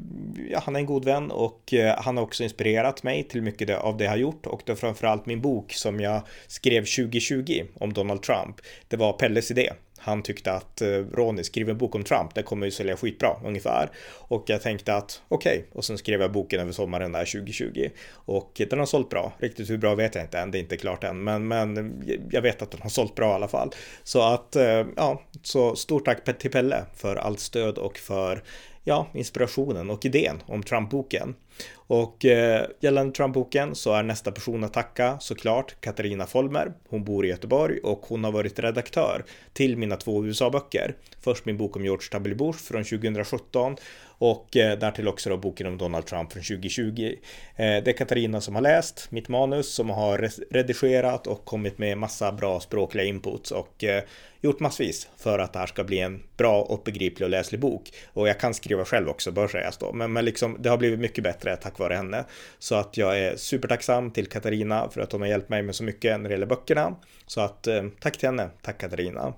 ja, 0.49 0.61
han 0.63 0.75
är 0.75 0.79
en 0.79 0.85
god 0.85 1.05
vän 1.05 1.31
och 1.31 1.73
eh, 1.73 1.95
han 1.97 2.17
har 2.17 2.23
också 2.23 2.43
inspirerat 2.43 3.03
mig 3.03 3.23
till 3.23 3.41
mycket 3.41 3.69
av 3.69 3.97
det 3.97 4.03
jag 4.03 4.11
har 4.11 4.17
gjort. 4.17 4.45
Och 4.45 4.61
det 4.65 4.75
framförallt 4.75 5.25
min 5.25 5.41
bok 5.41 5.73
som 5.73 5.99
jag 5.99 6.21
skrev 6.47 6.81
2020 6.81 7.63
om 7.79 7.93
Donald 7.93 8.21
Trump. 8.21 8.55
Det 8.87 8.97
var 8.97 9.13
Pelles 9.13 9.51
idé 9.51 9.69
han 10.03 10.23
tyckte 10.23 10.51
att 10.51 10.81
eh, 10.81 10.87
Ronny 10.87 11.43
skriver 11.43 11.71
en 11.71 11.77
bok 11.77 11.95
om 11.95 12.03
Trump, 12.03 12.35
det 12.35 12.43
kommer 12.43 12.65
ju 12.65 12.71
sälja 12.71 12.97
skitbra 12.97 13.35
ungefär. 13.43 13.89
Och 14.17 14.43
jag 14.47 14.61
tänkte 14.61 14.95
att 14.95 15.21
okej, 15.27 15.57
okay. 15.57 15.77
och 15.77 15.85
sen 15.85 15.97
skrev 15.97 16.21
jag 16.21 16.31
boken 16.31 16.59
över 16.59 16.71
sommaren 16.71 17.11
där 17.11 17.25
2020. 17.25 17.89
Och 18.11 18.61
den 18.69 18.79
har 18.79 18.85
sålt 18.85 19.09
bra, 19.09 19.33
riktigt 19.37 19.69
hur 19.69 19.77
bra 19.77 19.95
vet 19.95 20.15
jag 20.15 20.23
inte 20.23 20.39
än, 20.39 20.51
det 20.51 20.57
är 20.57 20.59
inte 20.59 20.77
klart 20.77 21.03
än, 21.03 21.23
men, 21.23 21.47
men 21.47 22.03
jag 22.31 22.41
vet 22.41 22.61
att 22.61 22.71
den 22.71 22.81
har 22.81 22.89
sålt 22.89 23.15
bra 23.15 23.31
i 23.31 23.33
alla 23.33 23.47
fall. 23.47 23.71
Så 24.03 24.21
att, 24.21 24.55
eh, 24.55 24.85
ja, 24.95 25.21
så 25.43 25.75
stort 25.75 26.05
tack 26.05 26.39
till 26.39 26.51
Pelle 26.51 26.85
för 26.95 27.15
allt 27.15 27.39
stöd 27.39 27.77
och 27.77 27.97
för 27.97 28.43
ja, 28.83 29.07
inspirationen 29.13 29.89
och 29.89 30.05
idén 30.05 30.43
om 30.45 30.63
Trump-boken. 30.63 31.35
Och 31.75 32.25
eh, 32.25 32.65
gällande 32.79 33.13
Trump-boken 33.13 33.75
så 33.75 33.93
är 33.93 34.03
nästa 34.03 34.31
person 34.31 34.63
att 34.63 34.73
tacka 34.73 35.19
såklart 35.19 35.75
Katarina 35.81 36.25
Folmer. 36.25 36.73
Hon 36.89 37.03
bor 37.03 37.25
i 37.25 37.29
Göteborg 37.29 37.79
och 37.79 38.05
hon 38.07 38.23
har 38.23 38.31
varit 38.31 38.59
redaktör 38.59 39.25
till 39.53 39.77
mina 39.77 39.95
två 39.95 40.25
USA-böcker. 40.25 40.95
Först 41.21 41.45
min 41.45 41.57
bok 41.57 41.75
om 41.75 41.83
George 41.83 42.07
W. 42.11 42.35
Bush 42.35 42.59
från 42.59 42.83
2017 42.83 43.75
och 44.23 44.57
eh, 44.57 44.79
därtill 44.79 45.07
också 45.07 45.29
då 45.29 45.37
boken 45.37 45.67
om 45.67 45.77
Donald 45.77 46.05
Trump 46.05 46.33
från 46.33 46.43
2020. 46.43 47.15
Eh, 47.55 47.83
det 47.83 47.87
är 47.87 47.97
Katarina 47.97 48.41
som 48.41 48.55
har 48.55 48.61
läst 48.61 49.07
mitt 49.11 49.29
manus, 49.29 49.73
som 49.73 49.89
har 49.89 50.29
redigerat 50.53 51.27
och 51.27 51.45
kommit 51.45 51.77
med 51.77 51.97
massa 51.97 52.31
bra 52.31 52.59
språkliga 52.59 53.05
inputs 53.05 53.51
och 53.51 53.83
eh, 53.83 54.03
gjort 54.41 54.59
massvis 54.59 55.09
för 55.17 55.39
att 55.39 55.53
det 55.53 55.59
här 55.59 55.67
ska 55.67 55.83
bli 55.83 55.99
en 55.99 56.23
bra 56.37 56.61
och 56.61 56.81
begriplig 56.85 57.25
och 57.25 57.29
läslig 57.29 57.61
bok. 57.61 57.91
Och 58.13 58.27
jag 58.27 58.39
kan 58.39 58.53
skriva 58.53 58.85
själv 58.85 59.09
också, 59.09 59.31
bör 59.31 59.47
sägas 59.47 59.77
då. 59.77 59.93
Men, 59.93 60.13
men 60.13 60.25
liksom, 60.25 60.57
det 60.59 60.69
har 60.69 60.77
blivit 60.77 60.99
mycket 60.99 61.23
bättre 61.23 61.55
tack 61.55 61.79
vare 61.79 61.93
henne. 61.93 62.25
Så 62.59 62.75
att 62.75 62.97
jag 62.97 63.19
är 63.19 63.35
supertacksam 63.35 64.11
till 64.11 64.27
Katarina 64.27 64.89
för 64.89 65.01
att 65.01 65.11
hon 65.11 65.21
har 65.21 65.27
hjälpt 65.27 65.49
mig 65.49 65.61
med 65.61 65.75
så 65.75 65.83
mycket 65.83 66.19
när 66.19 66.29
det 66.29 66.33
gäller 66.33 66.45
böckerna. 66.45 66.95
Så 67.27 67.41
att 67.41 67.67
eh, 67.67 67.83
tack 67.99 68.17
till 68.17 68.29
henne, 68.29 68.49
tack 68.61 68.77
Katarina. 68.77 69.33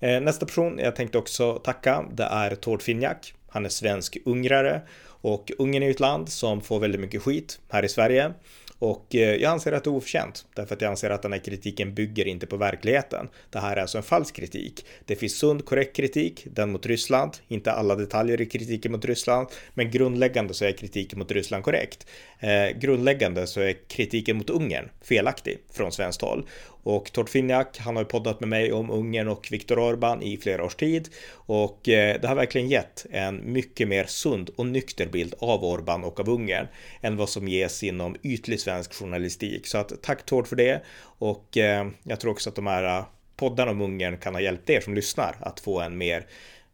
Eh, 0.00 0.20
nästa 0.20 0.46
person 0.46 0.78
jag 0.78 0.96
tänkte 0.96 1.18
också 1.18 1.54
tacka, 1.54 2.04
det 2.12 2.24
är 2.24 2.54
Tord 2.54 2.82
Finjak. 2.82 3.34
Han 3.48 3.64
är 3.64 3.68
svensk 3.68 4.18
ungrare 4.24 4.82
och 5.20 5.52
Ungern 5.58 5.82
är 5.82 5.90
ett 5.90 6.00
land 6.00 6.28
som 6.28 6.60
får 6.60 6.80
väldigt 6.80 7.00
mycket 7.00 7.22
skit 7.22 7.60
här 7.68 7.84
i 7.84 7.88
Sverige. 7.88 8.32
Och 8.78 9.14
eh, 9.14 9.34
jag 9.34 9.52
anser 9.52 9.72
att 9.72 9.84
det 9.84 9.90
är 9.90 9.94
oförtjänt, 9.94 10.46
därför 10.54 10.74
att 10.74 10.80
jag 10.80 10.90
anser 10.90 11.10
att 11.10 11.22
den 11.22 11.32
här 11.32 11.38
kritiken 11.38 11.94
bygger 11.94 12.28
inte 12.28 12.46
på 12.46 12.56
verkligheten. 12.56 13.28
Det 13.50 13.58
här 13.58 13.76
är 13.76 13.80
alltså 13.80 13.98
en 13.98 14.04
falsk 14.04 14.36
kritik. 14.36 14.86
Det 15.04 15.16
finns 15.16 15.38
sund, 15.38 15.64
korrekt 15.64 15.96
kritik, 15.96 16.46
den 16.50 16.72
mot 16.72 16.86
Ryssland, 16.86 17.32
inte 17.48 17.72
alla 17.72 17.94
detaljer 17.94 18.40
i 18.40 18.46
kritiken 18.46 18.92
mot 18.92 19.04
Ryssland, 19.04 19.48
men 19.74 19.90
grundläggande 19.90 20.54
så 20.54 20.64
är 20.64 20.72
kritiken 20.72 21.18
mot 21.18 21.30
Ryssland 21.30 21.64
korrekt. 21.64 22.06
Eh, 22.38 22.78
grundläggande 22.78 23.46
så 23.46 23.60
är 23.60 23.88
kritiken 23.88 24.36
mot 24.36 24.50
Ungern 24.50 24.88
felaktig 25.02 25.58
från 25.72 25.92
svenskt 25.92 26.20
håll. 26.22 26.46
Och 26.86 27.12
Tortfiniak, 27.12 27.78
han 27.78 27.96
har 27.96 28.02
ju 28.02 28.08
poddat 28.08 28.40
med 28.40 28.48
mig 28.48 28.72
om 28.72 28.90
Ungern 28.90 29.28
och 29.28 29.48
Viktor 29.50 29.76
Orbán 29.76 30.22
i 30.22 30.36
flera 30.36 30.64
års 30.64 30.74
tid. 30.74 31.08
Och 31.32 31.88
eh, 31.88 32.20
det 32.20 32.28
har 32.28 32.34
verkligen 32.34 32.68
gett 32.68 33.06
en 33.10 33.52
mycket 33.52 33.88
mer 33.88 34.04
sund 34.04 34.50
och 34.56 34.66
nykter 34.66 35.06
bild 35.06 35.34
av 35.38 35.62
Orbán 35.62 36.02
och 36.02 36.20
av 36.20 36.28
Ungern 36.28 36.66
än 37.00 37.16
vad 37.16 37.28
som 37.28 37.48
ges 37.48 37.82
inom 37.82 38.16
ytlig 38.22 38.60
svensk 38.60 38.94
journalistik. 38.94 39.66
Så 39.66 39.78
att 39.78 40.02
tack 40.02 40.26
Tord 40.26 40.46
för 40.46 40.56
det. 40.56 40.82
Och 41.02 41.56
eh, 41.56 41.86
jag 42.02 42.20
tror 42.20 42.32
också 42.32 42.50
att 42.50 42.56
de 42.56 42.66
här 42.66 42.98
eh, 42.98 43.04
poddarna 43.36 43.70
om 43.70 43.80
Ungern 43.80 44.18
kan 44.18 44.34
ha 44.34 44.40
hjälpt 44.40 44.70
er 44.70 44.80
som 44.80 44.94
lyssnar 44.94 45.36
att 45.40 45.60
få 45.60 45.80
en 45.80 45.98
mer 45.98 46.26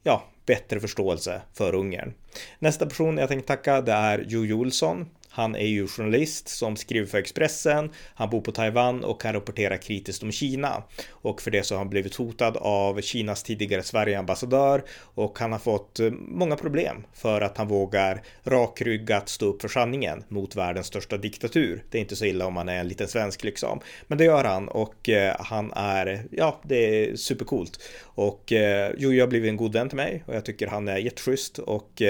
ja, 0.03 0.25
bättre 0.47 0.81
förståelse 0.81 1.43
för 1.55 1.75
Ungern. 1.75 2.15
Nästa 2.59 2.87
person 2.87 3.19
jag 3.19 3.29
tänkte 3.29 3.49
tacka 3.49 3.81
det 3.81 3.93
är 3.93 4.25
Jojo 4.29 4.55
Olsson. 4.55 5.07
Han 5.35 5.55
är 5.55 5.67
ju 5.67 5.87
journalist 5.87 6.49
som 6.49 6.77
skriver 6.77 7.07
för 7.07 7.19
Expressen. 7.19 7.91
Han 8.15 8.31
bor 8.31 8.41
på 8.41 8.53
Taiwan 8.53 9.05
och 9.05 9.21
kan 9.21 9.33
rapportera 9.33 9.79
kritiskt 9.79 10.23
om 10.23 10.33
Kina. 10.33 10.83
Och 11.11 11.43
för 11.43 11.51
det 11.51 11.63
så 11.63 11.75
har 11.75 11.79
han 11.79 11.91
blivit 11.91 12.15
hotad 12.15 12.57
av 12.57 13.01
Kinas 13.01 13.43
tidigare 13.43 13.83
Sverigeambassadör 13.83 14.83
och 15.15 15.39
han 15.39 15.53
har 15.53 15.59
fått 15.59 16.01
eh, 16.01 16.11
många 16.11 16.57
problem 16.57 17.05
för 17.15 17.41
att 17.41 17.59
han 17.59 17.69
vågar 17.69 18.23
rakryggat 18.45 19.29
stå 19.29 19.47
upp 19.47 19.63
för 19.63 19.69
sanningen 19.69 20.25
mot 20.29 20.57
världens 20.57 20.87
största 20.87 21.17
diktatur. 21.17 21.85
Det 21.91 21.99
är 21.99 22.03
inte 22.03 22.17
så 22.17 22.25
illa 22.25 22.47
om 22.47 22.55
man 22.55 22.69
är 22.69 22.81
en 22.81 22.89
liten 22.89 23.09
svensk 23.09 23.45
liksom. 23.45 23.81
Men 24.07 24.19
det 24.19 24.25
gör 24.25 24.45
han 24.45 24.69
och 24.69 25.09
eh, 25.09 25.37
han 25.39 25.73
är, 25.73 26.25
ja, 26.31 26.61
det 26.63 26.77
är 26.77 27.17
supercoolt. 27.17 27.81
Och 28.03 28.53
eh, 28.53 28.93
jo, 28.99 29.13
jag 29.13 29.23
har 29.23 29.29
blivit 29.29 29.49
en 29.49 29.57
god 29.57 29.73
vän 29.73 29.89
till 29.89 29.97
mig 29.97 30.25
och 30.27 30.35
jag 30.35 30.45
tycker 30.45 30.67
han 30.67 30.89
är 30.89 30.97
jätteschysst 30.97 31.59
och 31.59 32.03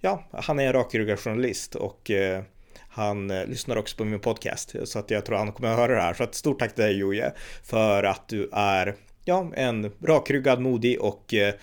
ja, 0.00 0.24
han 0.32 0.58
är 0.58 0.66
en 0.66 0.72
rakryggad 0.72 1.18
journalist 1.18 1.74
och 1.74 2.10
han 2.98 3.30
eh, 3.30 3.46
lyssnar 3.46 3.76
också 3.76 3.96
på 3.96 4.04
min 4.04 4.20
podcast 4.20 4.74
så 4.84 4.98
att 4.98 5.10
jag 5.10 5.26
tror 5.26 5.36
han 5.36 5.52
kommer 5.52 5.70
att 5.70 5.78
höra 5.78 5.94
det 5.94 6.00
här. 6.00 6.14
Så 6.14 6.22
att 6.22 6.34
stort 6.34 6.58
tack 6.58 6.74
till 6.74 6.84
dig 6.84 6.98
Joje 6.98 7.32
för 7.64 8.04
att 8.04 8.28
du 8.28 8.50
är 8.52 8.94
ja, 9.24 9.52
en 9.54 9.90
rakryggad, 10.02 10.60
modig 10.60 11.00
och 11.00 11.34
eh, 11.34 11.54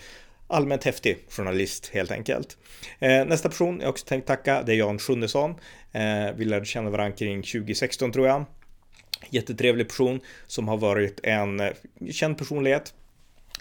allmänt 0.46 0.84
häftig 0.84 1.18
journalist 1.28 1.90
helt 1.94 2.10
enkelt. 2.10 2.56
Eh, 2.98 3.24
nästa 3.24 3.48
person 3.48 3.80
jag 3.80 3.90
också 3.90 4.06
tänkt 4.06 4.26
tacka 4.26 4.62
det 4.62 4.72
är 4.72 4.76
Jan 4.76 4.98
Sjunnesson. 4.98 5.50
Eh, 5.92 6.34
vi 6.36 6.44
lärde 6.44 6.64
känna 6.64 6.90
varandra 6.90 7.16
kring 7.16 7.42
2016 7.42 8.12
tror 8.12 8.26
jag. 8.26 8.44
Jättetrevlig 9.30 9.88
person 9.88 10.20
som 10.46 10.68
har 10.68 10.76
varit 10.76 11.20
en 11.22 11.60
eh, 11.60 11.72
känd 12.10 12.38
personlighet 12.38 12.94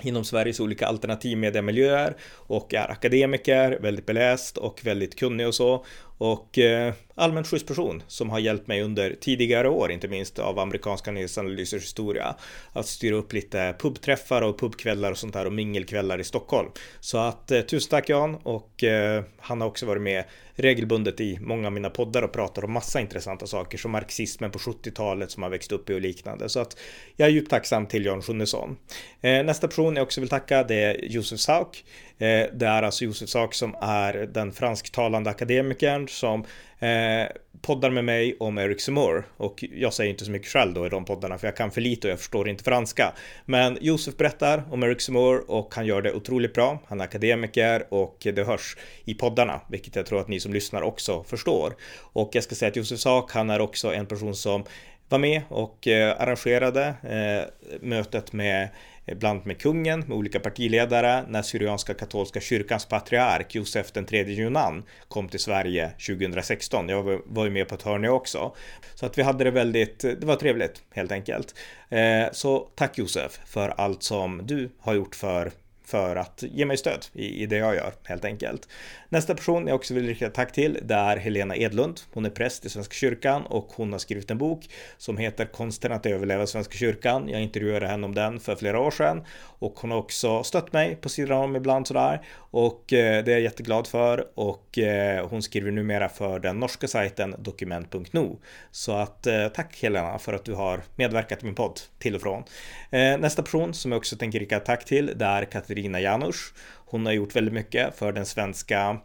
inom 0.01 0.25
Sveriges 0.25 0.59
olika 0.59 0.87
alternativmediamiljöer 0.87 2.15
och 2.33 2.73
är 2.73 2.91
akademiker, 2.91 3.79
väldigt 3.81 4.05
beläst 4.05 4.57
och 4.57 4.81
väldigt 4.83 5.15
kunnig 5.15 5.47
och 5.47 5.55
så. 5.55 5.85
Och 6.17 6.57
eh, 6.57 6.93
allmänt 7.15 7.47
schysst 7.47 7.67
person 7.67 8.03
som 8.07 8.29
har 8.29 8.39
hjälpt 8.39 8.67
mig 8.67 8.81
under 8.81 9.15
tidigare 9.21 9.69
år, 9.69 9.91
inte 9.91 10.07
minst 10.07 10.39
av 10.39 10.59
amerikanska 10.59 11.11
nyhetsanalysers 11.11 11.83
historia, 11.83 12.35
att 12.73 12.85
styra 12.85 13.15
upp 13.15 13.33
lite 13.33 13.75
pubträffar 13.79 14.41
och 14.41 14.59
pubkvällar 14.59 15.11
och 15.11 15.17
sånt 15.17 15.33
där 15.33 15.45
och 15.45 15.53
mingelkvällar 15.53 16.19
i 16.19 16.23
Stockholm. 16.23 16.69
Så 16.99 17.17
att 17.17 17.51
eh, 17.51 17.61
tusen 17.61 17.89
tack 17.89 18.09
Jan 18.09 18.35
och 18.35 18.83
eh, 18.83 19.23
han 19.37 19.61
har 19.61 19.67
också 19.67 19.85
varit 19.85 20.01
med 20.01 20.23
regelbundet 20.55 21.21
i 21.21 21.39
många 21.41 21.67
av 21.67 21.73
mina 21.73 21.89
poddar 21.89 22.21
och 22.21 22.31
pratar 22.31 22.65
om 22.65 22.71
massa 22.71 23.01
intressanta 23.01 23.47
saker 23.47 23.77
som 23.77 23.91
marxismen 23.91 24.51
på 24.51 24.59
70-talet 24.59 25.31
som 25.31 25.43
har 25.43 25.49
växt 25.49 25.71
upp 25.71 25.89
i 25.89 25.93
och 25.93 26.01
liknande. 26.01 26.49
Så 26.49 26.59
att 26.59 26.77
jag 27.15 27.27
är 27.27 27.31
djupt 27.31 27.49
tacksam 27.49 27.85
till 27.85 28.05
Jan 28.05 28.21
Sjunnesson. 28.21 28.77
Eh, 29.21 29.43
nästa 29.43 29.67
person 29.67 29.95
jag 29.95 30.03
också 30.03 30.21
vill 30.21 30.29
tacka 30.29 30.63
det 30.63 30.75
är 30.75 31.05
Josef 31.05 31.39
Sauk. 31.39 31.85
Eh, 32.17 32.45
det 32.53 32.65
är 32.65 32.83
alltså 32.83 33.03
Josef 33.05 33.29
Sak 33.29 33.53
som 33.53 33.75
är 33.81 34.13
den 34.13 34.51
fransktalande 34.51 35.29
akademikern 35.29 36.07
som 36.07 36.45
eh, 36.79 37.27
poddar 37.61 37.89
med 37.89 38.05
mig 38.05 38.37
om 38.39 38.57
Eric 38.57 38.81
Zemmour 38.81 39.23
och 39.37 39.63
jag 39.71 39.93
säger 39.93 40.11
inte 40.11 40.25
så 40.25 40.31
mycket 40.31 40.47
själv 40.47 40.73
då 40.73 40.85
i 40.85 40.89
de 40.89 41.05
poddarna 41.05 41.37
för 41.37 41.47
jag 41.47 41.55
kan 41.55 41.71
för 41.71 41.81
lite 41.81 42.07
och 42.07 42.11
jag 42.11 42.19
förstår 42.19 42.49
inte 42.49 42.63
franska. 42.63 43.13
Men 43.45 43.77
Josef 43.81 44.17
berättar 44.17 44.63
om 44.71 44.83
Eric 44.83 45.01
Zemmour 45.01 45.51
och 45.51 45.75
han 45.75 45.85
gör 45.85 46.01
det 46.01 46.13
otroligt 46.13 46.53
bra. 46.53 46.79
Han 46.87 47.01
är 47.01 47.05
akademiker 47.05 47.93
och 47.93 48.17
det 48.35 48.43
hörs 48.43 48.77
i 49.05 49.13
poddarna, 49.13 49.61
vilket 49.69 49.95
jag 49.95 50.05
tror 50.05 50.19
att 50.19 50.27
ni 50.27 50.39
som 50.39 50.53
lyssnar 50.53 50.81
också 50.81 51.23
förstår. 51.23 51.75
Och 51.99 52.29
jag 52.33 52.43
ska 52.43 52.55
säga 52.55 52.69
att 52.69 52.75
Josef 52.75 52.99
Sak, 52.99 53.31
han 53.31 53.49
är 53.49 53.61
också 53.61 53.93
en 53.93 54.05
person 54.05 54.35
som 54.35 54.63
var 55.09 55.19
med 55.19 55.41
och 55.49 55.87
eh, 55.87 56.21
arrangerade 56.21 56.93
eh, 57.03 57.77
mötet 57.81 58.33
med 58.33 58.69
bland 59.05 59.45
med 59.45 59.61
kungen, 59.61 59.99
med 59.99 60.17
olika 60.17 60.39
partiledare, 60.39 61.25
när 61.27 61.41
Syrianska 61.41 61.93
katolska 61.93 62.39
kyrkans 62.39 62.85
patriark 62.85 63.55
Josef 63.55 63.91
den 63.91 64.05
tredje 64.05 64.35
Junan 64.35 64.83
kom 65.07 65.29
till 65.29 65.39
Sverige 65.39 65.89
2016. 65.89 66.89
Jag 66.89 67.21
var 67.25 67.45
ju 67.45 67.51
med 67.51 67.67
på 67.67 67.75
ett 67.75 67.81
hörn 67.81 68.05
också. 68.05 68.55
Så 68.95 69.05
att 69.05 69.17
vi 69.17 69.21
hade 69.21 69.43
det 69.43 69.51
väldigt, 69.51 69.99
det 69.99 70.23
var 70.23 70.35
trevligt 70.35 70.83
helt 70.93 71.11
enkelt. 71.11 71.55
Eh, 71.89 72.31
så 72.31 72.59
tack 72.75 72.97
Josef 72.97 73.39
för 73.45 73.69
allt 73.69 74.03
som 74.03 74.41
du 74.43 74.69
har 74.79 74.93
gjort 74.93 75.15
för 75.15 75.51
för 75.85 76.15
att 76.15 76.43
ge 76.47 76.65
mig 76.65 76.77
stöd 76.77 77.05
i, 77.13 77.43
i 77.43 77.45
det 77.45 77.57
jag 77.57 77.75
gör 77.75 77.93
helt 78.03 78.25
enkelt. 78.25 78.67
Nästa 79.09 79.35
person 79.35 79.67
jag 79.67 79.75
också 79.75 79.93
vill 79.93 80.07
rikta 80.07 80.29
tack 80.29 80.51
till 80.51 80.79
det 80.83 80.93
är 80.93 81.17
Helena 81.17 81.55
Edlund. 81.55 82.01
Hon 82.13 82.25
är 82.25 82.29
präst 82.29 82.65
i 82.65 82.69
Svenska 82.69 82.93
kyrkan 82.93 83.45
och 83.45 83.71
hon 83.75 83.91
har 83.91 83.99
skrivit 83.99 84.31
en 84.31 84.37
bok 84.37 84.69
som 84.97 85.17
heter 85.17 85.45
Konsten 85.45 85.91
att 85.91 86.05
överleva 86.05 86.47
Svenska 86.47 86.77
kyrkan. 86.77 87.29
Jag 87.29 87.41
intervjuade 87.41 87.87
henne 87.87 88.05
om 88.05 88.15
den 88.15 88.39
för 88.39 88.55
flera 88.55 88.79
år 88.79 88.91
sedan 88.91 89.25
och 89.59 89.79
hon 89.79 89.91
har 89.91 89.97
också 89.97 90.43
stött 90.43 90.73
mig 90.73 90.95
på 90.95 91.09
sidan 91.09 91.37
om 91.37 91.55
ibland 91.55 91.87
sådär 91.87 92.21
och 92.37 92.93
eh, 92.93 93.23
det 93.23 93.31
är 93.31 93.35
jag 93.35 93.41
jätteglad 93.41 93.87
för 93.87 94.27
och 94.35 94.79
eh, 94.79 95.27
hon 95.27 95.41
skriver 95.41 95.71
numera 95.71 96.09
för 96.09 96.39
den 96.39 96.59
norska 96.59 96.87
sajten 96.87 97.35
dokument.no. 97.39 98.39
Så 98.71 98.91
att 98.91 99.27
eh, 99.27 99.47
tack 99.47 99.81
Helena 99.81 100.19
för 100.19 100.33
att 100.33 100.45
du 100.45 100.53
har 100.53 100.81
medverkat 100.95 101.43
i 101.43 101.45
min 101.45 101.55
podd 101.55 101.79
till 101.99 102.15
och 102.15 102.21
från. 102.21 102.43
Eh, 102.89 103.17
nästa 103.17 103.43
person 103.43 103.73
som 103.73 103.91
jag 103.91 103.97
också 103.97 104.17
tänker 104.17 104.39
rikta 104.39 104.59
tack 104.59 104.85
till 104.85 105.11
det 105.15 105.25
är 105.25 105.43
Katarina 105.75 105.99
Janusz. 105.99 106.53
Hon 106.85 107.05
har 107.05 107.13
gjort 107.13 107.35
väldigt 107.35 107.53
mycket 107.53 107.95
för 107.95 108.11
den 108.11 108.25
svenska 108.25 108.97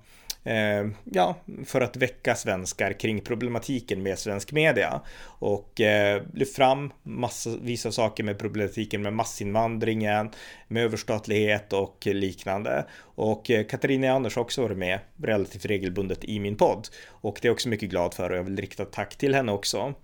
eh, 0.45 0.87
ja, 1.05 1.37
för 1.65 1.81
att 1.81 1.97
väcka 1.97 2.35
svenskar 2.35 2.93
kring 2.93 3.21
problematiken 3.21 4.03
med 4.03 4.19
svensk 4.19 4.53
media 4.53 5.01
och 5.23 5.81
eh, 5.81 6.23
lyft 6.35 6.57
fram 6.57 6.93
massvis 7.03 7.87
av 7.87 7.91
saker 7.91 8.25
med 8.25 8.39
problematiken 8.39 9.03
med 9.03 9.13
massinvandringen, 9.13 10.31
med 10.69 10.85
överstatlighet 10.85 11.73
och 11.73 12.07
liknande. 12.07 12.87
Och 13.21 13.51
eh, 13.51 13.65
Katarina 13.65 14.13
Anders 14.13 14.37
har 14.37 14.43
också 14.43 14.63
varit 14.63 14.79
med 14.79 14.99
relativt 15.23 15.65
regelbundet 15.65 16.25
i 16.25 16.41
min 16.41 16.57
podd 16.57 16.89
och 17.09 17.39
det 17.43 17.47
är 17.47 17.49
jag 17.49 17.55
också 17.55 17.69
mycket 17.69 17.91
glad 17.91 18.15
för 18.15 18.31
och 18.31 18.37
jag 18.37 18.43
vill 18.43 18.57
rikta 18.57 18.85
tack 18.85 19.17
till 19.17 19.35
henne 19.35 19.53
också. 19.53 19.95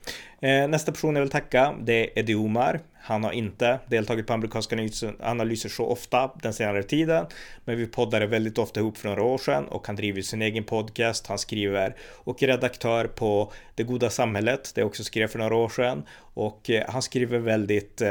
Eh, 0.40 0.68
nästa 0.68 0.92
person 0.92 1.16
jag 1.16 1.22
vill 1.22 1.30
tacka 1.30 1.74
det 1.80 1.92
är 1.92 2.18
Eddie 2.18 2.34
Omar. 2.34 2.80
Han 3.00 3.24
har 3.24 3.32
inte 3.32 3.78
deltagit 3.86 4.26
på 4.26 4.32
amerikanska 4.32 4.76
analyser 5.20 5.68
så 5.68 5.86
ofta 5.86 6.30
den 6.42 6.52
senare 6.52 6.82
tiden, 6.82 7.26
men 7.64 7.76
vi 7.76 7.86
poddade 7.86 8.26
väldigt 8.26 8.58
ofta 8.58 8.80
ihop 8.80 8.98
för 8.98 9.08
några 9.08 9.22
år 9.22 9.38
sedan 9.38 9.68
och 9.68 9.86
han 9.86 9.96
driver 9.96 10.22
sin 10.22 10.42
egen 10.42 10.64
podcast. 10.64 11.26
Han 11.26 11.38
skriver 11.38 11.96
och 12.00 12.42
är 12.42 12.46
redaktör 12.46 13.04
på 13.04 13.52
Det 13.74 13.82
goda 13.82 14.10
samhället, 14.10 14.72
det 14.74 14.80
jag 14.80 14.88
också 14.88 15.04
skrev 15.04 15.26
för 15.26 15.38
några 15.38 15.56
år 15.56 15.68
sedan 15.68 16.02
och 16.18 16.70
eh, 16.70 16.84
han 16.88 17.02
skriver 17.02 17.38
väldigt 17.38 18.02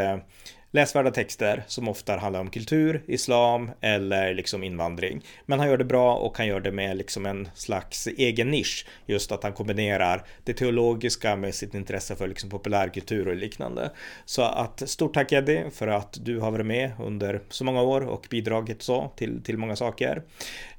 läsvärda 0.76 1.12
texter 1.12 1.64
som 1.68 1.88
ofta 1.88 2.18
handlar 2.18 2.40
om 2.40 2.50
kultur, 2.50 3.04
islam 3.08 3.72
eller 3.82 4.34
liksom 4.34 4.64
invandring. 4.64 5.22
Men 5.46 5.60
han 5.60 5.68
gör 5.68 5.78
det 5.78 5.84
bra 5.84 6.16
och 6.16 6.38
han 6.38 6.48
gör 6.48 6.60
det 6.60 6.72
med 6.72 6.98
liksom 6.98 7.26
en 7.26 7.50
slags 7.54 8.08
egen 8.08 8.52
nisch. 8.52 8.88
Just 9.06 9.32
att 9.32 9.44
han 9.44 9.54
kombinerar 9.54 10.24
det 10.44 10.54
teologiska 10.54 11.36
med 11.36 11.56
sitt 11.56 11.74
intresse 11.74 12.16
för 12.16 12.28
liksom 12.28 12.50
populärkultur 12.50 13.28
och 13.28 13.36
liknande. 13.36 13.92
Så 14.26 14.42
att 14.42 14.90
stort 14.90 15.14
tack 15.14 15.32
Eddie 15.32 15.70
för 15.72 15.88
att 15.88 16.18
du 16.26 16.40
har 16.40 16.52
varit 16.52 16.66
med 16.66 16.92
under 17.00 17.42
så 17.50 17.64
många 17.64 17.82
år 17.82 18.02
och 18.02 18.28
bidragit 18.30 18.82
så 18.82 19.12
till, 19.16 19.44
till 19.44 19.58
många 19.58 19.76
saker. 19.76 20.24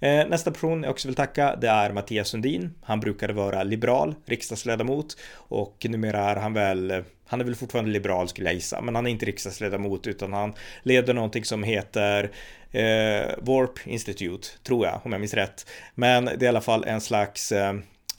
Eh, 0.01 0.29
nästa 0.29 0.51
person 0.51 0.83
jag 0.83 0.91
också 0.91 1.09
vill 1.09 1.15
tacka 1.15 1.57
det 1.57 1.69
är 1.69 1.93
Mattias 1.93 2.29
Sundin. 2.29 2.75
Han 2.83 3.01
brukade 3.01 3.33
vara 3.33 3.63
liberal 3.63 4.15
riksdagsledamot 4.27 5.17
och 5.35 5.87
numera 5.89 6.21
är 6.21 6.37
han 6.37 6.53
väl 6.53 7.05
han 7.27 7.41
är 7.41 7.45
väl 7.45 7.55
fortfarande 7.55 7.91
liberal 7.91 8.29
skulle 8.29 8.49
jag 8.49 8.55
gissa, 8.55 8.81
men 8.81 8.95
han 8.95 9.07
är 9.07 9.11
inte 9.11 9.27
riksdagsledamot 9.27 10.07
utan 10.07 10.33
han 10.33 10.55
leder 10.83 11.15
någonting 11.15 11.45
som 11.45 11.63
heter 11.63 12.31
eh, 12.71 13.35
Warp 13.39 13.87
Institute, 13.87 14.49
tror 14.63 14.87
jag, 14.87 15.01
om 15.05 15.13
jag 15.13 15.21
minns 15.21 15.35
rätt. 15.35 15.67
Men 15.95 16.25
det 16.25 16.33
är 16.33 16.43
i 16.43 16.49
alla 16.49 16.61
fall 16.61 16.85
en 16.85 17.01
slags 17.01 17.53
eh, 17.53 17.75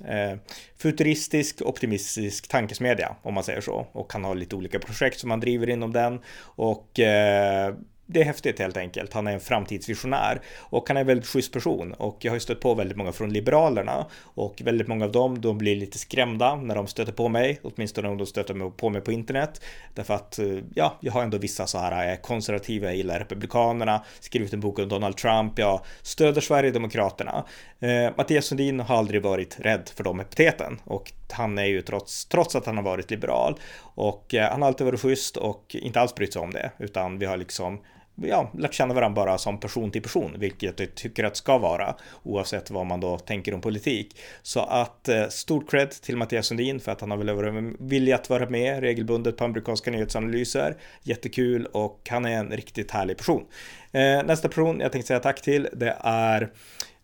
eh, 0.06 0.38
futuristisk, 0.78 1.62
optimistisk 1.62 2.48
tankesmedja, 2.48 3.16
om 3.22 3.34
man 3.34 3.44
säger 3.44 3.62
så. 3.62 3.88
Och 3.92 4.14
han 4.14 4.24
har 4.24 4.36
lite 4.36 4.56
olika 4.56 4.80
projekt 4.80 5.20
som 5.20 5.32
han 5.32 5.40
driver 5.40 5.70
inom 5.70 5.94
den. 5.94 6.20
Och 6.40 7.00
eh, 7.00 7.76
det 8.08 8.22
är 8.22 8.26
häftigt 8.26 8.60
helt 8.60 8.78
enkelt. 8.78 9.14
Han 9.14 9.28
är 9.28 9.32
en 9.32 9.40
framtidsvisionär 9.40 10.42
och 10.58 10.88
han 10.88 10.98
är 10.98 11.02
en 11.02 11.08
väldigt 11.08 11.28
schysst 11.28 11.54
person. 11.54 11.94
Och 11.94 12.18
jag 12.22 12.32
har 12.32 12.36
ju 12.36 12.40
stött 12.40 12.60
på 12.60 12.74
väldigt 12.74 12.98
många 12.98 13.12
från 13.12 13.34
Liberalerna. 13.34 14.06
Och 14.24 14.62
väldigt 14.62 14.88
många 14.88 15.06
av 15.06 15.12
dem, 15.12 15.42
de 15.42 15.58
blir 15.58 15.76
lite 15.76 15.98
skrämda 15.98 16.56
när 16.56 16.76
de 16.76 16.88
stöter 16.88 17.12
på 17.12 17.30
mig, 17.30 17.60
åtminstone 17.62 18.08
om 18.08 18.18
de 18.18 18.26
stöter 18.26 18.70
på 18.70 18.90
mig 18.90 19.02
på 19.02 19.12
internet. 19.12 19.62
Därför 19.94 20.14
att, 20.14 20.40
eh, 20.40 20.58
ja, 20.74 20.98
jag 21.00 21.12
har 21.12 21.24
ändå 21.24 21.38
vissa 21.38 21.68
så 21.68 21.78
här 21.78 22.12
eh, 22.12 22.16
konservativa, 22.16 22.88
jag 22.88 22.96
gillar 22.96 23.20
Republikanerna, 23.20 24.04
skrivit 24.20 24.54
en 24.54 24.60
bok 24.60 24.80
om 24.80 24.90
Donald 24.90 25.18
Trump, 25.18 25.60
jag 25.60 25.82
stöder 26.02 26.42
Sverigedemokraterna. 26.42 27.46
Eh, 27.80 28.12
Mattias 28.18 28.46
Sundin 28.46 28.80
har 28.80 28.98
aldrig 28.98 29.22
varit 29.22 29.60
rädd 29.60 29.90
för 29.96 30.04
de 30.04 30.20
epiteten. 30.20 30.80
Och 30.84 31.12
han 31.32 31.58
är 31.58 31.66
ju 31.66 31.82
trots, 31.82 32.26
trots 32.26 32.56
att 32.56 32.66
han 32.66 32.78
har 32.78 32.84
varit 32.84 33.12
liberal. 33.12 33.60
Och 33.80 34.34
eh, 34.34 34.52
han 34.52 34.62
har 34.62 34.68
alltid 34.68 34.86
varit 34.86 35.00
schysst 35.00 35.38
och 35.38 35.76
inte 35.76 36.00
alls 36.00 36.16
brytt 36.16 36.34
sig 36.34 36.42
om 36.42 36.52
det. 36.52 36.72
Utan 36.80 37.20
vi 37.20 37.26
har 37.26 37.38
liksom 37.38 37.80
ja, 38.22 38.52
lärt 38.58 38.74
känna 38.74 38.94
varandra 38.94 39.16
bara 39.16 39.38
som 39.38 39.60
person 39.60 39.92
till 39.92 40.02
person, 40.02 40.36
vilket 40.40 40.80
jag 40.80 40.96
tycker 40.96 41.24
att 41.24 41.34
det 41.34 41.38
ska 41.38 41.58
vara, 41.58 41.96
oavsett 42.24 42.72
vad 42.72 42.86
man 42.86 43.00
då 43.00 43.18
tänker 43.18 43.54
om 43.54 43.62
politik. 43.62 44.20
Så 44.42 44.60
att 44.60 45.10
eh, 45.10 45.28
stort 45.28 45.72
cred 45.72 45.92
till 45.92 46.18
Mattias 46.18 46.46
Sundin 46.46 46.80
för 46.80 46.92
att 46.92 47.02
han 47.02 47.12
har 47.12 47.18
väl 47.18 47.76
viljat 47.80 48.30
vara 48.30 48.50
med 48.50 48.80
regelbundet 48.80 49.38
på 49.38 49.44
amerikanska 49.44 49.92
nyhetsanalyser. 49.92 50.78
Jättekul 51.04 51.66
och 51.66 52.08
han 52.10 52.26
är 52.26 52.40
en 52.40 52.52
riktigt 52.52 52.92
härlig 52.92 53.18
person. 53.18 53.46
Eh, 53.92 54.24
nästa 54.24 54.48
person 54.48 54.80
jag 54.80 54.92
tänkte 54.92 55.08
säga 55.08 55.20
tack 55.20 55.42
till, 55.42 55.68
det 55.74 55.98
är 56.00 56.50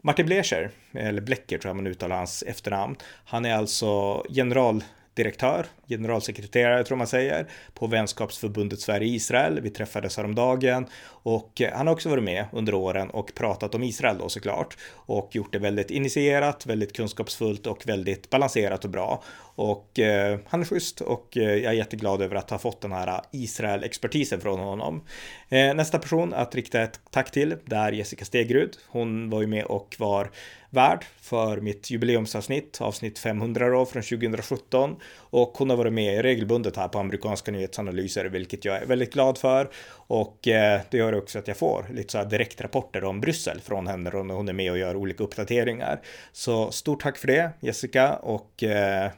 Martin 0.01 0.25
Blecher, 0.25 0.71
eller 0.93 1.21
Blecker 1.21 1.57
tror 1.57 1.69
jag 1.69 1.75
man 1.75 1.87
uttalar 1.87 2.15
hans 2.15 2.43
efternamn. 2.47 2.95
Han 3.25 3.45
är 3.45 3.55
alltså 3.55 4.23
general 4.29 4.83
direktör, 5.13 5.65
generalsekreterare 5.87 6.83
tror 6.83 6.97
man 6.97 7.07
säger, 7.07 7.47
på 7.73 7.87
vänskapsförbundet 7.87 8.79
Sverige-Israel. 8.79 9.59
Vi 9.61 9.69
träffades 9.69 10.17
häromdagen 10.17 10.85
och 11.05 11.61
eh, 11.61 11.73
han 11.73 11.87
har 11.87 11.93
också 11.93 12.09
varit 12.09 12.23
med 12.23 12.45
under 12.51 12.73
åren 12.73 13.09
och 13.09 13.33
pratat 13.35 13.75
om 13.75 13.83
Israel 13.83 14.17
då 14.17 14.29
såklart 14.29 14.77
och 14.93 15.35
gjort 15.35 15.53
det 15.53 15.59
väldigt 15.59 15.91
initierat, 15.91 16.65
väldigt 16.65 16.93
kunskapsfullt 16.93 17.67
och 17.67 17.87
väldigt 17.87 18.29
balanserat 18.29 18.85
och 18.85 18.91
bra. 18.91 19.23
Och 19.55 19.99
eh, 19.99 20.39
han 20.47 20.61
är 20.61 20.65
schysst 20.65 21.01
och 21.01 21.37
eh, 21.37 21.43
jag 21.43 21.73
är 21.73 21.77
jätteglad 21.77 22.21
över 22.21 22.35
att 22.35 22.49
ha 22.49 22.57
fått 22.57 22.81
den 22.81 22.91
här 22.91 23.21
Israel-expertisen 23.31 24.41
från 24.41 24.59
honom. 24.59 25.03
Eh, 25.49 25.73
nästa 25.73 25.99
person 25.99 26.33
att 26.33 26.55
rikta 26.55 26.81
ett 26.81 26.99
tack 27.11 27.31
till, 27.31 27.55
det 27.65 27.75
är 27.75 27.91
Jessica 27.91 28.25
Stegrud. 28.25 28.77
Hon 28.87 29.29
var 29.29 29.41
ju 29.41 29.47
med 29.47 29.65
och 29.65 29.95
var 29.99 30.31
värd 30.73 31.05
för 31.21 31.61
mitt 31.61 31.91
jubileumsavsnitt, 31.91 32.81
avsnitt 32.81 33.19
500 33.19 33.69
då 33.69 33.85
från 33.85 34.03
2017. 34.03 34.95
Och 35.15 35.51
hon 35.57 35.69
har 35.69 35.77
varit 35.77 35.93
med 35.93 36.21
regelbundet 36.21 36.77
här 36.77 36.87
på 36.87 36.99
amerikanska 36.99 37.51
nyhetsanalyser, 37.51 38.25
vilket 38.25 38.65
jag 38.65 38.77
är 38.77 38.85
väldigt 38.85 39.13
glad 39.13 39.37
för. 39.37 39.69
Och 39.91 40.47
eh, 40.47 40.81
det 40.89 40.97
gör 40.97 41.15
också 41.15 41.39
att 41.39 41.47
jag 41.47 41.57
får 41.57 41.85
lite 41.93 42.11
så 42.11 42.17
här 42.17 42.25
direktrapporter 42.25 43.03
om 43.03 43.21
Bryssel 43.21 43.61
från 43.61 43.87
henne 43.87 44.09
då 44.09 44.23
när 44.23 44.35
hon 44.35 44.49
är 44.49 44.53
med 44.53 44.71
och 44.71 44.77
gör 44.77 44.95
olika 44.95 45.23
uppdateringar. 45.23 46.01
Så 46.31 46.71
stort 46.71 47.01
tack 47.01 47.17
för 47.17 47.27
det 47.27 47.49
Jessica 47.59 48.13
och 48.13 48.63
eh, 48.63 49.11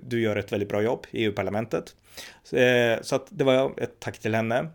du 0.00 0.20
gör 0.20 0.36
ett 0.36 0.52
väldigt 0.52 0.68
bra 0.68 0.82
jobb 0.82 1.06
i 1.10 1.24
EU-parlamentet. 1.24 1.84
Eh, 2.52 3.02
så 3.02 3.16
att 3.16 3.26
det 3.30 3.44
var 3.44 3.72
ett 3.76 4.00
tack 4.00 4.18
till 4.18 4.34
henne. 4.34 4.70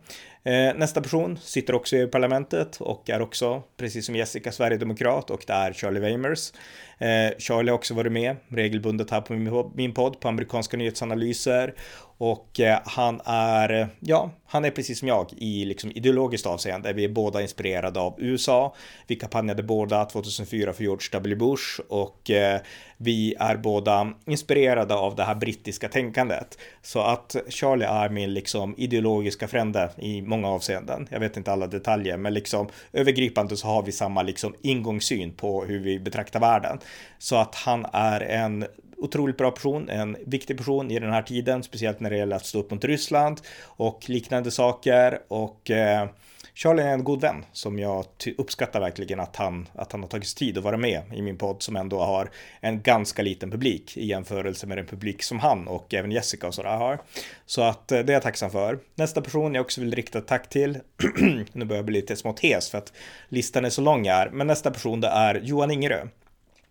Eh, 0.46 0.74
nästa 0.74 1.00
person 1.00 1.38
sitter 1.42 1.74
också 1.74 1.96
i 1.96 2.06
parlamentet 2.06 2.76
och 2.80 3.10
är 3.10 3.22
också, 3.22 3.62
precis 3.76 4.06
som 4.06 4.16
Jessica, 4.16 4.52
sverigedemokrat 4.52 5.30
och 5.30 5.44
det 5.46 5.52
är 5.52 5.72
Charlie 5.72 6.00
Weimers. 6.00 6.52
Eh, 6.98 7.38
Charlie 7.38 7.70
har 7.70 7.78
också 7.78 7.94
varit 7.94 8.12
med 8.12 8.36
regelbundet 8.48 9.10
här 9.10 9.20
på 9.20 9.32
min 9.74 9.94
podd 9.94 10.20
på 10.20 10.28
amerikanska 10.28 10.76
nyhetsanalyser 10.76 11.74
och 12.18 12.60
eh, 12.60 12.78
han 12.84 13.20
är, 13.24 13.88
ja, 14.00 14.30
han 14.46 14.64
är 14.64 14.70
precis 14.70 14.98
som 14.98 15.08
jag 15.08 15.32
i 15.36 15.64
liksom 15.64 15.90
ideologiskt 15.90 16.46
avseende. 16.46 16.92
Vi 16.92 17.04
är 17.04 17.08
båda 17.08 17.42
inspirerade 17.42 18.00
av 18.00 18.14
USA. 18.18 18.74
Vi 19.06 19.16
kampanjade 19.16 19.62
båda 19.62 20.04
2004 20.04 20.72
för 20.72 20.82
George 20.82 21.08
W. 21.12 21.36
Bush 21.36 21.80
och 21.88 22.30
eh, 22.30 22.60
vi 22.96 23.34
är 23.38 23.56
båda 23.56 24.12
inspirerade 24.26 24.94
av 24.94 25.16
det 25.16 25.24
här 25.24 25.34
brittiska 25.34 25.88
tänkandet. 25.88 26.58
Så 26.82 27.00
att 27.00 27.36
Charlie 27.48 27.84
är 27.84 28.08
min 28.08 28.34
liksom 28.34 28.74
ideologiska 28.78 29.48
frände 29.48 29.90
i 29.98 30.22
många 30.22 30.48
avseenden. 30.48 31.08
Jag 31.10 31.20
vet 31.20 31.36
inte 31.36 31.52
alla 31.52 31.66
detaljer, 31.66 32.16
men 32.16 32.34
liksom 32.34 32.68
övergripande 32.92 33.56
så 33.56 33.66
har 33.66 33.82
vi 33.82 33.92
samma 33.92 34.22
liksom 34.22 34.54
ingångssyn 34.62 35.32
på 35.32 35.64
hur 35.64 35.78
vi 35.78 35.98
betraktar 35.98 36.40
världen. 36.40 36.78
Så 37.18 37.36
att 37.36 37.54
han 37.54 37.86
är 37.92 38.20
en 38.20 38.66
otroligt 38.96 39.36
bra 39.36 39.50
person, 39.50 39.88
en 39.88 40.16
viktig 40.26 40.58
person 40.58 40.90
i 40.90 40.98
den 40.98 41.12
här 41.12 41.22
tiden, 41.22 41.62
speciellt 41.62 42.00
när 42.00 42.10
det 42.10 42.16
gäller 42.16 42.36
att 42.36 42.46
stå 42.46 42.58
upp 42.58 42.70
mot 42.70 42.84
Ryssland 42.84 43.40
och 43.64 44.08
liknande 44.08 44.50
saker. 44.50 45.18
Och 45.28 45.70
eh, 45.70 46.08
Charlie 46.54 46.82
är 46.82 46.92
en 46.92 47.04
god 47.04 47.20
vän 47.20 47.44
som 47.52 47.78
jag 47.78 48.04
uppskattar 48.38 48.80
verkligen 48.80 49.20
att 49.20 49.36
han, 49.36 49.68
att 49.74 49.92
han 49.92 50.02
har 50.02 50.08
tagit 50.08 50.26
sig 50.26 50.38
tid 50.38 50.58
att 50.58 50.64
vara 50.64 50.76
med 50.76 51.02
i 51.14 51.22
min 51.22 51.38
podd 51.38 51.62
som 51.62 51.76
ändå 51.76 52.00
har 52.00 52.30
en 52.60 52.82
ganska 52.82 53.22
liten 53.22 53.50
publik 53.50 53.96
i 53.96 54.06
jämförelse 54.06 54.66
med 54.66 54.78
den 54.78 54.86
publik 54.86 55.22
som 55.22 55.38
han 55.38 55.68
och 55.68 55.94
även 55.94 56.12
Jessica 56.12 56.46
och 56.46 56.54
sådär 56.54 56.76
har. 56.76 56.98
Så 57.46 57.62
att 57.62 57.92
eh, 57.92 58.00
det 58.00 58.12
är 58.12 58.14
jag 58.14 58.22
tacksam 58.22 58.50
för. 58.50 58.78
Nästa 58.94 59.20
person 59.20 59.54
jag 59.54 59.62
också 59.62 59.80
vill 59.80 59.94
rikta 59.94 60.18
ett 60.18 60.26
tack 60.26 60.48
till, 60.48 60.78
nu 61.52 61.64
börjar 61.64 61.78
jag 61.78 61.84
bli 61.84 62.00
lite 62.00 62.16
smått 62.16 62.40
hes 62.40 62.70
för 62.70 62.78
att 62.78 62.92
listan 63.28 63.64
är 63.64 63.70
så 63.70 63.82
lång 63.82 64.08
här, 64.08 64.30
men 64.30 64.46
nästa 64.46 64.70
person 64.70 65.00
det 65.00 65.08
är 65.08 65.40
Johan 65.42 65.70
Ingerö. 65.70 66.06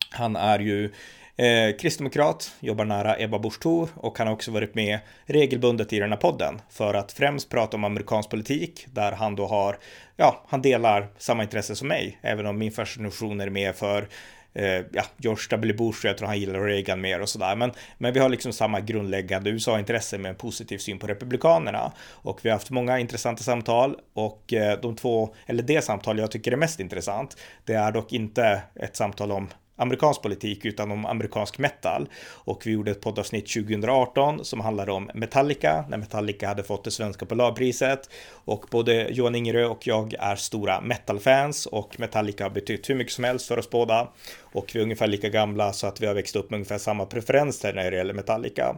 Han 0.10 0.36
är 0.36 0.60
ju 0.60 0.92
Eh, 1.38 1.76
kristdemokrat, 1.78 2.56
jobbar 2.60 2.86
nära 2.86 3.20
Ebba 3.20 3.40
Busch 3.40 3.60
Thor 3.60 3.90
och 3.96 4.18
han 4.18 4.28
har 4.28 4.34
också 4.34 4.52
varit 4.52 4.76
med 4.76 5.00
regelbundet 5.26 5.94
i 5.94 6.00
den 6.00 6.10
här 6.10 6.18
podden 6.18 6.62
för 6.70 6.94
att 6.94 7.12
främst 7.12 7.50
prata 7.50 7.78
om 7.78 7.84
amerikansk 7.84 8.30
politik 8.30 8.88
där 8.94 9.12
han 9.12 9.36
då 9.36 9.46
har, 9.48 9.78
ja, 10.16 10.44
han 10.48 10.62
delar 10.62 11.08
samma 11.18 11.44
intresse 11.44 11.76
som 11.76 11.88
mig, 11.88 12.20
även 12.22 12.46
om 12.46 12.58
min 12.58 12.72
fascination 12.72 13.42
är 13.42 13.50
mer 13.50 13.74
för 13.74 14.08
eh, 14.54 14.82
ja, 14.92 15.04
George 15.18 15.44
W. 15.50 15.74
Bush, 15.74 16.06
jag 16.06 16.18
tror 16.18 16.28
han 16.28 16.40
gillar 16.40 16.60
Reagan 16.60 17.02
mer 17.02 17.22
och 17.22 17.30
sådär. 17.30 17.56
Men, 17.56 17.72
men 17.98 18.14
vi 18.14 18.20
har 18.20 18.30
liksom 18.30 18.54
samma 18.54 18.80
grundläggande 18.80 19.50
USA-intresse 19.50 20.18
med 20.18 20.30
en 20.30 20.36
positiv 20.36 20.78
syn 20.78 21.00
på 21.00 21.08
Republikanerna. 21.08 21.92
Och 22.10 22.40
vi 22.44 22.50
har 22.50 22.56
haft 22.56 22.72
många 22.72 23.00
intressanta 23.00 23.44
samtal 23.44 23.96
och 24.14 24.54
eh, 24.54 24.80
de 24.82 24.96
två, 24.96 25.36
eller 25.46 25.64
det 25.64 25.82
samtal 25.82 26.20
jag 26.20 26.32
tycker 26.32 26.52
är 26.52 26.58
mest 26.58 26.80
intressant, 26.80 27.38
det 27.66 27.74
är 27.74 27.92
dock 27.92 28.14
inte 28.14 28.62
ett 28.76 28.96
samtal 28.96 29.32
om 29.32 29.50
amerikansk 29.76 30.22
politik 30.22 30.66
utan 30.66 30.92
om 30.92 31.06
amerikansk 31.06 31.58
metal. 31.58 32.10
Och 32.26 32.62
vi 32.66 32.72
gjorde 32.72 32.92
ett 32.92 33.02
poddavsnitt 33.02 33.54
2018 33.54 34.46
som 34.46 34.60
handlade 34.60 34.92
om 34.92 35.10
Metallica, 35.14 35.86
när 35.90 35.98
Metallica 35.98 36.48
hade 36.48 36.64
fått 36.64 36.84
det 36.84 36.92
svenska 36.92 37.26
Polarpriset. 37.26 38.10
Och 38.32 38.66
både 38.72 39.08
Johan 39.10 39.36
Ingerö 39.36 39.66
och 39.66 39.88
jag 39.88 40.14
är 40.14 40.36
stora 40.36 40.82
metalfans 40.82 41.66
och 41.66 42.00
Metallica 42.00 42.44
har 42.44 42.50
betytt 42.50 42.90
hur 42.90 42.96
mycket 42.96 43.14
som 43.14 43.24
helst 43.24 43.48
för 43.48 43.60
oss 43.60 43.70
båda. 43.70 44.08
Och 44.42 44.72
vi 44.74 44.80
är 44.80 44.84
ungefär 44.84 45.08
lika 45.08 45.30
gamla 45.30 45.74
så 45.74 45.88
att 45.88 46.02
vi 46.02 46.08
har 46.08 46.14
växt 46.14 46.36
upp 46.36 46.50
med 46.50 46.58
ungefär 46.58 46.78
samma 46.78 47.06
preferenser 47.06 47.74
när 47.74 47.92
det 47.92 47.98
gäller 47.98 48.14
Metallica. 48.14 48.78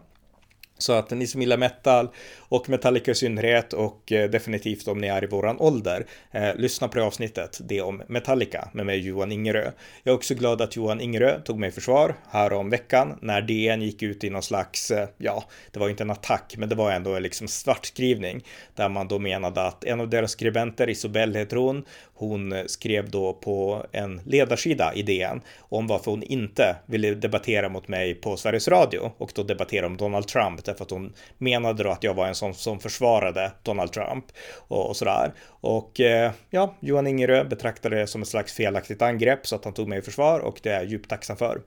Så 0.78 0.94
att 0.94 1.12
ni 1.12 1.28
som 1.28 1.42
gillar 1.42 1.58
metal 1.58 2.10
och 2.38 2.70
Metallica 2.70 3.12
i 3.12 3.16
synnerhet 3.16 3.74
och 3.74 4.12
eh, 4.12 4.30
definitivt 4.30 4.88
om 4.88 5.02
ni 5.02 5.08
är 5.08 5.24
i 5.24 5.28
våran 5.28 5.60
ålder, 5.60 6.06
eh, 6.32 6.56
lyssna 6.56 6.88
på 6.88 6.98
det 6.98 7.04
avsnittet, 7.04 7.60
det 7.64 7.82
om 7.82 8.02
Metallica 8.08 8.70
med 8.74 8.86
mig 8.86 9.00
Johan 9.00 9.32
Ingerö. 9.32 9.72
Jag 10.04 10.14
är 10.14 10.16
också 10.16 10.36
glad 10.36 10.62
att 10.62 10.76
Johan 10.76 11.02
Ingerö 11.02 11.40
tog 11.42 11.60
mig 11.60 11.70
i 11.70 11.72
försvar 11.72 12.16
här 12.30 12.54
om 12.54 12.70
veckan 12.70 13.18
när 13.22 13.42
DN 13.42 13.82
gick 13.82 14.04
ut 14.04 14.24
i 14.24 14.30
någon 14.30 14.44
slags, 14.44 14.92
eh, 14.92 15.08
ja, 15.18 15.44
det 15.72 15.80
var 15.80 15.90
inte 15.90 16.04
en 16.04 16.12
attack, 16.12 16.56
men 16.58 16.70
det 16.70 16.76
var 16.76 16.92
ändå 16.92 17.16
en 17.16 17.24
liksom 17.24 17.48
svartskrivning 17.48 18.44
där 18.76 18.90
man 18.90 19.08
då 19.08 19.20
menade 19.20 19.62
att 19.62 19.84
en 19.84 20.02
av 20.02 20.10
deras 20.10 20.32
skribenter, 20.32 20.90
Isobel 20.90 21.36
heter 21.36 21.58
hon, 21.58 21.86
hon 22.14 22.54
skrev 22.66 23.10
då 23.10 23.34
på 23.34 23.86
en 23.92 24.22
ledarsida 24.26 24.94
i 24.96 25.02
DN 25.02 25.42
om 25.60 25.88
varför 25.88 26.12
hon 26.12 26.24
inte 26.24 26.76
ville 26.86 27.14
debattera 27.14 27.70
mot 27.70 27.88
mig 27.88 28.16
på 28.16 28.38
Sveriges 28.38 28.68
Radio 28.68 29.12
och 29.18 29.32
då 29.36 29.44
debattera 29.44 29.86
om 29.86 29.98
Donald 29.98 30.28
Trump 30.28 30.67
därför 30.68 30.84
att 30.84 30.92
hon 30.92 31.14
menade 31.38 31.84
då 31.84 31.90
att 31.90 32.04
jag 32.04 32.14
var 32.14 32.28
en 32.28 32.36
sån 32.36 32.54
som 32.54 32.80
försvarade 32.80 33.52
Donald 33.64 33.92
Trump 33.92 34.26
och, 34.68 34.90
och 34.90 34.98
sådär. 34.98 35.34
Och 35.48 36.00
eh, 36.00 36.32
ja, 36.50 36.76
Johan 36.80 37.08
Ingerö 37.08 37.44
betraktade 37.44 37.96
det 37.96 38.08
som 38.08 38.22
ett 38.22 38.28
slags 38.28 38.54
felaktigt 38.54 39.02
angrepp 39.02 39.48
så 39.48 39.56
att 39.56 39.64
han 39.64 39.74
tog 39.74 39.88
mig 39.88 40.00
i 40.00 40.02
försvar 40.02 40.40
och 40.40 40.60
det 40.64 40.70
är 40.70 40.76
jag 40.76 40.86
djupt 40.86 41.10
tacksam 41.10 41.38
för. 41.38 41.62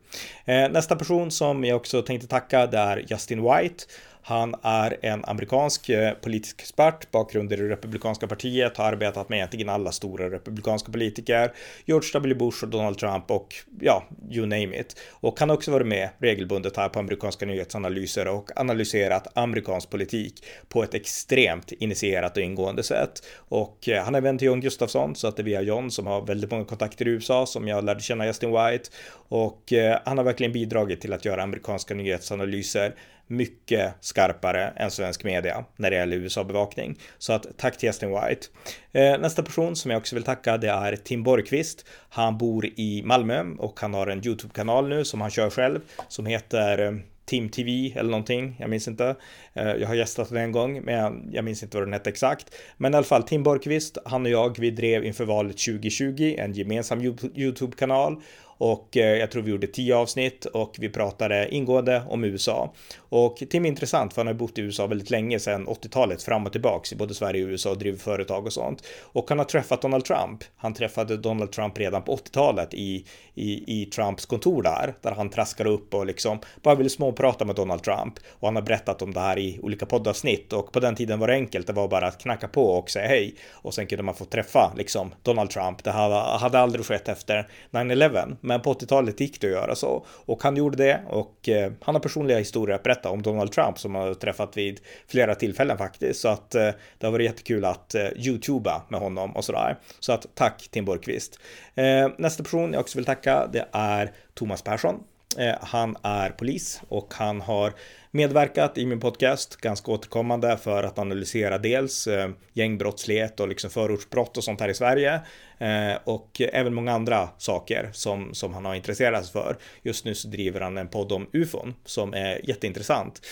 Eh, 0.44 0.68
nästa 0.70 0.96
person 0.96 1.30
som 1.30 1.64
jag 1.64 1.76
också 1.76 2.02
tänkte 2.02 2.28
tacka 2.28 2.66
det 2.66 2.78
är 2.78 3.04
Justin 3.08 3.42
White. 3.42 3.84
Han 4.22 4.54
är 4.62 4.96
en 5.02 5.24
amerikansk 5.24 5.88
eh, 5.88 6.14
politisk 6.14 6.60
expert, 6.60 7.10
bakgrund 7.10 7.52
i 7.52 7.56
det 7.56 7.68
republikanska 7.68 8.26
partiet, 8.26 8.76
har 8.76 8.84
arbetat 8.84 9.28
med 9.28 9.36
egentligen 9.36 9.68
alla 9.68 9.92
stora 9.92 10.30
republikanska 10.30 10.92
politiker, 10.92 11.52
George 11.84 12.10
W. 12.14 12.34
Bush 12.34 12.64
och 12.64 12.70
Donald 12.70 12.98
Trump 12.98 13.30
och 13.30 13.54
ja, 13.80 14.04
you 14.30 14.46
name 14.46 14.80
it. 14.80 15.00
Och 15.10 15.40
han 15.40 15.48
har 15.48 15.56
också 15.56 15.70
varit 15.70 15.86
med 15.86 16.08
regelbundet 16.18 16.76
här 16.76 16.88
på 16.88 16.98
amerikanska 16.98 17.46
nyhetsanalyser 17.46 18.28
och 18.28 18.50
analyserat 18.56 19.38
amerikansk 19.38 19.90
politik 19.90 20.44
på 20.68 20.82
ett 20.82 20.94
extremt 20.94 21.72
initierat 21.72 22.36
och 22.36 22.42
ingående 22.42 22.82
sätt. 22.82 23.26
Och 23.36 23.88
eh, 23.88 24.04
han 24.04 24.14
är 24.14 24.20
vän 24.20 24.38
till 24.38 24.46
John 24.46 24.60
Gustafsson, 24.60 25.14
så 25.14 25.28
att 25.28 25.36
det 25.36 25.42
är 25.42 25.44
via 25.44 25.62
John 25.62 25.90
som 25.90 26.06
har 26.06 26.26
väldigt 26.26 26.50
många 26.50 26.64
kontakter 26.64 27.08
i 27.08 27.10
USA 27.10 27.46
som 27.46 27.68
jag 27.68 27.84
lärde 27.84 28.00
känna 28.00 28.26
Justin 28.26 28.50
White. 28.50 28.90
Och 29.12 29.72
eh, 29.72 29.98
han 30.04 30.18
har 30.18 30.24
verkligen 30.24 30.52
bidragit 30.52 31.00
till 31.00 31.12
att 31.12 31.24
göra 31.24 31.42
amerikanska 31.42 31.94
nyhetsanalyser 31.94 32.94
mycket 33.30 33.94
skarpare 34.00 34.72
än 34.76 34.90
svensk 34.90 35.24
media 35.24 35.64
när 35.76 35.90
det 35.90 35.96
gäller 35.96 36.16
USA-bevakning. 36.16 36.98
Så 37.18 37.32
att 37.32 37.46
tack 37.56 37.76
till 37.78 37.86
Justin 37.86 38.08
White. 38.08 38.46
Eh, 38.92 39.20
nästa 39.20 39.42
person 39.42 39.76
som 39.76 39.90
jag 39.90 39.98
också 39.98 40.16
vill 40.16 40.24
tacka 40.24 40.58
det 40.58 40.68
är 40.68 40.96
Tim 40.96 41.22
Borgqvist. 41.22 41.86
Han 42.08 42.38
bor 42.38 42.66
i 42.66 43.02
Malmö 43.04 43.44
och 43.58 43.80
han 43.80 43.94
har 43.94 44.06
en 44.06 44.26
YouTube-kanal 44.26 44.88
nu 44.88 45.04
som 45.04 45.20
han 45.20 45.30
kör 45.30 45.50
själv 45.50 45.80
som 46.08 46.26
heter 46.26 46.78
eh, 46.78 46.92
Team 47.30 47.48
TV 47.48 47.92
eller 47.96 48.10
någonting. 48.10 48.56
Jag 48.58 48.70
minns 48.70 48.88
inte. 48.88 49.16
Eh, 49.54 49.72
jag 49.72 49.88
har 49.88 49.94
gästat 49.94 50.28
den 50.28 50.38
en 50.38 50.52
gång, 50.52 50.82
men 50.84 51.30
jag 51.32 51.44
minns 51.44 51.62
inte 51.62 51.76
vad 51.76 51.86
den 51.86 51.92
hette 51.92 52.10
exakt. 52.10 52.54
Men 52.76 52.94
i 52.94 52.96
alla 52.96 53.04
fall, 53.04 53.22
Tim 53.22 53.42
Borgqvist, 53.42 53.98
han 54.04 54.26
och 54.26 54.30
jag, 54.30 54.58
vi 54.58 54.70
drev 54.70 55.04
inför 55.04 55.24
valet 55.24 55.58
2020 55.58 56.34
en 56.38 56.52
gemensam 56.52 57.00
YouTube-kanal 57.34 58.22
och 58.60 58.96
eh, 58.96 59.18
jag 59.18 59.30
tror 59.30 59.42
vi 59.42 59.50
gjorde 59.50 59.66
tio 59.66 59.96
avsnitt 59.96 60.44
och 60.44 60.76
vi 60.78 60.88
pratade 60.88 61.54
ingående 61.54 62.02
om 62.08 62.24
USA. 62.24 62.72
Och 62.98 63.36
Tim 63.50 63.64
är 63.64 63.68
intressant 63.68 64.12
för 64.12 64.20
han 64.20 64.26
har 64.26 64.34
bott 64.34 64.58
i 64.58 64.60
USA 64.60 64.86
väldigt 64.86 65.10
länge 65.10 65.38
sedan 65.38 65.68
80-talet 65.68 66.22
fram 66.22 66.46
och 66.46 66.52
tillbaks 66.52 66.92
i 66.92 66.96
både 66.96 67.14
Sverige 67.14 67.44
och 67.44 67.48
USA 67.48 67.70
och 67.70 67.78
driver 67.78 67.98
företag 67.98 68.46
och 68.46 68.52
sånt. 68.52 68.82
Och 69.02 69.28
han 69.28 69.38
har 69.38 69.44
träffat 69.44 69.82
Donald 69.82 70.04
Trump. 70.04 70.44
Han 70.56 70.74
träffade 70.74 71.16
Donald 71.16 71.52
Trump 71.52 71.78
redan 71.78 72.02
på 72.02 72.16
80-talet 72.16 72.74
i, 72.74 73.04
i, 73.34 73.80
i 73.82 73.86
Trumps 73.86 74.26
kontor 74.26 74.62
där, 74.62 74.94
där 75.00 75.12
han 75.12 75.30
traskade 75.30 75.70
upp 75.70 75.94
och 75.94 76.06
liksom 76.06 76.38
bara 76.62 76.74
ville 76.74 76.90
småprata 76.90 77.44
med 77.44 77.56
Donald 77.56 77.82
Trump. 77.82 78.14
Och 78.28 78.48
han 78.48 78.56
har 78.56 78.62
berättat 78.62 79.02
om 79.02 79.14
det 79.14 79.20
här 79.20 79.38
i 79.38 79.58
olika 79.62 79.86
poddavsnitt 79.86 80.52
och 80.52 80.72
på 80.72 80.80
den 80.80 80.94
tiden 80.94 81.18
var 81.18 81.26
det 81.26 81.34
enkelt. 81.34 81.66
Det 81.66 81.72
var 81.72 81.88
bara 81.88 82.06
att 82.06 82.22
knacka 82.22 82.48
på 82.48 82.64
och 82.64 82.90
säga 82.90 83.08
hej 83.08 83.34
och 83.52 83.74
sen 83.74 83.86
kunde 83.86 84.02
man 84.02 84.14
få 84.14 84.24
träffa 84.24 84.72
liksom 84.76 85.14
Donald 85.22 85.50
Trump. 85.50 85.84
Det 85.84 85.90
här 85.90 86.38
hade 86.38 86.58
aldrig 86.58 86.86
skett 86.86 87.08
efter 87.08 87.48
9-11 87.70 88.36
men 88.50 88.60
på 88.60 88.74
80-talet 88.74 89.20
gick 89.20 89.40
det 89.40 89.46
att 89.46 89.52
göra 89.52 89.74
så. 89.74 90.06
Och 90.08 90.42
han 90.42 90.56
gjorde 90.56 90.76
det 90.76 91.00
och 91.08 91.48
eh, 91.48 91.72
han 91.80 91.94
har 91.94 92.02
personliga 92.02 92.38
historier 92.38 92.76
att 92.76 92.82
berätta 92.82 93.10
om 93.10 93.22
Donald 93.22 93.52
Trump 93.52 93.78
som 93.78 93.94
har 93.94 94.14
träffat 94.14 94.56
vid 94.56 94.80
flera 95.06 95.34
tillfällen 95.34 95.78
faktiskt. 95.78 96.20
Så 96.20 96.28
att 96.28 96.54
eh, 96.54 96.70
det 96.98 97.06
har 97.06 97.12
varit 97.12 97.24
jättekul 97.24 97.64
att 97.64 97.94
eh, 97.94 98.08
youtuba 98.16 98.82
med 98.88 99.00
honom 99.00 99.36
och 99.36 99.44
sådär. 99.44 99.78
Så 100.00 100.12
att 100.12 100.26
tack 100.34 100.68
Tim 100.70 100.84
Borgqvist. 100.84 101.38
Eh, 101.74 102.08
nästa 102.18 102.42
person 102.42 102.72
jag 102.72 102.80
också 102.80 102.98
vill 102.98 103.04
tacka 103.04 103.46
det 103.52 103.68
är 103.72 104.12
Thomas 104.34 104.62
Persson. 104.62 104.96
Eh, 105.38 105.54
han 105.60 105.96
är 106.02 106.30
polis 106.30 106.82
och 106.88 107.14
han 107.14 107.40
har 107.40 107.72
medverkat 108.10 108.78
i 108.78 108.86
min 108.86 109.00
podcast 109.00 109.56
ganska 109.56 109.92
återkommande 109.92 110.56
för 110.56 110.82
att 110.82 110.98
analysera 110.98 111.58
dels 111.58 112.06
eh, 112.06 112.30
gängbrottslighet 112.52 113.40
och 113.40 113.48
liksom 113.48 113.70
förortsbrott 113.70 114.36
och 114.36 114.44
sånt 114.44 114.60
här 114.60 114.68
i 114.68 114.74
Sverige 114.74 115.20
eh, 115.58 115.98
och 116.04 116.40
även 116.40 116.74
många 116.74 116.92
andra 116.92 117.28
saker 117.38 117.90
som, 117.92 118.34
som 118.34 118.54
han 118.54 118.64
har 118.64 118.74
intresserat 118.74 119.24
sig 119.24 119.32
för. 119.32 119.56
Just 119.82 120.04
nu 120.04 120.14
så 120.14 120.28
driver 120.28 120.60
han 120.60 120.78
en 120.78 120.88
podd 120.88 121.12
om 121.12 121.26
ufon 121.32 121.74
som 121.84 122.14
är 122.14 122.48
jätteintressant. 122.48 123.26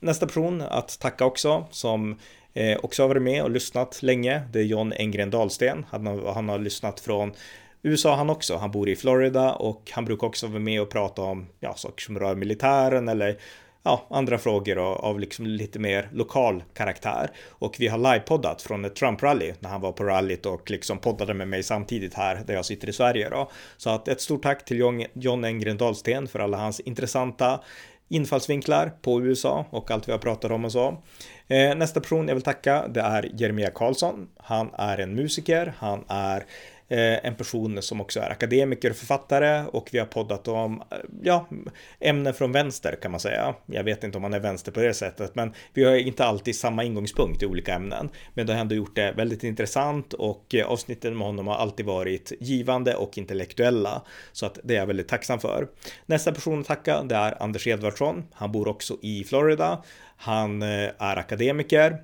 Nästa 0.00 0.26
person 0.26 0.60
att 0.60 0.98
tacka 1.00 1.24
också 1.24 1.66
som 1.70 2.18
också 2.80 3.02
har 3.02 3.08
varit 3.08 3.22
med 3.22 3.42
och 3.42 3.50
lyssnat 3.50 4.02
länge. 4.02 4.42
Det 4.52 4.58
är 4.58 4.64
John 4.64 4.92
Engren 4.92 5.30
Dahlsten. 5.30 5.86
Han 5.90 6.06
har, 6.06 6.32
han 6.34 6.48
har 6.48 6.58
lyssnat 6.58 7.00
från 7.00 7.32
USA 7.86 8.14
han 8.14 8.30
också. 8.30 8.56
Han 8.56 8.70
bor 8.70 8.88
i 8.88 8.96
Florida 8.96 9.52
och 9.52 9.90
han 9.94 10.04
brukar 10.04 10.26
också 10.26 10.46
vara 10.46 10.58
med 10.58 10.82
och 10.82 10.90
prata 10.90 11.22
om 11.22 11.46
ja, 11.60 11.74
saker 11.74 12.02
som 12.02 12.18
rör 12.18 12.34
militären 12.34 13.08
eller 13.08 13.38
ja, 13.82 14.06
andra 14.10 14.38
frågor 14.38 14.78
av, 14.78 14.96
av 14.96 15.20
liksom 15.20 15.46
lite 15.46 15.78
mer 15.78 16.08
lokal 16.12 16.62
karaktär. 16.74 17.30
Och 17.48 17.76
vi 17.78 17.88
har 17.88 17.98
livepoddat 17.98 18.62
från 18.62 18.84
ett 18.84 19.00
Trump-rally 19.00 19.54
när 19.58 19.70
han 19.70 19.80
var 19.80 19.92
på 19.92 20.04
rallyt 20.04 20.46
och 20.46 20.70
liksom 20.70 20.98
poddade 20.98 21.34
med 21.34 21.48
mig 21.48 21.62
samtidigt 21.62 22.14
här 22.14 22.42
där 22.46 22.54
jag 22.54 22.64
sitter 22.64 22.88
i 22.88 22.92
Sverige. 22.92 23.28
Då. 23.28 23.50
Så 23.76 23.90
att 23.90 24.08
ett 24.08 24.20
stort 24.20 24.42
tack 24.42 24.64
till 24.64 24.78
John, 24.78 25.04
John 25.12 25.44
Engren 25.44 25.76
Dahlsten 25.76 26.28
för 26.28 26.38
alla 26.38 26.56
hans 26.56 26.80
intressanta 26.80 27.60
infallsvinklar 28.08 28.92
på 29.02 29.22
USA 29.22 29.66
och 29.70 29.90
allt 29.90 30.08
vi 30.08 30.12
har 30.12 30.18
pratat 30.18 30.50
om 30.50 30.64
och 30.64 30.72
så. 30.72 31.02
Eh, 31.48 31.74
nästa 31.74 32.00
person 32.00 32.28
jag 32.28 32.34
vill 32.34 32.44
tacka 32.44 32.88
det 32.88 33.00
är 33.00 33.30
Jeremia 33.34 33.70
Karlsson. 33.70 34.28
Han 34.36 34.70
är 34.74 34.98
en 34.98 35.14
musiker, 35.14 35.74
han 35.78 36.04
är 36.08 36.44
Eh, 36.94 37.26
en 37.26 37.34
person 37.34 37.82
som 37.82 38.00
också 38.00 38.20
är 38.20 38.30
akademiker 38.30 38.90
och 38.90 38.96
författare 38.96 39.64
och 39.72 39.88
vi 39.92 39.98
har 39.98 40.06
poddat 40.06 40.48
om 40.48 40.82
eh, 40.90 40.98
ja, 41.22 41.48
ämnen 42.00 42.34
från 42.34 42.52
vänster 42.52 42.98
kan 43.02 43.10
man 43.10 43.20
säga. 43.20 43.54
Jag 43.66 43.84
vet 43.84 44.04
inte 44.04 44.18
om 44.18 44.22
man 44.22 44.34
är 44.34 44.40
vänster 44.40 44.72
på 44.72 44.80
det 44.80 44.94
sättet, 44.94 45.34
men 45.34 45.52
vi 45.72 45.84
har 45.84 45.96
inte 45.96 46.24
alltid 46.24 46.56
samma 46.56 46.84
ingångspunkt 46.84 47.42
i 47.42 47.46
olika 47.46 47.74
ämnen. 47.74 48.10
Men 48.34 48.46
det 48.46 48.52
har 48.52 48.60
ändå 48.60 48.74
gjort 48.74 48.96
det 48.96 49.12
väldigt 49.12 49.44
intressant 49.44 50.12
och 50.12 50.54
eh, 50.54 50.66
avsnitten 50.66 51.18
med 51.18 51.26
honom 51.26 51.46
har 51.46 51.54
alltid 51.54 51.86
varit 51.86 52.32
givande 52.40 52.94
och 52.94 53.18
intellektuella. 53.18 54.02
Så 54.32 54.46
att 54.46 54.58
det 54.64 54.74
är 54.74 54.78
jag 54.78 54.86
väldigt 54.86 55.08
tacksam 55.08 55.40
för. 55.40 55.68
Nästa 56.06 56.32
person 56.32 56.60
att 56.60 56.66
tacka, 56.66 57.02
det 57.02 57.14
är 57.14 57.42
Anders 57.42 57.66
Edvardsson. 57.66 58.24
Han 58.32 58.52
bor 58.52 58.68
också 58.68 58.96
i 59.02 59.24
Florida. 59.24 59.82
Han 60.16 60.62
är 60.62 60.94
akademiker 60.98 61.98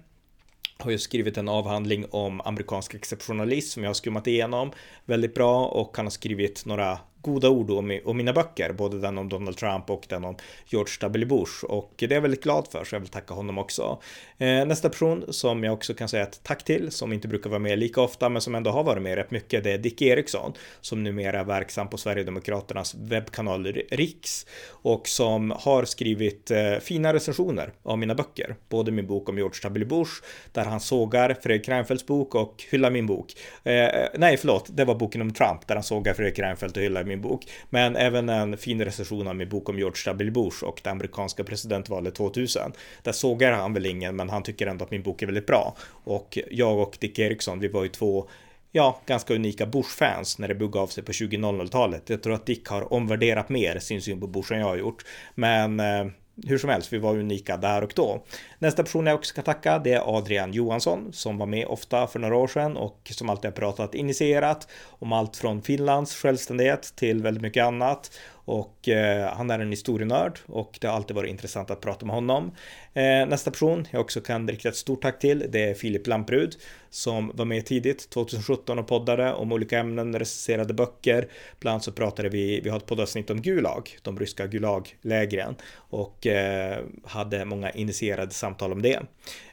har 0.82 0.90
ju 0.90 0.98
skrivit 0.98 1.38
en 1.38 1.48
avhandling 1.48 2.06
om 2.10 2.40
amerikansk 2.40 2.94
exceptionalism 2.94 3.74
som 3.74 3.82
jag 3.82 3.88
har 3.88 3.94
skummat 3.94 4.26
igenom 4.26 4.72
väldigt 5.04 5.34
bra 5.34 5.66
och 5.66 5.96
han 5.96 6.06
har 6.06 6.10
skrivit 6.10 6.66
några 6.66 6.98
goda 7.22 7.48
ord 7.48 7.70
om, 7.70 8.00
om 8.04 8.16
mina 8.16 8.32
böcker, 8.32 8.72
både 8.72 9.00
den 9.00 9.18
om 9.18 9.28
Donald 9.28 9.56
Trump 9.56 9.90
och 9.90 10.06
den 10.08 10.24
om 10.24 10.36
George 10.66 10.92
W. 11.00 11.26
Bush. 11.26 11.64
Och 11.64 11.92
det 11.96 12.04
är 12.04 12.12
jag 12.12 12.20
väldigt 12.20 12.42
glad 12.42 12.68
för, 12.72 12.84
så 12.84 12.94
jag 12.94 13.00
vill 13.00 13.08
tacka 13.08 13.34
honom 13.34 13.58
också. 13.58 13.98
Eh, 14.38 14.66
nästa 14.66 14.88
person 14.88 15.24
som 15.28 15.64
jag 15.64 15.74
också 15.74 15.94
kan 15.94 16.08
säga 16.08 16.22
ett 16.22 16.40
tack 16.42 16.64
till, 16.64 16.90
som 16.90 17.12
inte 17.12 17.28
brukar 17.28 17.50
vara 17.50 17.58
med 17.58 17.78
lika 17.78 18.00
ofta, 18.00 18.28
men 18.28 18.42
som 18.42 18.54
ändå 18.54 18.70
har 18.70 18.84
varit 18.84 19.02
med 19.02 19.14
rätt 19.14 19.30
mycket, 19.30 19.64
det 19.64 19.72
är 19.72 19.78
Dick 19.78 20.02
Eriksson, 20.02 20.52
som 20.80 21.02
numera 21.02 21.40
är 21.40 21.44
verksam 21.44 21.88
på 21.88 21.98
Sverigedemokraternas 21.98 22.94
webbkanal 22.94 23.66
Riks 23.90 24.46
och 24.68 25.08
som 25.08 25.50
har 25.50 25.84
skrivit 25.84 26.50
eh, 26.50 26.76
fina 26.80 27.14
recensioner 27.14 27.72
av 27.82 27.98
mina 27.98 28.14
böcker, 28.14 28.56
både 28.68 28.92
min 28.92 29.06
bok 29.06 29.28
om 29.28 29.38
George 29.38 29.60
W. 29.62 29.84
Bush, 29.84 30.12
där 30.52 30.64
han 30.64 30.80
sågar 30.80 31.36
Fredrik 31.42 31.68
Reinfeldts 31.68 32.06
bok 32.06 32.34
och 32.34 32.64
hyllar 32.70 32.90
min 32.90 33.06
bok. 33.06 33.32
Eh, 33.64 33.74
eh, 33.74 34.08
nej, 34.14 34.36
förlåt, 34.36 34.68
det 34.76 34.84
var 34.84 34.94
boken 34.94 35.20
om 35.20 35.32
Trump, 35.32 35.66
där 35.66 35.74
han 35.74 35.84
sågar 35.84 36.14
Fredrik 36.14 36.38
Reinfeldt 36.38 36.76
och 36.76 36.82
hyllar 36.82 37.04
min 37.10 37.20
bok, 37.20 37.46
men 37.70 37.96
även 37.96 38.28
en 38.28 38.56
fin 38.56 38.84
recension 38.84 39.28
av 39.28 39.36
min 39.36 39.48
bok 39.48 39.68
om 39.68 39.78
George 39.78 40.02
W. 40.04 40.30
Bush 40.30 40.64
och 40.64 40.80
det 40.84 40.90
amerikanska 40.90 41.44
presidentvalet 41.44 42.14
2000. 42.14 42.72
Där 43.02 43.12
sågar 43.12 43.52
han 43.52 43.74
väl 43.74 43.86
ingen, 43.86 44.16
men 44.16 44.30
han 44.30 44.42
tycker 44.42 44.66
ändå 44.66 44.84
att 44.84 44.90
min 44.90 45.02
bok 45.02 45.22
är 45.22 45.26
väldigt 45.26 45.46
bra. 45.46 45.76
Och 46.04 46.38
jag 46.50 46.78
och 46.78 46.96
Dick 47.00 47.18
Eriksson, 47.18 47.60
vi 47.60 47.68
var 47.68 47.82
ju 47.82 47.88
två 47.88 48.28
ja, 48.72 49.00
ganska 49.06 49.34
unika 49.34 49.66
Bush-fans 49.66 50.38
när 50.38 50.48
det 50.48 50.54
begav 50.54 50.86
sig 50.86 51.04
på 51.04 51.12
2000-talet. 51.12 52.10
Jag 52.10 52.22
tror 52.22 52.34
att 52.34 52.46
Dick 52.46 52.68
har 52.68 52.92
omvärderat 52.92 53.48
mer 53.48 53.78
sin 53.78 54.02
syn 54.02 54.20
på 54.20 54.26
Bush 54.26 54.52
än 54.52 54.60
jag 54.60 54.66
har 54.66 54.76
gjort. 54.76 55.04
Men 55.34 55.80
eh, 55.80 56.06
hur 56.46 56.58
som 56.58 56.70
helst, 56.70 56.92
vi 56.92 56.98
var 56.98 57.18
unika 57.18 57.56
där 57.56 57.82
och 57.82 57.92
då. 57.96 58.22
Nästa 58.58 58.82
person 58.82 59.06
jag 59.06 59.14
också 59.14 59.28
ska 59.28 59.42
tacka, 59.42 59.78
det 59.78 59.92
är 59.92 60.16
Adrian 60.16 60.52
Johansson 60.52 61.12
som 61.12 61.38
var 61.38 61.46
med 61.46 61.66
ofta 61.66 62.06
för 62.06 62.18
några 62.18 62.36
år 62.36 62.48
sedan 62.48 62.76
och 62.76 63.12
som 63.14 63.30
alltid 63.30 63.44
har 63.50 63.56
pratat 63.56 63.94
initierat 63.94 64.68
om 64.86 65.12
allt 65.12 65.36
från 65.36 65.62
Finlands 65.62 66.16
självständighet 66.16 66.92
till 66.96 67.22
väldigt 67.22 67.42
mycket 67.42 67.64
annat 67.64 68.10
och 68.50 68.88
eh, 68.88 69.32
han 69.32 69.50
är 69.50 69.58
en 69.58 69.70
historienörd 69.70 70.38
och 70.46 70.78
det 70.80 70.86
har 70.86 70.94
alltid 70.94 71.16
varit 71.16 71.30
intressant 71.30 71.70
att 71.70 71.80
prata 71.80 72.06
med 72.06 72.14
honom. 72.14 72.54
Eh, 72.94 73.02
nästa 73.02 73.50
person 73.50 73.86
jag 73.90 74.00
också 74.00 74.20
kan 74.20 74.48
rikta 74.48 74.68
ett 74.68 74.76
stort 74.76 75.02
tack 75.02 75.18
till 75.18 75.46
det 75.48 75.70
är 75.70 75.74
Filip 75.74 76.06
Lamprud 76.06 76.56
som 76.90 77.32
var 77.34 77.44
med 77.44 77.66
tidigt 77.66 78.10
2017 78.10 78.78
och 78.78 78.86
poddade 78.86 79.32
om 79.32 79.52
olika 79.52 79.78
ämnen, 79.78 80.18
recenserade 80.18 80.74
böcker. 80.74 81.28
Bland 81.60 81.72
annat 81.72 81.84
så 81.84 81.92
pratade 81.92 82.28
vi, 82.28 82.60
vi 82.60 82.70
har 82.70 82.76
ett 82.76 82.86
poddavsnitt 82.86 83.30
om 83.30 83.42
Gulag, 83.42 83.98
de 84.02 84.18
ryska 84.18 84.46
Gulaglägren 84.46 85.54
och 85.74 86.26
eh, 86.26 86.78
hade 87.04 87.44
många 87.44 87.70
initierade 87.70 88.32
samtal 88.32 88.72
om 88.72 88.82
det. 88.82 89.00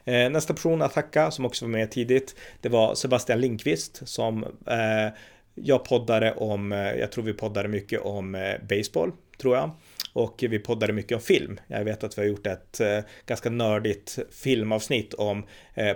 Eh, 0.04 0.30
nästa 0.30 0.54
person 0.54 0.82
att 0.82 0.92
tacka 0.92 1.30
som 1.30 1.44
också 1.44 1.64
var 1.64 1.70
med 1.70 1.90
tidigt, 1.90 2.36
det 2.60 2.68
var 2.68 2.94
Sebastian 2.94 3.40
Linkvist 3.40 4.08
som 4.08 4.44
eh, 4.66 5.12
jag 5.62 5.84
poddade 5.84 6.32
om, 6.32 6.72
eh, 6.72 6.78
jag 6.78 7.12
tror 7.12 7.24
vi 7.24 7.32
poddade 7.32 7.68
mycket 7.68 8.00
om 8.00 8.34
eh, 8.34 8.54
baseball, 8.68 9.12
tror 9.40 9.56
jag. 9.56 9.70
Och 10.12 10.44
vi 10.48 10.58
poddade 10.58 10.92
mycket 10.92 11.14
om 11.16 11.20
film. 11.20 11.60
Jag 11.66 11.84
vet 11.84 12.04
att 12.04 12.18
vi 12.18 12.22
har 12.22 12.28
gjort 12.28 12.46
ett 12.46 12.80
eh, 12.80 12.98
ganska 13.26 13.50
nördigt 13.50 14.18
filmavsnitt 14.30 15.14
om 15.14 15.46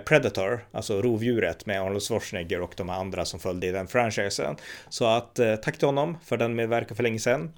Predator, 0.05 0.65
alltså 0.71 1.01
rovdjuret 1.01 1.65
med 1.65 1.81
Arnold 1.81 2.01
Schwarzenegger 2.03 2.61
och 2.61 2.73
de 2.77 2.89
andra 2.89 3.25
som 3.25 3.39
följde 3.39 3.67
i 3.67 3.71
den 3.71 3.87
franchisen. 3.87 4.55
Så 4.89 5.05
att 5.05 5.39
tack 5.63 5.77
till 5.77 5.87
honom 5.87 6.17
för 6.23 6.37
den 6.37 6.55
medverkan 6.55 6.95
för 6.95 7.03
länge 7.03 7.19
sedan. 7.19 7.53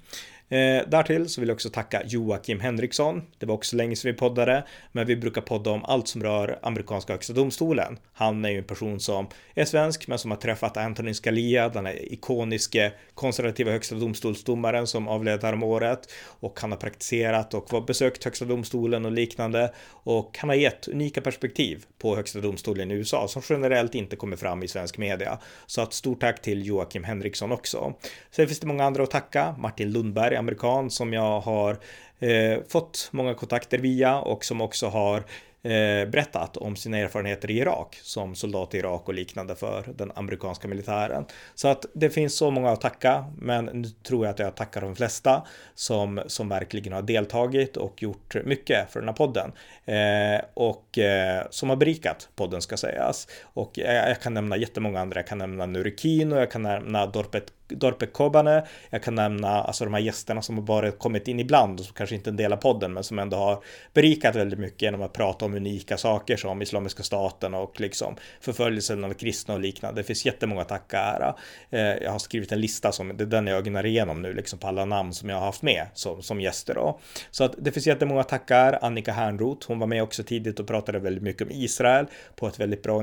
Eh, 0.48 0.88
därtill 0.88 1.28
så 1.28 1.40
vill 1.40 1.48
jag 1.48 1.54
också 1.54 1.70
tacka 1.70 2.02
Joakim 2.06 2.60
Henriksson. 2.60 3.22
Det 3.38 3.46
var 3.46 3.54
också 3.54 3.76
länge 3.76 3.96
sedan 3.96 4.12
vi 4.12 4.18
poddade, 4.18 4.64
men 4.92 5.06
vi 5.06 5.16
brukar 5.16 5.40
podda 5.40 5.70
om 5.70 5.84
allt 5.84 6.08
som 6.08 6.22
rör 6.22 6.58
amerikanska 6.62 7.12
högsta 7.12 7.32
domstolen. 7.32 7.98
Han 8.12 8.44
är 8.44 8.50
ju 8.50 8.58
en 8.58 8.64
person 8.64 9.00
som 9.00 9.26
är 9.54 9.64
svensk, 9.64 10.08
men 10.08 10.18
som 10.18 10.30
har 10.30 10.38
träffat 10.38 10.76
Antonin 10.76 11.14
Scalia, 11.14 11.68
den 11.68 11.86
ikoniske 11.86 12.92
konservativa 13.14 13.70
högsta 13.70 13.94
domstolsdomaren 13.94 14.86
som 14.86 15.08
avled 15.08 15.44
året 15.62 16.12
och 16.40 16.60
han 16.60 16.70
har 16.70 16.78
praktiserat 16.78 17.54
och 17.54 17.72
var 17.72 17.80
besökt 17.80 18.24
högsta 18.24 18.44
domstolen 18.44 19.04
och 19.04 19.12
liknande 19.12 19.72
och 19.88 20.38
han 20.38 20.48
har 20.48 20.56
gett 20.56 20.88
unika 20.88 21.20
perspektiv 21.20 21.84
på 21.98 22.16
högsta 22.16 22.40
domstolen 22.40 22.90
i 22.90 22.94
USA 22.94 23.28
som 23.28 23.42
generellt 23.48 23.94
inte 23.94 24.16
kommer 24.16 24.36
fram 24.36 24.62
i 24.62 24.68
svensk 24.68 24.98
media. 24.98 25.38
Så 25.66 25.80
att 25.80 25.92
stort 25.92 26.20
tack 26.20 26.42
till 26.42 26.66
Joakim 26.66 27.04
Henriksson 27.04 27.52
också. 27.52 27.94
Sen 28.30 28.46
finns 28.46 28.60
det 28.60 28.66
många 28.66 28.84
andra 28.84 29.02
att 29.02 29.10
tacka. 29.10 29.54
Martin 29.58 29.92
Lundberg, 29.92 30.35
amerikan, 30.36 30.90
som 30.90 31.12
jag 31.12 31.40
har 31.40 31.78
eh, 32.18 32.58
fått 32.68 33.08
många 33.10 33.34
kontakter 33.34 33.78
via 33.78 34.20
och 34.20 34.44
som 34.44 34.60
också 34.60 34.86
har 34.86 35.24
Eh, 35.62 36.08
berättat 36.08 36.56
om 36.56 36.76
sina 36.76 36.98
erfarenheter 36.98 37.50
i 37.50 37.58
Irak 37.58 37.98
som 38.02 38.34
soldat 38.34 38.74
i 38.74 38.78
Irak 38.78 39.08
och 39.08 39.14
liknande 39.14 39.56
för 39.56 39.84
den 39.94 40.12
amerikanska 40.14 40.68
militären. 40.68 41.24
Så 41.54 41.68
att 41.68 41.86
det 41.92 42.10
finns 42.10 42.36
så 42.36 42.50
många 42.50 42.70
att 42.70 42.80
tacka, 42.80 43.24
men 43.36 43.64
nu 43.64 43.88
tror 43.88 44.26
jag 44.26 44.32
att 44.32 44.38
jag 44.38 44.54
tackar 44.54 44.80
de 44.80 44.96
flesta 44.96 45.46
som, 45.74 46.22
som 46.26 46.48
verkligen 46.48 46.92
har 46.92 47.02
deltagit 47.02 47.76
och 47.76 48.02
gjort 48.02 48.36
mycket 48.44 48.92
för 48.92 49.00
den 49.00 49.08
här 49.08 49.16
podden 49.16 49.52
eh, 49.84 50.44
och 50.54 50.98
eh, 50.98 51.46
som 51.50 51.68
har 51.68 51.76
berikat 51.76 52.28
podden 52.36 52.62
ska 52.62 52.76
sägas. 52.76 53.28
Och 53.42 53.72
jag, 53.74 53.94
jag 53.94 54.20
kan 54.20 54.34
nämna 54.34 54.56
jättemånga 54.56 55.00
andra. 55.00 55.20
Jag 55.20 55.26
kan 55.26 55.38
nämna 55.38 55.66
Nurikin 55.66 56.32
och 56.32 56.38
jag 56.38 56.50
kan 56.50 56.62
nämna 56.62 57.06
Dorpet 57.06 57.52
Dorpe 57.68 58.06
Kobane. 58.06 58.66
Jag 58.90 59.02
kan 59.02 59.14
nämna 59.14 59.48
alltså 59.48 59.84
de 59.84 59.94
här 59.94 60.00
gästerna 60.00 60.42
som 60.42 60.58
har 60.58 60.62
bara 60.62 60.90
kommit 60.90 61.28
in 61.28 61.40
ibland 61.40 61.80
och 61.80 61.86
som 61.86 61.94
kanske 61.94 62.14
inte 62.14 62.30
är 62.30 62.32
en 62.32 62.36
del 62.36 62.52
av 62.52 62.56
podden 62.56 62.92
men 62.92 63.04
som 63.04 63.18
ändå 63.18 63.36
har 63.36 63.64
berikat 63.94 64.36
väldigt 64.36 64.58
mycket 64.58 64.82
genom 64.82 65.02
att 65.02 65.12
prata 65.12 65.44
om 65.46 65.54
unika 65.54 65.96
saker 65.96 66.36
som 66.36 66.62
Islamiska 66.62 67.02
staten 67.02 67.54
och 67.54 67.80
liksom 67.80 68.16
förföljelsen 68.40 69.04
av 69.04 69.12
kristna 69.12 69.54
och 69.54 69.60
liknande. 69.60 70.00
Det 70.00 70.04
finns 70.04 70.26
jättemånga 70.26 70.60
att 70.60 70.68
tacka 70.68 70.98
ära. 70.98 71.34
Eh, 71.70 71.80
jag 71.80 72.10
har 72.10 72.18
skrivit 72.18 72.52
en 72.52 72.60
lista 72.60 72.92
som 72.92 73.16
det 73.16 73.24
är 73.24 73.26
den 73.26 73.46
jag 73.46 73.58
ögnar 73.58 73.86
igenom 73.86 74.22
nu 74.22 74.34
liksom 74.34 74.58
på 74.58 74.68
alla 74.68 74.84
namn 74.84 75.12
som 75.12 75.28
jag 75.28 75.36
har 75.36 75.46
haft 75.46 75.62
med 75.62 75.86
som, 75.94 76.22
som 76.22 76.40
gäster 76.40 76.74
då. 76.74 77.00
Så 77.30 77.44
att 77.44 77.54
det 77.58 77.72
finns 77.72 77.86
jättemånga 77.86 78.20
att 78.20 78.28
tacka 78.28 78.56
ära. 78.56 78.76
Annika 78.76 79.12
Hernroth, 79.12 79.68
hon 79.68 79.78
var 79.78 79.86
med 79.86 80.02
också 80.02 80.22
tidigt 80.22 80.60
och 80.60 80.66
pratade 80.66 80.98
väldigt 80.98 81.22
mycket 81.22 81.42
om 81.42 81.50
Israel 81.50 82.06
på 82.36 82.46
ett 82.46 82.60
väldigt 82.60 82.82
bra 82.82 83.02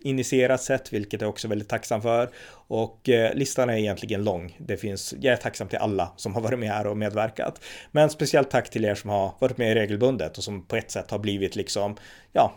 initierat 0.00 0.62
sätt, 0.62 0.92
vilket 0.92 1.20
jag 1.20 1.30
också 1.30 1.46
är 1.46 1.48
väldigt 1.48 1.68
tacksam 1.68 2.02
för. 2.02 2.30
Och 2.72 3.08
eh, 3.08 3.34
listan 3.34 3.70
är 3.70 3.76
egentligen 3.76 4.24
lång. 4.24 4.56
Det 4.58 4.76
finns, 4.76 5.14
jag 5.20 5.32
är 5.32 5.36
tacksam 5.36 5.68
till 5.68 5.78
alla 5.78 6.12
som 6.16 6.34
har 6.34 6.40
varit 6.40 6.58
med 6.58 6.68
här 6.68 6.86
och 6.86 6.96
medverkat. 6.96 7.60
Men 7.90 8.10
speciellt 8.10 8.50
tack 8.50 8.70
till 8.70 8.84
er 8.84 8.94
som 8.94 9.10
har 9.10 9.34
varit 9.38 9.58
med 9.58 9.74
regelbundet 9.74 10.38
och 10.38 10.44
som 10.44 10.66
på 10.66 10.76
ett 10.76 10.90
sätt 10.90 11.10
har 11.10 11.18
blivit 11.18 11.56
liksom, 11.56 11.96
ja, 12.32 12.52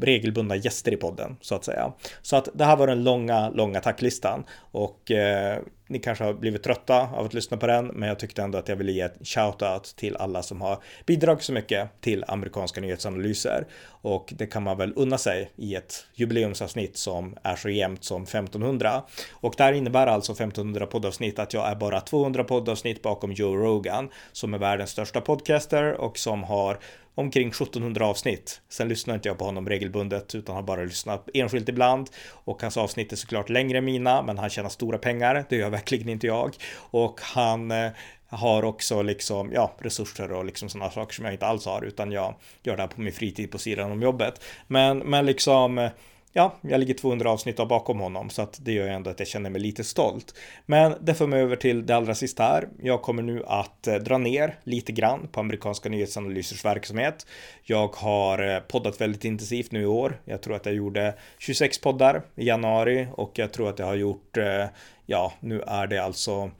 regelbundna 0.00 0.56
gäster 0.56 0.92
i 0.92 0.96
podden 0.96 1.36
så 1.40 1.54
att 1.54 1.64
säga. 1.64 1.92
Så 2.22 2.36
att 2.36 2.48
det 2.54 2.64
här 2.64 2.76
var 2.76 2.86
den 2.86 3.04
långa, 3.04 3.48
långa 3.48 3.80
tacklistan 3.80 4.44
och 4.70 5.10
eh, 5.10 5.58
ni 5.92 5.98
kanske 5.98 6.24
har 6.24 6.32
blivit 6.32 6.62
trötta 6.62 7.08
av 7.14 7.26
att 7.26 7.34
lyssna 7.34 7.56
på 7.56 7.66
den, 7.66 7.86
men 7.86 8.08
jag 8.08 8.18
tyckte 8.18 8.42
ändå 8.42 8.58
att 8.58 8.68
jag 8.68 8.76
ville 8.76 8.92
ge 8.92 9.00
ett 9.00 9.20
shout-out 9.20 9.96
till 9.96 10.16
alla 10.16 10.42
som 10.42 10.60
har 10.60 10.78
bidragit 11.06 11.42
så 11.42 11.52
mycket 11.52 12.00
till 12.00 12.24
amerikanska 12.28 12.80
nyhetsanalyser. 12.80 13.66
Och 13.88 14.32
det 14.36 14.46
kan 14.46 14.62
man 14.62 14.78
väl 14.78 14.92
unna 14.96 15.18
sig 15.18 15.50
i 15.56 15.74
ett 15.74 16.06
jubileumsavsnitt 16.14 16.96
som 16.96 17.36
är 17.42 17.56
så 17.56 17.68
jämnt 17.68 18.04
som 18.04 18.22
1500. 18.22 19.02
Och 19.32 19.54
det 19.56 19.62
här 19.62 19.72
innebär 19.72 20.06
alltså 20.06 20.32
1500 20.32 20.86
poddavsnitt 20.86 21.38
att 21.38 21.54
jag 21.54 21.68
är 21.68 21.74
bara 21.74 22.00
200 22.00 22.44
poddavsnitt 22.44 23.02
bakom 23.02 23.32
Joe 23.32 23.56
Rogan 23.56 24.08
som 24.32 24.54
är 24.54 24.58
världens 24.58 24.90
största 24.90 25.20
podcaster 25.20 25.92
och 25.92 26.18
som 26.18 26.44
har 26.44 26.78
omkring 27.14 27.48
1700 27.48 28.06
avsnitt. 28.06 28.60
Sen 28.68 28.88
lyssnar 28.88 29.14
inte 29.14 29.28
jag 29.28 29.38
på 29.38 29.44
honom 29.44 29.68
regelbundet 29.68 30.34
utan 30.34 30.54
har 30.54 30.62
bara 30.62 30.82
lyssnat 30.82 31.28
enskilt 31.34 31.68
ibland 31.68 32.10
och 32.28 32.62
hans 32.62 32.76
avsnitt 32.76 33.12
är 33.12 33.16
såklart 33.16 33.48
längre 33.48 33.78
än 33.78 33.84
mina, 33.84 34.22
men 34.22 34.38
han 34.38 34.50
tjänar 34.50 34.68
stora 34.68 34.98
pengar. 34.98 35.44
Det 35.48 35.56
gör 35.56 35.70
verkligen 35.70 36.08
inte 36.08 36.26
jag 36.26 36.56
och 36.74 37.20
han 37.22 37.70
eh, 37.70 37.90
har 38.28 38.62
också 38.62 39.02
liksom, 39.02 39.52
ja, 39.52 39.72
resurser 39.78 40.32
och 40.32 40.44
liksom 40.44 40.68
sådana 40.68 40.90
saker 40.90 41.14
som 41.14 41.24
jag 41.24 41.34
inte 41.34 41.46
alls 41.46 41.66
har, 41.66 41.82
utan 41.82 42.12
jag 42.12 42.34
gör 42.62 42.76
det 42.76 42.82
här 42.82 42.88
på 42.88 43.00
min 43.00 43.12
fritid 43.12 43.50
på 43.50 43.58
sidan 43.58 43.92
om 43.92 44.02
jobbet. 44.02 44.44
Men, 44.66 44.98
men 44.98 45.26
liksom 45.26 45.78
eh, 45.78 45.90
ja, 46.32 46.58
jag 46.60 46.80
ligger 46.80 46.94
200 46.94 47.30
avsnitt 47.30 47.60
av 47.60 47.68
bakom 47.68 48.00
honom 48.00 48.30
så 48.30 48.42
att 48.42 48.58
det 48.62 48.72
gör 48.72 48.84
ju 48.84 48.92
ändå 48.92 49.10
att 49.10 49.18
jag 49.18 49.28
känner 49.28 49.50
mig 49.50 49.60
lite 49.60 49.84
stolt. 49.84 50.34
Men 50.66 50.94
det 51.00 51.14
för 51.14 51.26
mig 51.26 51.42
över 51.42 51.56
till 51.56 51.86
det 51.86 51.96
allra 51.96 52.14
sista 52.14 52.42
här. 52.42 52.68
Jag 52.82 53.02
kommer 53.02 53.22
nu 53.22 53.42
att 53.46 53.86
eh, 53.86 53.94
dra 53.94 54.18
ner 54.18 54.58
lite 54.64 54.92
grann 54.92 55.28
på 55.32 55.40
amerikanska 55.40 55.88
nyhetsanalysers 55.88 56.64
verksamhet. 56.64 57.26
Jag 57.62 57.94
har 57.96 58.54
eh, 58.54 58.60
poddat 58.60 59.00
väldigt 59.00 59.24
intensivt 59.24 59.72
nu 59.72 59.82
i 59.82 59.86
år. 59.86 60.20
Jag 60.24 60.42
tror 60.42 60.56
att 60.56 60.66
jag 60.66 60.74
gjorde 60.74 61.14
26 61.38 61.80
poddar 61.80 62.22
i 62.36 62.46
januari 62.46 63.06
och 63.12 63.32
jag 63.34 63.52
tror 63.52 63.68
att 63.68 63.78
jag 63.78 63.86
har 63.86 63.94
gjort, 63.94 64.36
eh, 64.36 64.64
ja, 65.06 65.32
nu 65.40 65.60
är 65.60 65.86
det 65.86 65.98
alltså 65.98 66.50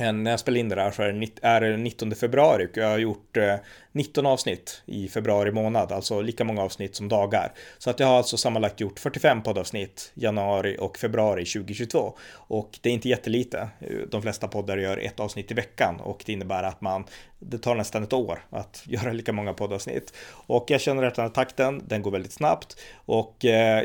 Eh, 0.00 0.12
när 0.12 0.30
jag 0.30 0.40
spelar 0.40 0.58
in 0.58 0.68
det 0.68 0.74
där 0.74 0.90
så 0.90 1.02
är 1.42 1.60
det 1.60 1.76
19 1.76 2.14
februari 2.14 2.66
och 2.66 2.76
jag 2.76 2.88
har 2.88 2.98
gjort 2.98 3.36
eh, 3.36 3.54
19 3.96 4.26
avsnitt 4.26 4.82
i 4.86 5.08
februari 5.08 5.52
månad, 5.52 5.92
alltså 5.92 6.20
lika 6.20 6.44
många 6.44 6.62
avsnitt 6.62 6.96
som 6.96 7.08
dagar. 7.08 7.52
Så 7.78 7.90
att 7.90 8.00
jag 8.00 8.06
har 8.06 8.16
alltså 8.16 8.36
sammanlagt 8.36 8.80
gjort 8.80 8.98
45 8.98 9.42
poddavsnitt 9.42 10.12
januari 10.14 10.76
och 10.80 10.98
februari 10.98 11.44
2022. 11.44 12.14
Och 12.32 12.78
det 12.82 12.88
är 12.88 12.92
inte 12.92 13.08
jättelite. 13.08 13.68
Eh, 13.80 13.96
de 14.10 14.22
flesta 14.22 14.48
poddar 14.48 14.76
gör 14.76 14.98
ett 14.98 15.20
avsnitt 15.20 15.50
i 15.50 15.54
veckan 15.54 16.00
och 16.00 16.22
det 16.26 16.32
innebär 16.32 16.62
att 16.62 16.80
man 16.80 17.04
det 17.38 17.58
tar 17.58 17.74
nästan 17.74 18.02
ett 18.02 18.12
år 18.12 18.46
att 18.50 18.82
göra 18.86 19.12
lika 19.12 19.32
många 19.32 19.52
poddavsnitt. 19.52 20.12
Och 20.30 20.64
jag 20.68 20.80
känner 20.80 21.02
att 21.02 21.14
den 21.14 21.22
här 21.22 21.32
takten, 21.32 21.82
den 21.86 22.02
går 22.02 22.10
väldigt 22.10 22.32
snabbt. 22.32 22.76
Och 22.94 23.36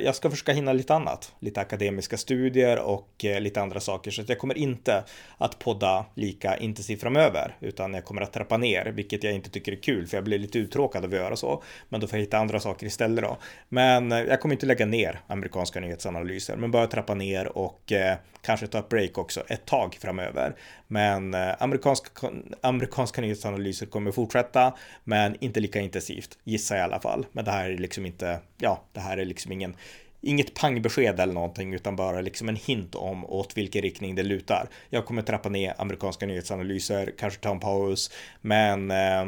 jag 0.02 0.16
ska 0.16 0.30
försöka 0.30 0.54
hinna 0.54 0.74
lite 0.74 0.94
annat. 0.94 1.34
Lite 1.40 1.62
akademiska 1.62 2.18
studier 2.18 2.80
och 2.80 3.10
lite 3.40 3.62
andra 3.62 3.80
saker. 3.80 4.12
Så 4.12 4.22
att 4.22 4.30
jag 4.30 4.40
kommer 4.40 4.58
inte 4.58 5.04
att 5.38 5.60
podda 5.60 6.01
lika 6.16 6.58
intensivt 6.58 7.02
framöver. 7.02 7.56
Utan 7.60 7.94
jag 7.94 8.06
kommer 8.06 8.22
att 8.22 8.34
trappa 8.34 8.58
ner, 8.58 8.86
vilket 8.86 9.24
jag 9.24 9.34
inte 9.34 9.50
tycker 9.50 9.72
är 9.72 9.76
kul 9.76 10.08
för 10.08 10.18
jag 10.18 10.24
blir 10.24 10.40
lite 10.40 10.60
uttråkad 10.60 11.06
av 11.06 11.10
att 11.10 11.16
göra 11.16 11.36
så. 11.36 11.64
Men 11.90 12.02
då 12.02 12.08
får 12.08 12.18
jag 12.18 12.24
hitta 12.24 12.38
andra 12.38 12.60
saker 12.60 12.88
istället 12.88 13.24
då. 13.24 13.38
Men 13.70 14.12
eh, 14.12 14.20
jag 14.20 14.42
kommer 14.42 14.56
inte 14.56 14.66
lägga 14.66 14.86
ner 14.86 15.20
amerikanska 15.28 15.80
nyhetsanalyser, 15.80 16.56
men 16.56 16.72
bara 16.72 16.88
trappa 16.88 17.14
ner 17.14 17.58
och 17.58 17.92
eh, 17.92 18.18
kanske 18.42 18.68
ta 18.68 18.80
ett 18.80 18.90
break 18.90 19.18
också 19.18 19.44
ett 19.48 19.66
tag 19.66 19.98
framöver. 20.02 20.56
Men 20.88 21.34
eh, 21.34 21.56
amerikanska, 21.60 22.30
amerikanska 22.62 23.22
nyhetsanalyser 23.22 23.86
kommer 23.86 24.12
fortsätta, 24.12 24.74
men 25.04 25.36
inte 25.40 25.60
lika 25.60 25.80
intensivt, 25.80 26.38
gissar 26.44 26.76
jag 26.76 26.84
i 26.84 26.92
alla 26.92 27.02
fall. 27.02 27.26
Men 27.32 27.46
det 27.46 27.52
här 27.52 27.70
är 27.70 27.78
liksom 27.78 28.06
inte, 28.06 28.40
ja, 28.58 28.84
det 28.94 29.00
här 29.00 29.18
är 29.18 29.26
liksom 29.26 29.52
ingen 29.52 29.76
Inget 30.22 30.54
pangbesked 30.54 31.20
eller 31.20 31.34
någonting 31.34 31.74
utan 31.74 31.96
bara 31.96 32.22
liksom 32.22 32.50
en 32.50 32.56
hint 32.56 32.96
om 32.96 33.26
åt 33.26 33.58
vilken 33.58 33.82
riktning 33.82 34.16
det 34.16 34.24
lutar. 34.24 34.70
Jag 34.90 35.06
kommer 35.06 35.22
trappa 35.22 35.50
ner 35.50 35.74
amerikanska 35.78 36.26
nyhetsanalyser, 36.26 37.14
kanske 37.18 37.40
ta 37.40 37.52
en 37.52 37.60
paus, 37.60 38.12
men 38.42 38.92
eh, 38.92 39.26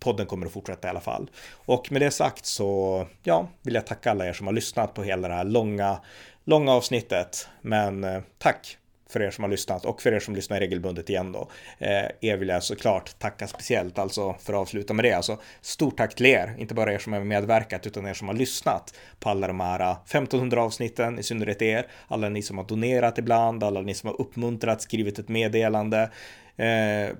podden 0.00 0.26
kommer 0.26 0.46
att 0.46 0.52
fortsätta 0.52 0.88
i 0.88 0.90
alla 0.90 1.00
fall. 1.00 1.30
Och 1.52 1.92
med 1.92 2.02
det 2.02 2.10
sagt 2.10 2.46
så 2.46 3.06
ja, 3.22 3.48
vill 3.62 3.74
jag 3.74 3.86
tacka 3.86 4.10
alla 4.10 4.26
er 4.26 4.32
som 4.32 4.46
har 4.46 4.54
lyssnat 4.54 4.94
på 4.94 5.02
hela 5.02 5.28
det 5.28 5.34
här 5.34 5.44
långa, 5.44 6.00
långa 6.44 6.72
avsnittet. 6.72 7.48
Men 7.60 8.04
eh, 8.04 8.20
tack 8.38 8.78
för 9.08 9.22
er 9.22 9.30
som 9.30 9.44
har 9.44 9.50
lyssnat 9.50 9.84
och 9.84 10.02
för 10.02 10.12
er 10.12 10.20
som 10.20 10.34
lyssnar 10.34 10.60
regelbundet 10.60 11.10
igen 11.10 11.32
då. 11.32 11.48
Eh, 11.78 12.04
er 12.20 12.36
vill 12.36 12.48
jag 12.48 12.62
såklart 12.62 13.18
tacka 13.18 13.46
speciellt, 13.46 13.98
alltså 13.98 14.36
för 14.40 14.52
att 14.52 14.58
avsluta 14.58 14.94
med 14.94 15.04
det. 15.04 15.12
Alltså 15.12 15.38
stort 15.60 15.96
tack 15.96 16.14
till 16.14 16.26
er, 16.26 16.54
inte 16.58 16.74
bara 16.74 16.92
er 16.92 16.98
som 16.98 17.12
har 17.12 17.20
medverkat 17.20 17.86
utan 17.86 18.06
er 18.06 18.14
som 18.14 18.28
har 18.28 18.34
lyssnat 18.34 18.94
på 19.20 19.28
alla 19.28 19.46
de 19.46 19.60
här 19.60 19.80
eh, 19.80 19.90
1500 19.90 20.62
avsnitten, 20.62 21.18
i 21.18 21.22
synnerhet 21.22 21.62
er, 21.62 21.86
alla 22.08 22.28
ni 22.28 22.42
som 22.42 22.58
har 22.58 22.64
donerat 22.64 23.18
ibland, 23.18 23.64
alla 23.64 23.80
ni 23.80 23.94
som 23.94 24.06
har 24.08 24.20
uppmuntrat, 24.20 24.82
skrivit 24.82 25.18
ett 25.18 25.28
meddelande. 25.28 26.10
Eh, 26.56 27.16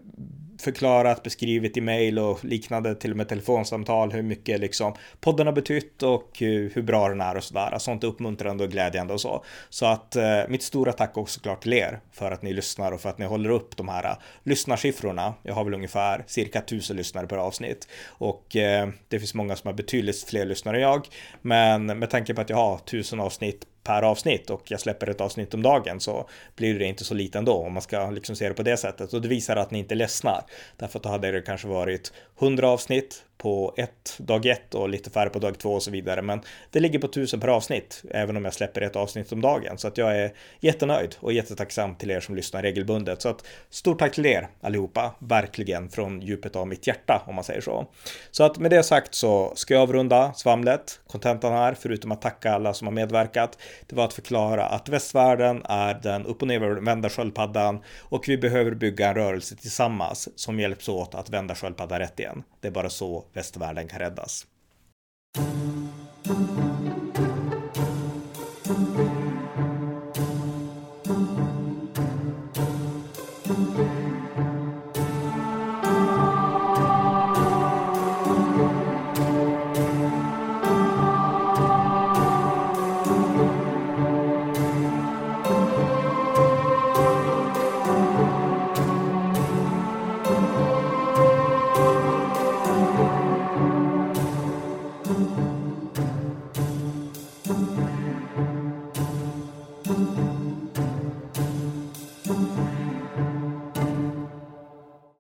förklarat, 0.59 1.23
beskrivit 1.23 1.77
i 1.77 1.81
mail 1.81 2.19
och 2.19 2.45
liknande, 2.45 2.95
till 2.95 3.11
och 3.11 3.17
med 3.17 3.29
telefonsamtal, 3.29 4.13
hur 4.13 4.23
mycket 4.23 4.61
liksom 4.61 4.95
podden 5.21 5.47
har 5.47 5.55
betytt 5.55 6.03
och 6.03 6.31
hur 6.39 6.83
bra 6.83 7.09
den 7.09 7.21
är 7.21 7.37
och 7.37 7.45
sådär. 7.45 7.71
Alltså 7.73 7.85
sånt 7.85 8.05
är 8.05 8.09
uppmuntrande 8.09 8.65
och 8.65 8.71
glädjande 8.71 9.15
och 9.15 9.21
så. 9.21 9.45
Så 9.69 9.87
att 9.87 10.17
eh, 10.17 10.41
mitt 10.49 10.63
stora 10.63 10.93
tack 10.93 11.17
också 11.17 11.35
såklart 11.35 11.63
till 11.63 11.73
er 11.73 12.01
för 12.13 12.31
att 12.31 12.43
ni 12.43 12.53
lyssnar 12.53 12.93
och 12.93 13.01
för 13.01 13.09
att 13.09 13.19
ni 13.19 13.27
håller 13.27 13.51
upp 13.51 13.77
de 13.77 13.89
här 13.89 14.05
uh, 14.05 14.17
lyssnarsiffrorna. 14.43 15.35
Jag 15.43 15.55
har 15.55 15.65
väl 15.65 15.75
ungefär 15.75 16.25
cirka 16.27 16.61
tusen 16.61 16.97
lyssnare 16.97 17.27
per 17.27 17.37
avsnitt 17.37 17.89
och 18.07 18.57
eh, 18.57 18.89
det 19.09 19.19
finns 19.19 19.35
många 19.35 19.57
som 19.57 19.69
har 19.69 19.75
betydligt 19.75 20.25
fler 20.25 20.45
lyssnare 20.45 20.77
än 20.77 20.83
jag. 20.83 21.07
Men 21.43 21.87
med 21.87 22.11
tanke 22.11 22.35
på 22.35 22.41
att 22.41 22.51
jag 22.51 22.57
har 22.57 22.79
tusen 22.79 23.21
avsnitt 23.21 23.67
per 23.87 24.03
avsnitt 24.03 24.51
och 24.51 24.71
jag 24.71 24.81
släpper 24.81 25.11
ett 25.11 25.21
avsnitt 25.21 25.55
om 25.55 25.63
dagen 25.63 26.01
så 26.01 26.29
blir 26.57 26.79
det 26.79 26.85
inte 26.85 27.05
så 27.05 27.15
lite 27.15 27.39
ändå 27.39 27.55
om 27.55 27.73
man 27.73 27.83
ska 27.83 28.11
liksom 28.11 28.37
se 28.37 28.49
det 28.49 28.55
på 28.55 28.63
det 28.63 28.77
sättet. 28.77 29.13
Och 29.13 29.23
det 29.23 29.29
visar 29.29 29.57
att 29.57 29.71
ni 29.71 29.79
inte 29.79 29.95
ledsnar. 29.95 30.45
Därför 30.77 30.99
att 30.99 31.03
då 31.03 31.09
hade 31.09 31.31
det 31.31 31.43
kanske 31.43 31.69
varit 31.69 32.13
100 32.39 32.69
avsnitt 32.69 33.26
på 33.39 33.75
ett, 33.77 34.17
dag 34.19 34.47
ett 34.47 34.75
och 34.75 34.89
lite 34.89 35.11
färre 35.11 35.31
på 35.31 35.39
dag 35.39 35.59
två 35.59 35.73
och 35.73 35.83
så 35.83 35.91
vidare. 35.91 36.23
Men 36.23 36.41
det 36.71 36.81
ligger 36.81 36.99
på 36.99 37.09
tusen 37.09 37.41
per 37.41 37.49
avsnitt, 37.49 38.03
även 38.11 38.37
om 38.37 38.45
jag 38.45 38.55
släpper 38.55 38.81
ett 38.81 38.97
avsnitt 38.97 39.33
om 39.33 39.41
dagen. 39.41 39.79
Så 39.79 39.89
att 39.89 39.99
jag 39.99 40.19
är 40.19 40.33
jättenöjd 40.61 41.17
och 41.21 41.33
jättetacksam 41.33 41.95
till 41.95 42.11
er 42.11 42.21
som 42.21 42.35
lyssnar 42.35 42.63
regelbundet. 42.63 43.23
Så 43.23 43.29
att 43.29 43.47
stort 43.71 43.99
tack 43.99 44.15
till 44.15 44.27
er 44.27 44.49
allihopa, 44.61 45.15
verkligen 45.19 45.89
från 45.89 46.21
djupet 46.21 46.57
av 46.57 46.67
mitt 46.67 46.87
hjärta 46.87 47.23
om 47.27 47.35
man 47.35 47.45
säger 47.45 47.61
så. 47.61 47.87
Så 48.31 48.45
att 48.45 48.59
med 48.59 48.71
det 48.71 48.83
sagt 48.83 49.15
så 49.15 49.53
ska 49.55 49.75
jag 49.75 49.83
avrunda 49.83 50.33
svamlet, 50.35 51.01
kontentan 51.07 51.53
här, 51.53 51.75
förutom 51.75 52.13
att 52.13 52.23
tacka 52.23 52.53
alla 52.53 52.75
som 52.75 52.87
har 52.87 52.93
medverkat. 52.93 53.59
Det 53.87 53.97
var 53.97 54.05
att 54.05 54.15
förklara 54.15 54.67
att 54.67 54.89
västvärlden 54.89 55.63
är 55.65 56.01
den 56.03 56.27
upp 56.27 56.43
och 56.43 56.49
nervända 56.49 57.09
sköldpaddan 57.09 57.83
och 57.99 58.29
vi 58.29 58.39
behöver 58.39 58.71
bygga 58.71 59.09
en 59.09 59.15
rörelse 59.15 59.57
tillsammans 59.57 60.29
som 60.37 60.61
hjälps 60.61 60.89
åt 60.89 61.15
att 61.15 61.31
vända 61.31 61.55
sköldpaddan 61.55 61.99
rätt 61.99 62.21
igen. 62.21 62.43
Det 62.61 62.69
är 62.69 62.73
bara 62.73 62.91
så 62.91 63.25
västvärlden 63.33 63.89
kan 63.89 63.99
räddas. 63.99 64.47